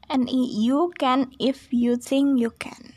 NE 0.08 0.40
you 0.56 0.92
can 0.96 1.32
if 1.36 1.68
you 1.72 1.96
think 2.00 2.40
you 2.40 2.52
can. 2.56 2.96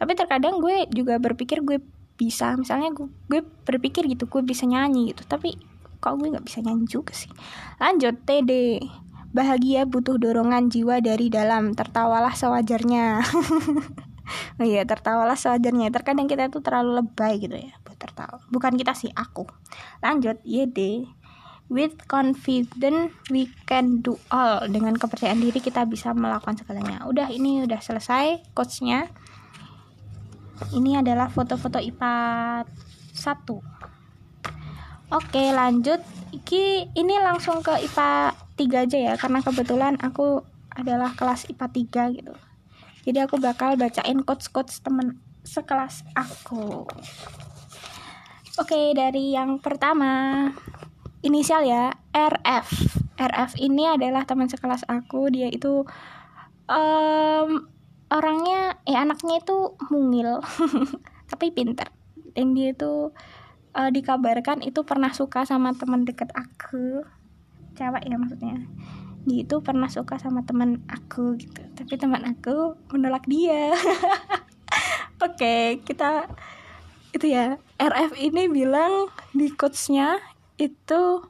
Tapi 0.00 0.16
terkadang 0.16 0.64
gue 0.64 0.88
juga 0.88 1.20
berpikir 1.20 1.60
gue 1.60 1.80
bisa. 2.20 2.52
Misalnya 2.60 2.92
gue, 2.92 3.08
gue 3.32 3.40
berpikir 3.40 4.04
gitu 4.04 4.28
gue 4.28 4.44
bisa 4.44 4.68
nyanyi 4.68 5.16
gitu. 5.16 5.24
Tapi 5.24 5.56
kok 5.96 6.20
gue 6.20 6.28
nggak 6.28 6.44
bisa 6.44 6.60
nyanyi 6.60 6.84
juga 6.84 7.16
sih? 7.16 7.32
Lanjut 7.80 8.20
TD 8.28 8.84
bahagia 9.32 9.88
butuh 9.88 10.20
dorongan 10.20 10.68
jiwa 10.68 11.00
dari 11.00 11.32
dalam. 11.32 11.72
Tertawalah 11.72 12.36
sewajarnya. 12.36 13.06
Oh 14.30 14.66
iya 14.66 14.86
tertawalah 14.86 15.34
sewajarnya. 15.34 15.90
Terkadang 15.90 16.30
kita 16.30 16.46
tuh 16.46 16.62
terlalu 16.62 17.02
lebay 17.02 17.42
gitu 17.42 17.58
ya 17.58 17.74
buat 17.82 17.98
tertawa. 17.98 18.38
Bukan 18.46 18.78
kita 18.78 18.94
sih 18.94 19.10
aku. 19.10 19.42
Lanjut 20.06 20.38
YD 20.46 21.10
with 21.70 21.98
confident 22.06 23.14
we 23.30 23.50
can 23.66 24.02
do 24.02 24.18
all. 24.30 24.62
Dengan 24.70 24.94
kepercayaan 24.94 25.42
diri 25.42 25.58
kita 25.58 25.82
bisa 25.86 26.14
melakukan 26.14 26.58
segalanya. 26.58 27.02
Udah 27.10 27.26
ini 27.30 27.66
udah 27.66 27.82
selesai 27.82 28.54
coachnya 28.54 29.10
ini 30.76 31.00
adalah 31.00 31.32
foto-foto 31.32 31.80
IPA 31.80 32.14
1 33.16 33.80
oke 35.10 35.42
lanjut. 35.52 36.00
Iki 36.30 36.94
ini 36.94 37.14
langsung 37.18 37.58
ke 37.60 37.74
IPA 37.74 38.38
3 38.54 38.84
aja 38.86 38.98
ya 38.98 39.14
karena 39.18 39.42
kebetulan 39.42 39.98
aku 39.98 40.46
adalah 40.70 41.12
kelas 41.18 41.50
IPA 41.50 41.66
3 42.14 42.16
gitu. 42.16 42.34
Jadi 43.10 43.18
aku 43.18 43.42
bakal 43.42 43.74
bacain 43.74 44.22
quotes-quotes 44.22 44.78
temen 44.86 45.18
sekelas 45.42 46.06
aku. 46.14 46.86
Oke 48.62 48.94
dari 48.94 49.34
yang 49.34 49.58
pertama. 49.58 50.46
Inisial 51.20 51.68
ya 51.68 51.92
RF 52.16 52.68
RF 53.20 53.52
ini 53.60 53.84
adalah 53.90 54.24
teman 54.24 54.48
sekelas 54.48 54.86
aku. 54.88 55.28
Dia 55.28 55.50
itu 55.52 55.84
um, 56.70 57.68
orangnya 58.10 58.82
eh 58.84 58.98
anaknya 58.98 59.38
itu 59.40 59.78
mungil 59.88 60.42
tapi 61.30 61.54
pinter. 61.54 61.88
Dan 62.34 62.54
dia 62.54 62.74
itu 62.74 63.14
uh, 63.74 63.90
dikabarkan 63.90 64.62
itu 64.66 64.82
pernah 64.82 65.14
suka 65.14 65.46
sama 65.46 65.74
teman 65.74 66.02
deket 66.02 66.30
aku. 66.34 67.06
Cewek 67.78 68.04
ya 68.06 68.16
maksudnya. 68.18 68.66
Dia 69.24 69.46
itu 69.46 69.56
pernah 69.62 69.86
suka 69.86 70.18
sama 70.18 70.42
teman 70.42 70.82
aku 70.90 71.38
gitu. 71.38 71.62
Tapi 71.78 71.94
teman 71.96 72.26
aku 72.26 72.74
menolak 72.90 73.26
dia. 73.30 73.70
Oke 75.22 75.36
okay, 75.36 75.64
kita 75.86 76.26
itu 77.14 77.30
ya. 77.30 77.58
RF 77.80 78.18
ini 78.18 78.50
bilang 78.50 79.08
di 79.32 79.48
coachnya 79.54 80.20
itu 80.60 81.24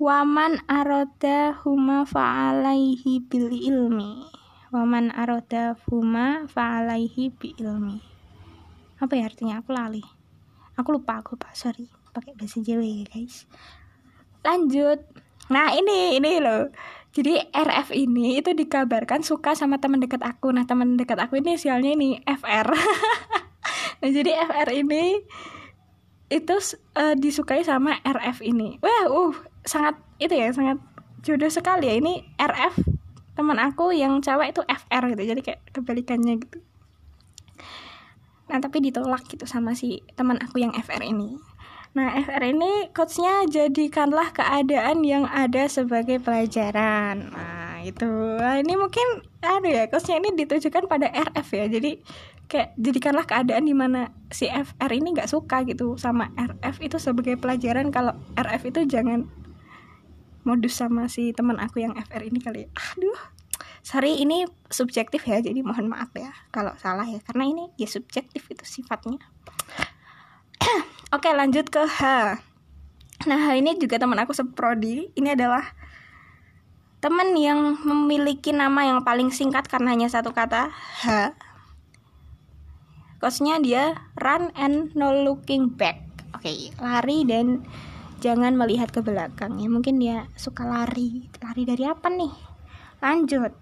waman 0.00 0.64
aroda 0.64 1.60
huma 1.60 2.08
fa'alaihi 2.08 3.20
bil 3.28 3.52
ilmi 3.52 4.39
waman 4.70 5.10
aroda 5.14 5.74
fuma 5.74 6.46
fa'alaihi 6.46 7.34
bi 7.34 7.54
ilmi 7.58 8.10
apa 9.00 9.16
ya 9.16 9.32
artinya? 9.32 9.64
Aku 9.64 9.72
lali 9.72 10.04
aku 10.80 10.96
lupa 10.96 11.20
aku 11.20 11.36
lupa 11.36 11.52
sorry. 11.52 11.88
Pakai 12.10 12.34
bahasa 12.34 12.58
Jawa 12.64 12.82
ya 12.82 13.04
guys. 13.06 13.44
Lanjut. 14.42 15.04
Nah 15.52 15.76
ini 15.76 16.16
ini 16.16 16.40
loh. 16.40 16.72
Jadi 17.10 17.36
RF 17.52 17.90
ini 17.92 18.38
itu 18.38 18.54
dikabarkan 18.54 19.20
suka 19.20 19.52
sama 19.52 19.78
teman 19.78 20.00
dekat 20.00 20.24
aku. 20.24 20.50
Nah 20.50 20.64
teman 20.64 20.96
dekat 20.96 21.20
aku 21.20 21.38
ini 21.38 21.60
sialnya 21.60 21.92
ini 21.92 22.22
FR 22.24 22.70
nah 24.00 24.08
jadi 24.08 24.32
FR 24.48 24.68
ini 24.72 25.20
itu 26.30 26.56
uh, 26.96 27.14
disukai 27.18 27.60
sama 27.66 28.00
RF 28.02 28.40
ini. 28.40 28.80
Wah 28.80 29.10
uh 29.10 29.34
sangat 29.66 30.00
itu 30.22 30.32
ya 30.32 30.50
sangat 30.54 30.80
jodoh 31.20 31.50
sekali 31.50 31.90
ya. 31.90 31.94
Ini 31.98 32.36
RF 32.40 32.74
teman 33.40 33.56
aku 33.56 33.96
yang 33.96 34.20
cewek 34.20 34.52
itu 34.52 34.60
FR 34.68 35.16
gitu 35.16 35.22
jadi 35.32 35.40
kayak 35.40 35.60
kebalikannya 35.72 36.36
gitu. 36.44 36.60
Nah 38.52 38.60
tapi 38.60 38.84
ditolak 38.84 39.24
gitu 39.32 39.48
sama 39.48 39.72
si 39.72 40.04
teman 40.12 40.36
aku 40.44 40.60
yang 40.60 40.76
FR 40.76 41.00
ini. 41.00 41.40
Nah 41.96 42.20
FR 42.20 42.52
ini 42.52 42.92
coachnya 42.92 43.48
jadikanlah 43.48 44.28
keadaan 44.36 45.00
yang 45.08 45.24
ada 45.24 45.64
sebagai 45.72 46.20
pelajaran. 46.20 47.32
Nah 47.32 47.80
itu 47.80 48.12
nah, 48.36 48.60
ini 48.60 48.76
mungkin 48.76 49.24
ada 49.40 49.64
ya 49.64 49.88
coachnya 49.88 50.20
ini 50.20 50.36
ditujukan 50.36 50.84
pada 50.84 51.08
RF 51.08 51.48
ya. 51.56 51.64
Jadi 51.72 51.96
kayak 52.44 52.76
jadikanlah 52.76 53.24
keadaan 53.24 53.64
di 53.64 53.72
mana 53.72 54.12
si 54.28 54.52
FR 54.52 54.90
ini 54.92 55.16
nggak 55.16 55.32
suka 55.32 55.64
gitu 55.64 55.96
sama 55.96 56.28
RF 56.36 56.76
itu 56.84 57.00
sebagai 57.00 57.40
pelajaran. 57.40 57.88
Kalau 57.88 58.12
RF 58.36 58.68
itu 58.68 58.84
jangan 58.84 59.39
modus 60.44 60.80
sama 60.80 61.06
si 61.06 61.36
teman 61.36 61.60
aku 61.60 61.84
yang 61.84 61.92
FR 61.96 62.22
ini 62.24 62.40
kali 62.40 62.66
aduh 62.72 63.40
sorry 63.80 64.20
ini 64.20 64.44
subjektif 64.68 65.24
ya 65.24 65.40
jadi 65.40 65.60
mohon 65.64 65.88
maaf 65.88 66.12
ya 66.12 66.30
kalau 66.52 66.76
salah 66.76 67.08
ya 67.08 67.18
karena 67.24 67.44
ini 67.48 67.64
ya 67.80 67.88
subjektif 67.88 68.46
itu 68.48 68.64
sifatnya. 68.64 69.18
Oke 71.16 71.32
lanjut 71.32 71.66
ke 71.72 71.82
H. 71.88 72.00
Nah 73.26 73.42
ini 73.56 73.76
juga 73.76 73.98
teman 73.98 74.20
aku 74.20 74.32
seprodi. 74.36 75.10
Ini 75.16 75.34
adalah 75.34 75.64
teman 77.00 77.32
yang 77.34 77.80
memiliki 77.82 78.52
nama 78.52 78.84
yang 78.84 79.00
paling 79.02 79.32
singkat 79.32 79.66
karena 79.66 79.96
hanya 79.96 80.08
satu 80.12 80.30
kata 80.36 80.68
H. 80.70 81.34
Kosnya 83.20 83.60
dia 83.60 84.00
run 84.16 84.52
and 84.56 84.92
no 84.96 85.12
looking 85.12 85.72
back. 85.72 86.00
Oke 86.36 86.48
okay, 86.48 86.58
lari 86.80 87.26
dan 87.28 87.64
jangan 88.20 88.54
melihat 88.54 88.92
ke 88.92 89.00
belakang 89.00 89.58
ya. 89.58 89.68
Mungkin 89.72 89.98
dia 89.98 90.28
suka 90.36 90.68
lari. 90.68 91.26
Lari 91.40 91.62
dari 91.64 91.84
apa 91.88 92.06
nih? 92.12 92.32
Lanjut. 93.00 93.52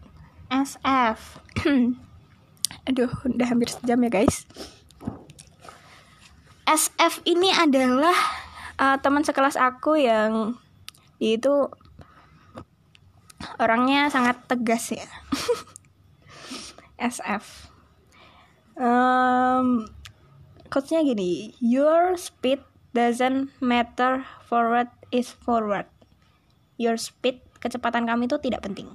SF 0.48 1.44
aduh 2.88 3.12
udah 3.28 3.46
hampir 3.52 3.68
sejam 3.68 4.00
ya 4.00 4.10
guys. 4.10 4.48
SF 6.64 7.24
ini 7.24 7.52
adalah 7.52 8.16
uh, 8.80 8.96
teman 9.00 9.24
sekelas 9.24 9.60
aku 9.60 10.00
yang 10.00 10.56
itu 11.20 11.68
orangnya 13.60 14.08
sangat 14.08 14.40
tegas 14.48 14.92
ya. 14.92 15.08
SF 17.12 17.68
um, 18.78 19.84
quotesnya 20.70 21.04
gini 21.04 21.52
your 21.60 22.14
speed 22.16 22.62
doesn't 22.98 23.54
matter 23.62 24.26
forward 24.42 24.90
is 25.14 25.30
forward. 25.30 25.86
Your 26.74 26.98
speed 26.98 27.38
kecepatan 27.62 28.10
kami 28.10 28.26
itu 28.26 28.42
tidak 28.42 28.66
penting. 28.66 28.90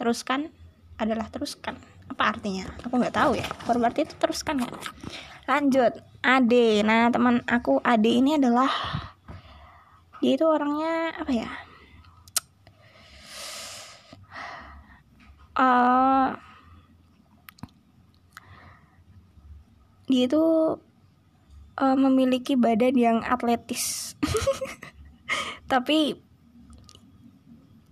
Teruskan 0.00 0.48
adalah 0.96 1.28
teruskan. 1.28 1.76
Apa 2.08 2.32
artinya? 2.32 2.64
Aku 2.80 2.96
nggak 2.96 3.12
tahu 3.12 3.36
ya. 3.36 3.44
Forward 3.68 3.92
itu 4.00 4.16
teruskan 4.16 4.64
kan 4.64 4.72
lanjut. 5.46 6.00
Ade. 6.24 6.80
Nah 6.80 7.12
teman 7.12 7.44
aku 7.44 7.78
Ade 7.84 8.08
ini 8.08 8.40
adalah 8.40 8.72
dia 10.24 10.32
itu 10.34 10.48
orangnya 10.48 11.12
apa 11.12 11.32
ya? 11.32 11.50
Uh, 15.56 16.36
dia 20.04 20.28
itu 20.28 20.44
uh, 21.76 21.96
memiliki 21.96 22.56
badan 22.56 22.96
yang 22.96 23.18
atletis. 23.22 24.16
Tapi 25.70 26.16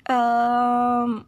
um, 0.09 1.25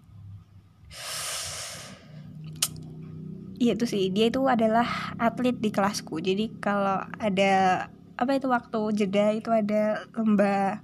ya 3.56 3.72
itu 3.72 3.84
sih 3.88 4.12
dia 4.12 4.28
itu 4.28 4.44
adalah 4.48 5.16
atlet 5.20 5.56
di 5.56 5.70
kelasku. 5.72 6.20
Jadi 6.20 6.56
kalau 6.60 7.04
ada 7.20 7.86
apa 8.16 8.32
itu 8.32 8.48
waktu 8.48 8.80
jeda 8.96 9.36
itu 9.36 9.52
ada 9.52 10.08
lomba 10.16 10.80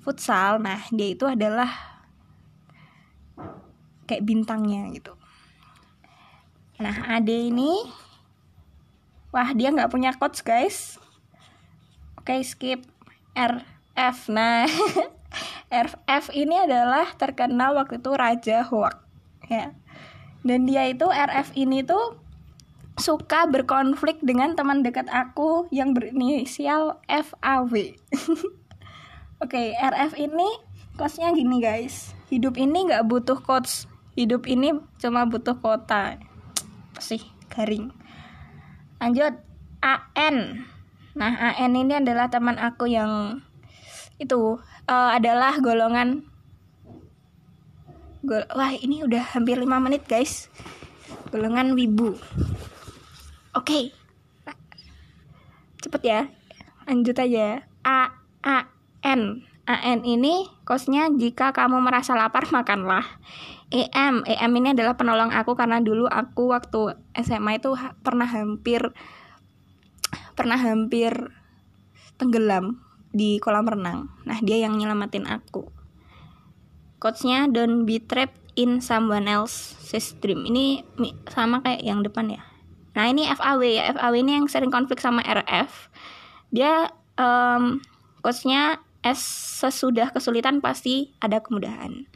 futsal 0.00 0.56
nah 0.56 0.80
dia 0.88 1.12
itu 1.12 1.28
adalah 1.28 1.68
kayak 4.08 4.24
bintangnya 4.24 4.88
gitu. 4.96 5.12
Nah 6.80 7.12
ade 7.12 7.52
ini 7.52 7.86
wah 9.32 9.52
dia 9.52 9.72
nggak 9.72 9.92
punya 9.92 10.16
coach 10.16 10.44
guys 10.44 11.01
oke 12.22 12.38
skip. 12.46 12.86
RF 13.34 14.30
nah 14.30 14.68
RF 15.86 16.30
ini 16.36 16.54
adalah 16.62 17.10
terkenal 17.18 17.74
waktu 17.74 17.98
itu 17.98 18.14
Raja 18.14 18.62
Hoak 18.62 19.02
ya. 19.50 19.74
Dan 20.46 20.70
dia 20.70 20.86
itu 20.86 21.10
RF 21.10 21.50
ini 21.58 21.82
tuh 21.82 22.22
suka 22.94 23.50
berkonflik 23.50 24.22
dengan 24.22 24.54
teman 24.54 24.86
dekat 24.86 25.10
aku 25.10 25.66
yang 25.74 25.96
berinisial 25.96 27.00
FAW 27.08 27.72
oke 29.42 29.62
RF 29.74 30.12
ini 30.14 30.48
quotesnya 30.94 31.34
gini 31.34 31.58
guys. 31.58 32.14
Hidup 32.30 32.54
ini 32.54 32.86
nggak 32.86 33.08
butuh 33.10 33.42
quotes. 33.42 33.90
Hidup 34.14 34.46
ini 34.46 34.78
cuma 35.02 35.26
butuh 35.26 35.58
kota 35.58 36.20
sih? 37.02 37.24
Garing. 37.50 37.90
Lanjut. 39.02 39.34
AN 39.82 40.62
nah 41.12 41.52
AN 41.52 41.76
ini 41.76 42.00
adalah 42.00 42.32
teman 42.32 42.56
aku 42.56 42.88
yang 42.88 43.44
itu 44.16 44.56
uh, 44.88 45.10
adalah 45.12 45.60
golongan 45.60 46.32
Gol 48.22 48.46
wah 48.54 48.70
ini 48.70 49.02
udah 49.02 49.34
hampir 49.34 49.58
5 49.58 49.66
menit 49.82 50.06
guys. 50.06 50.46
Golongan 51.34 51.74
wibu. 51.74 52.14
Oke. 52.14 53.66
Okay. 53.66 53.84
cepet 55.82 56.02
ya. 56.06 56.20
Lanjut 56.86 57.18
aja. 57.18 57.66
A 57.82 58.14
A 58.46 58.70
N. 59.02 59.42
A 59.66 59.74
N 59.90 60.06
ini 60.06 60.46
kosnya 60.62 61.10
jika 61.10 61.50
kamu 61.50 61.82
merasa 61.82 62.14
lapar 62.14 62.46
makanlah. 62.54 63.02
EM 63.74 64.22
EM 64.22 64.52
ini 64.54 64.70
adalah 64.70 64.94
penolong 64.94 65.34
aku 65.34 65.58
karena 65.58 65.82
dulu 65.82 66.06
aku 66.06 66.54
waktu 66.54 66.94
SMA 67.18 67.58
itu 67.58 67.74
pernah 68.06 68.30
hampir 68.30 68.94
pernah 70.42 70.58
hampir 70.58 71.14
tenggelam 72.18 72.82
di 73.14 73.38
kolam 73.38 73.70
renang 73.70 74.10
nah 74.26 74.42
dia 74.42 74.58
yang 74.58 74.74
nyelamatin 74.74 75.30
aku 75.30 75.70
Quotesnya 77.02 77.50
don't 77.50 77.82
be 77.82 77.98
trapped 77.98 78.38
in 78.54 78.78
someone 78.78 79.26
else's 79.26 80.14
dream. 80.22 80.46
Ini 80.46 80.86
sama 81.26 81.58
kayak 81.58 81.82
yang 81.82 82.06
depan 82.06 82.30
ya. 82.30 82.46
Nah 82.94 83.10
ini 83.10 83.26
FAW 83.26 83.58
ya. 83.66 83.90
FAW 83.90 84.14
ini 84.22 84.38
yang 84.38 84.46
sering 84.46 84.70
konflik 84.70 85.02
sama 85.02 85.18
RF. 85.26 85.90
Dia 86.54 86.94
um, 87.18 87.82
quotesnya 88.22 88.78
S 89.02 89.18
sesudah 89.66 90.14
kesulitan 90.14 90.62
pasti 90.62 91.10
ada 91.18 91.42
kemudahan. 91.42 92.06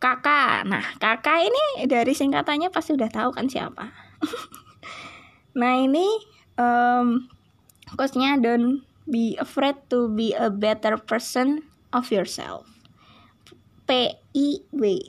Kakak, 0.00 0.64
nah 0.64 0.82
kakak 0.96 1.52
ini 1.52 1.84
dari 1.84 2.16
singkatannya 2.16 2.72
pasti 2.72 2.96
udah 2.96 3.12
tahu 3.12 3.36
kan 3.36 3.52
siapa. 3.52 3.92
nah 5.60 5.76
ini 5.76 6.08
um, 6.56 7.28
quotesnya 7.96 8.40
don't 8.40 8.84
be 9.06 9.34
afraid 9.38 9.76
to 9.90 10.08
be 10.08 10.32
a 10.34 10.50
better 10.50 10.96
person 10.96 11.66
of 11.92 12.08
yourself. 12.10 12.66
P 13.86 14.14
I 14.14 14.48
W. 14.72 15.02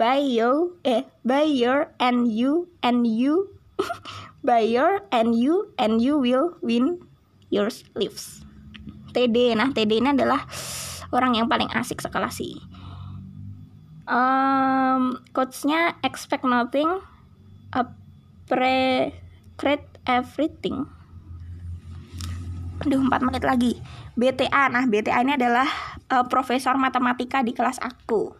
By 0.00 0.24
your 0.24 0.72
eh 0.84 1.04
by 1.22 1.44
your 1.44 1.92
and 2.00 2.32
you 2.32 2.72
and 2.80 3.04
you 3.04 3.52
by 4.46 4.64
your 4.64 5.04
and 5.12 5.36
you 5.36 5.72
and 5.76 6.00
you 6.00 6.16
will 6.16 6.56
win 6.64 7.04
your 7.52 7.68
lives. 7.92 8.40
TD 9.12 9.56
nah 9.56 9.72
TD 9.76 10.00
ini 10.00 10.16
adalah 10.16 10.48
orang 11.12 11.36
yang 11.36 11.46
paling 11.52 11.68
asik 11.76 12.00
sekelas 12.00 12.40
sih. 12.40 12.56
Um, 14.10 15.22
coachnya 15.30 15.94
expect 16.02 16.42
nothing 16.42 16.98
pre 18.50 19.14
create 19.54 19.86
everything 20.02 20.90
Aduh 22.80 23.04
4 23.04 23.26
menit 23.26 23.44
lagi 23.44 23.76
BTA 24.16 24.72
Nah 24.72 24.88
BTA 24.88 25.20
ini 25.20 25.36
adalah 25.36 25.68
uh, 26.08 26.24
profesor 26.26 26.76
matematika 26.80 27.44
di 27.44 27.52
kelas 27.52 27.76
aku. 27.80 28.32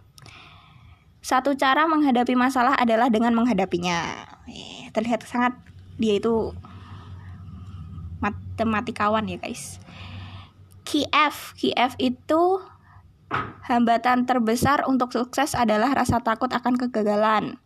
Satu 1.21 1.53
cara 1.53 1.85
menghadapi 1.85 2.33
masalah 2.33 2.73
adalah 2.81 3.13
dengan 3.13 3.37
menghadapinya. 3.37 4.25
Eh, 4.49 4.89
terlihat 4.97 5.21
sangat 5.29 5.53
dia 6.01 6.17
itu 6.17 6.57
matematikawan 8.25 9.29
ya 9.29 9.37
guys. 9.37 9.77
KF, 10.89 11.55
KF 11.61 11.93
itu 12.01 12.43
hambatan 13.69 14.27
terbesar 14.27 14.89
untuk 14.89 15.13
sukses 15.15 15.55
adalah 15.55 15.93
rasa 15.93 16.25
takut 16.25 16.51
akan 16.51 16.81
kegagalan. 16.81 17.61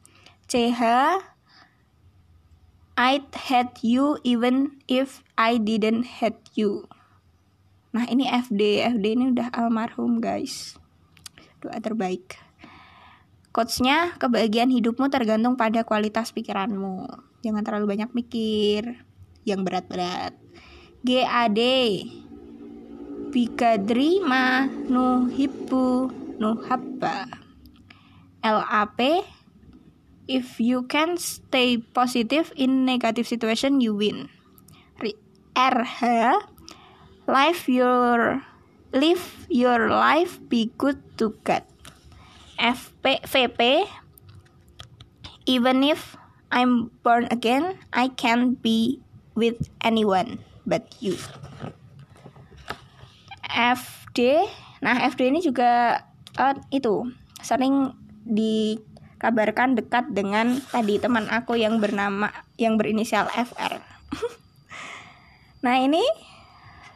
CH 0.51 0.83
I'd 2.95 3.27
hate 3.35 3.83
you 3.83 4.23
even 4.23 4.79
if 4.87 5.27
I 5.35 5.59
didn't 5.59 6.23
hate 6.23 6.44
you. 6.59 6.89
Nah 7.95 8.11
ini 8.11 8.27
FD, 8.27 8.83
FD 8.99 9.05
ini 9.15 9.25
udah 9.31 9.55
almarhum 9.55 10.19
guys. 10.19 10.75
Doa 11.63 11.79
terbaik. 11.79 12.37
Quotesnya, 13.55 14.19
kebahagiaan 14.19 14.75
hidupmu 14.75 15.07
tergantung 15.15 15.55
pada 15.55 15.87
kualitas 15.87 16.35
pikiranmu. 16.35 17.07
Jangan 17.47 17.63
terlalu 17.63 17.95
banyak 17.95 18.11
mikir 18.11 19.07
yang 19.47 19.63
berat-berat. 19.63 20.35
GAD 21.07 21.61
Bikadri 23.31 24.23
ma 24.23 24.67
nuhibbu 24.67 26.11
nuhabba 26.39 27.27
LAP 28.43 29.27
If 30.25 30.57
you 30.57 30.89
can 30.89 31.21
stay 31.21 31.77
positive 31.77 32.51
in 32.57 32.89
negative 32.89 33.29
situation 33.29 33.85
you 33.85 33.93
win 33.93 34.34
RH 35.55 36.51
live 37.31 37.63
your 37.71 38.43
live 38.93 39.47
your 39.49 39.89
life 39.89 40.43
be 40.51 40.71
good 40.77 40.99
to 41.17 41.35
God. 41.47 41.63
FP 42.59 43.23
VP 43.27 43.87
even 45.47 45.85
if 45.85 46.17
I'm 46.55 46.95
born 47.03 47.27
again, 47.31 47.83
I 47.93 48.09
can't 48.15 48.61
be 48.63 49.03
with 49.35 49.69
anyone 49.83 50.39
but 50.63 50.87
you. 51.03 51.19
FD, 53.55 54.19
nah 54.83 54.99
FD 55.07 55.31
ini 55.31 55.43
juga 55.43 56.03
uh, 56.39 56.55
itu 56.75 57.11
sering 57.43 57.95
dikabarkan 58.27 59.79
dekat 59.79 60.11
dengan 60.11 60.59
tadi 60.71 60.99
teman 60.99 61.29
aku 61.31 61.55
yang 61.59 61.79
bernama 61.79 62.33
yang 62.59 62.79
berinisial 62.81 63.31
FR. 63.31 63.94
Nah 65.65 65.81
ini 65.81 66.05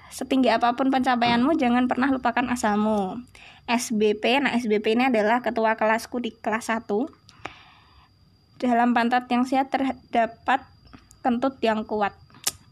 Setinggi 0.08 0.48
apa 0.48 0.72
pun 0.74 0.88
pencapaianmu, 0.88 1.54
jangan 1.60 1.84
pernah 1.86 2.08
lupakan 2.08 2.48
asalmu. 2.48 3.20
SBP, 3.68 4.40
nah 4.40 4.56
SBP 4.56 4.96
ini 4.96 5.12
adalah 5.12 5.44
ketua 5.44 5.76
kelasku 5.76 6.18
di 6.18 6.32
kelas 6.32 6.72
1. 6.72 6.88
Dalam 8.58 8.96
pantat 8.96 9.28
yang 9.28 9.44
sehat 9.44 9.70
terdapat 9.70 10.64
kentut 11.20 11.60
yang 11.60 11.84
kuat. 11.84 12.16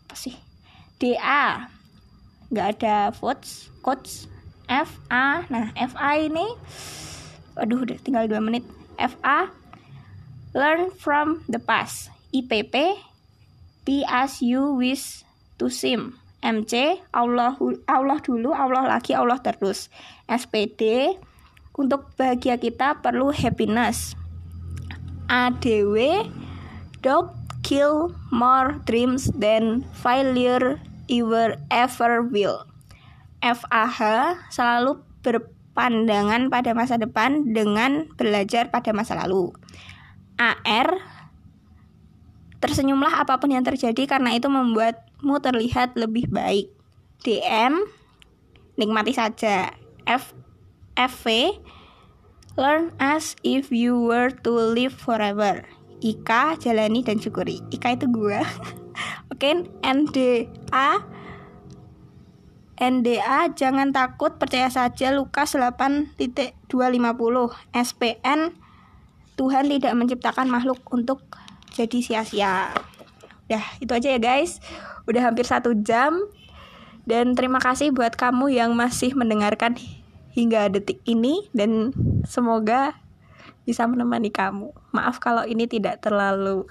Apa 0.08 0.16
sih? 0.16 0.34
DA, 0.96 1.68
nggak 2.48 2.68
ada 2.80 3.12
votes, 3.12 3.68
coach. 3.84 4.26
FA, 4.66 5.46
nah 5.46 5.70
FA 5.78 6.18
ini, 6.18 6.42
aduh 7.54 7.86
udah 7.86 8.02
tinggal 8.02 8.26
2 8.26 8.42
menit. 8.42 8.66
FA, 8.98 9.54
learn 10.50 10.90
from 10.90 11.46
the 11.46 11.62
past. 11.62 12.10
IPP, 12.34 12.74
be 13.86 14.02
as 14.10 14.42
you 14.42 14.74
wish 14.74 15.25
to 15.56 15.72
seem. 15.72 16.16
MC 16.44 17.02
Allah 17.10 17.58
Allah 17.90 18.18
dulu 18.22 18.54
Allah 18.54 18.86
lagi 18.86 19.16
Allah 19.16 19.40
terus. 19.42 19.90
SPD 20.30 21.16
untuk 21.74 22.12
bahagia 22.14 22.60
kita 22.60 23.02
perlu 23.02 23.34
happiness. 23.34 24.14
ADW 25.26 26.30
don't 27.02 27.34
kill 27.66 28.14
more 28.30 28.78
dreams 28.86 29.26
than 29.34 29.82
failure 29.98 30.78
ever 31.10 31.58
ever 31.74 32.22
will. 32.22 32.62
FAH 33.42 34.38
selalu 34.54 35.02
berpandangan 35.26 36.46
pada 36.46 36.70
masa 36.78 36.94
depan 36.94 37.50
dengan 37.50 38.06
belajar 38.14 38.70
pada 38.70 38.94
masa 38.94 39.18
lalu. 39.18 39.50
AR 40.38 41.00
tersenyumlah 42.62 43.22
apa 43.22 43.38
pun 43.38 43.52
yang 43.52 43.62
terjadi 43.62 44.06
karena 44.08 44.34
itu 44.34 44.48
membuat 44.50 45.05
mu 45.22 45.40
terlihat 45.40 45.96
lebih 45.96 46.28
baik. 46.32 46.72
DM 47.24 47.86
nikmati 48.76 49.12
saja. 49.16 49.72
F 50.06 50.36
FV 50.96 51.58
learn 52.56 52.94
as 53.02 53.34
if 53.44 53.68
you 53.74 53.96
were 53.96 54.32
to 54.32 54.52
live 54.52 54.94
forever. 54.94 55.64
Ika 56.00 56.60
jalani 56.60 57.04
dan 57.04 57.20
syukuri. 57.20 57.60
Ika 57.72 57.96
itu 57.96 58.06
gua. 58.08 58.44
Oke, 59.32 59.52
okay, 59.52 59.54
NDA 59.84 61.04
NDA 62.76 63.56
jangan 63.56 63.88
takut 63.88 64.36
percaya 64.36 64.68
saja 64.68 65.08
Lukas 65.08 65.56
8.250 65.56 66.68
SPN 67.72 68.40
Tuhan 69.36 69.68
tidak 69.68 69.92
menciptakan 69.92 70.48
makhluk 70.48 70.80
untuk 70.88 71.20
jadi 71.76 72.00
sia-sia. 72.00 72.72
Udah, 73.46 73.64
itu 73.84 73.92
aja 73.92 74.08
ya 74.16 74.20
guys. 74.20 74.64
Udah 75.06 75.30
hampir 75.30 75.46
satu 75.46 75.72
jam. 75.80 76.14
Dan 77.06 77.38
terima 77.38 77.62
kasih 77.62 77.94
buat 77.94 78.18
kamu 78.18 78.50
yang 78.50 78.74
masih 78.74 79.14
mendengarkan 79.14 79.78
hingga 80.34 80.68
detik 80.70 81.02
ini. 81.06 81.46
Dan 81.54 81.94
semoga 82.26 82.98
bisa 83.66 83.86
menemani 83.86 84.30
kamu. 84.30 84.70
Maaf 84.94 85.18
kalau 85.18 85.42
ini 85.42 85.66
tidak 85.66 86.02
terlalu 86.02 86.66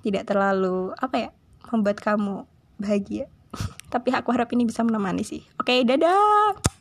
tidak 0.00 0.24
terlalu 0.24 0.96
apa 0.96 1.28
ya 1.28 1.30
membuat 1.68 2.00
kamu 2.00 2.48
bahagia. 2.80 3.28
Tapi 3.92 4.08
aku 4.16 4.32
harap 4.32 4.48
ini 4.56 4.64
bisa 4.64 4.80
menemani 4.80 5.24
sih. 5.24 5.44
Oke, 5.60 5.84
dadah. 5.84 6.79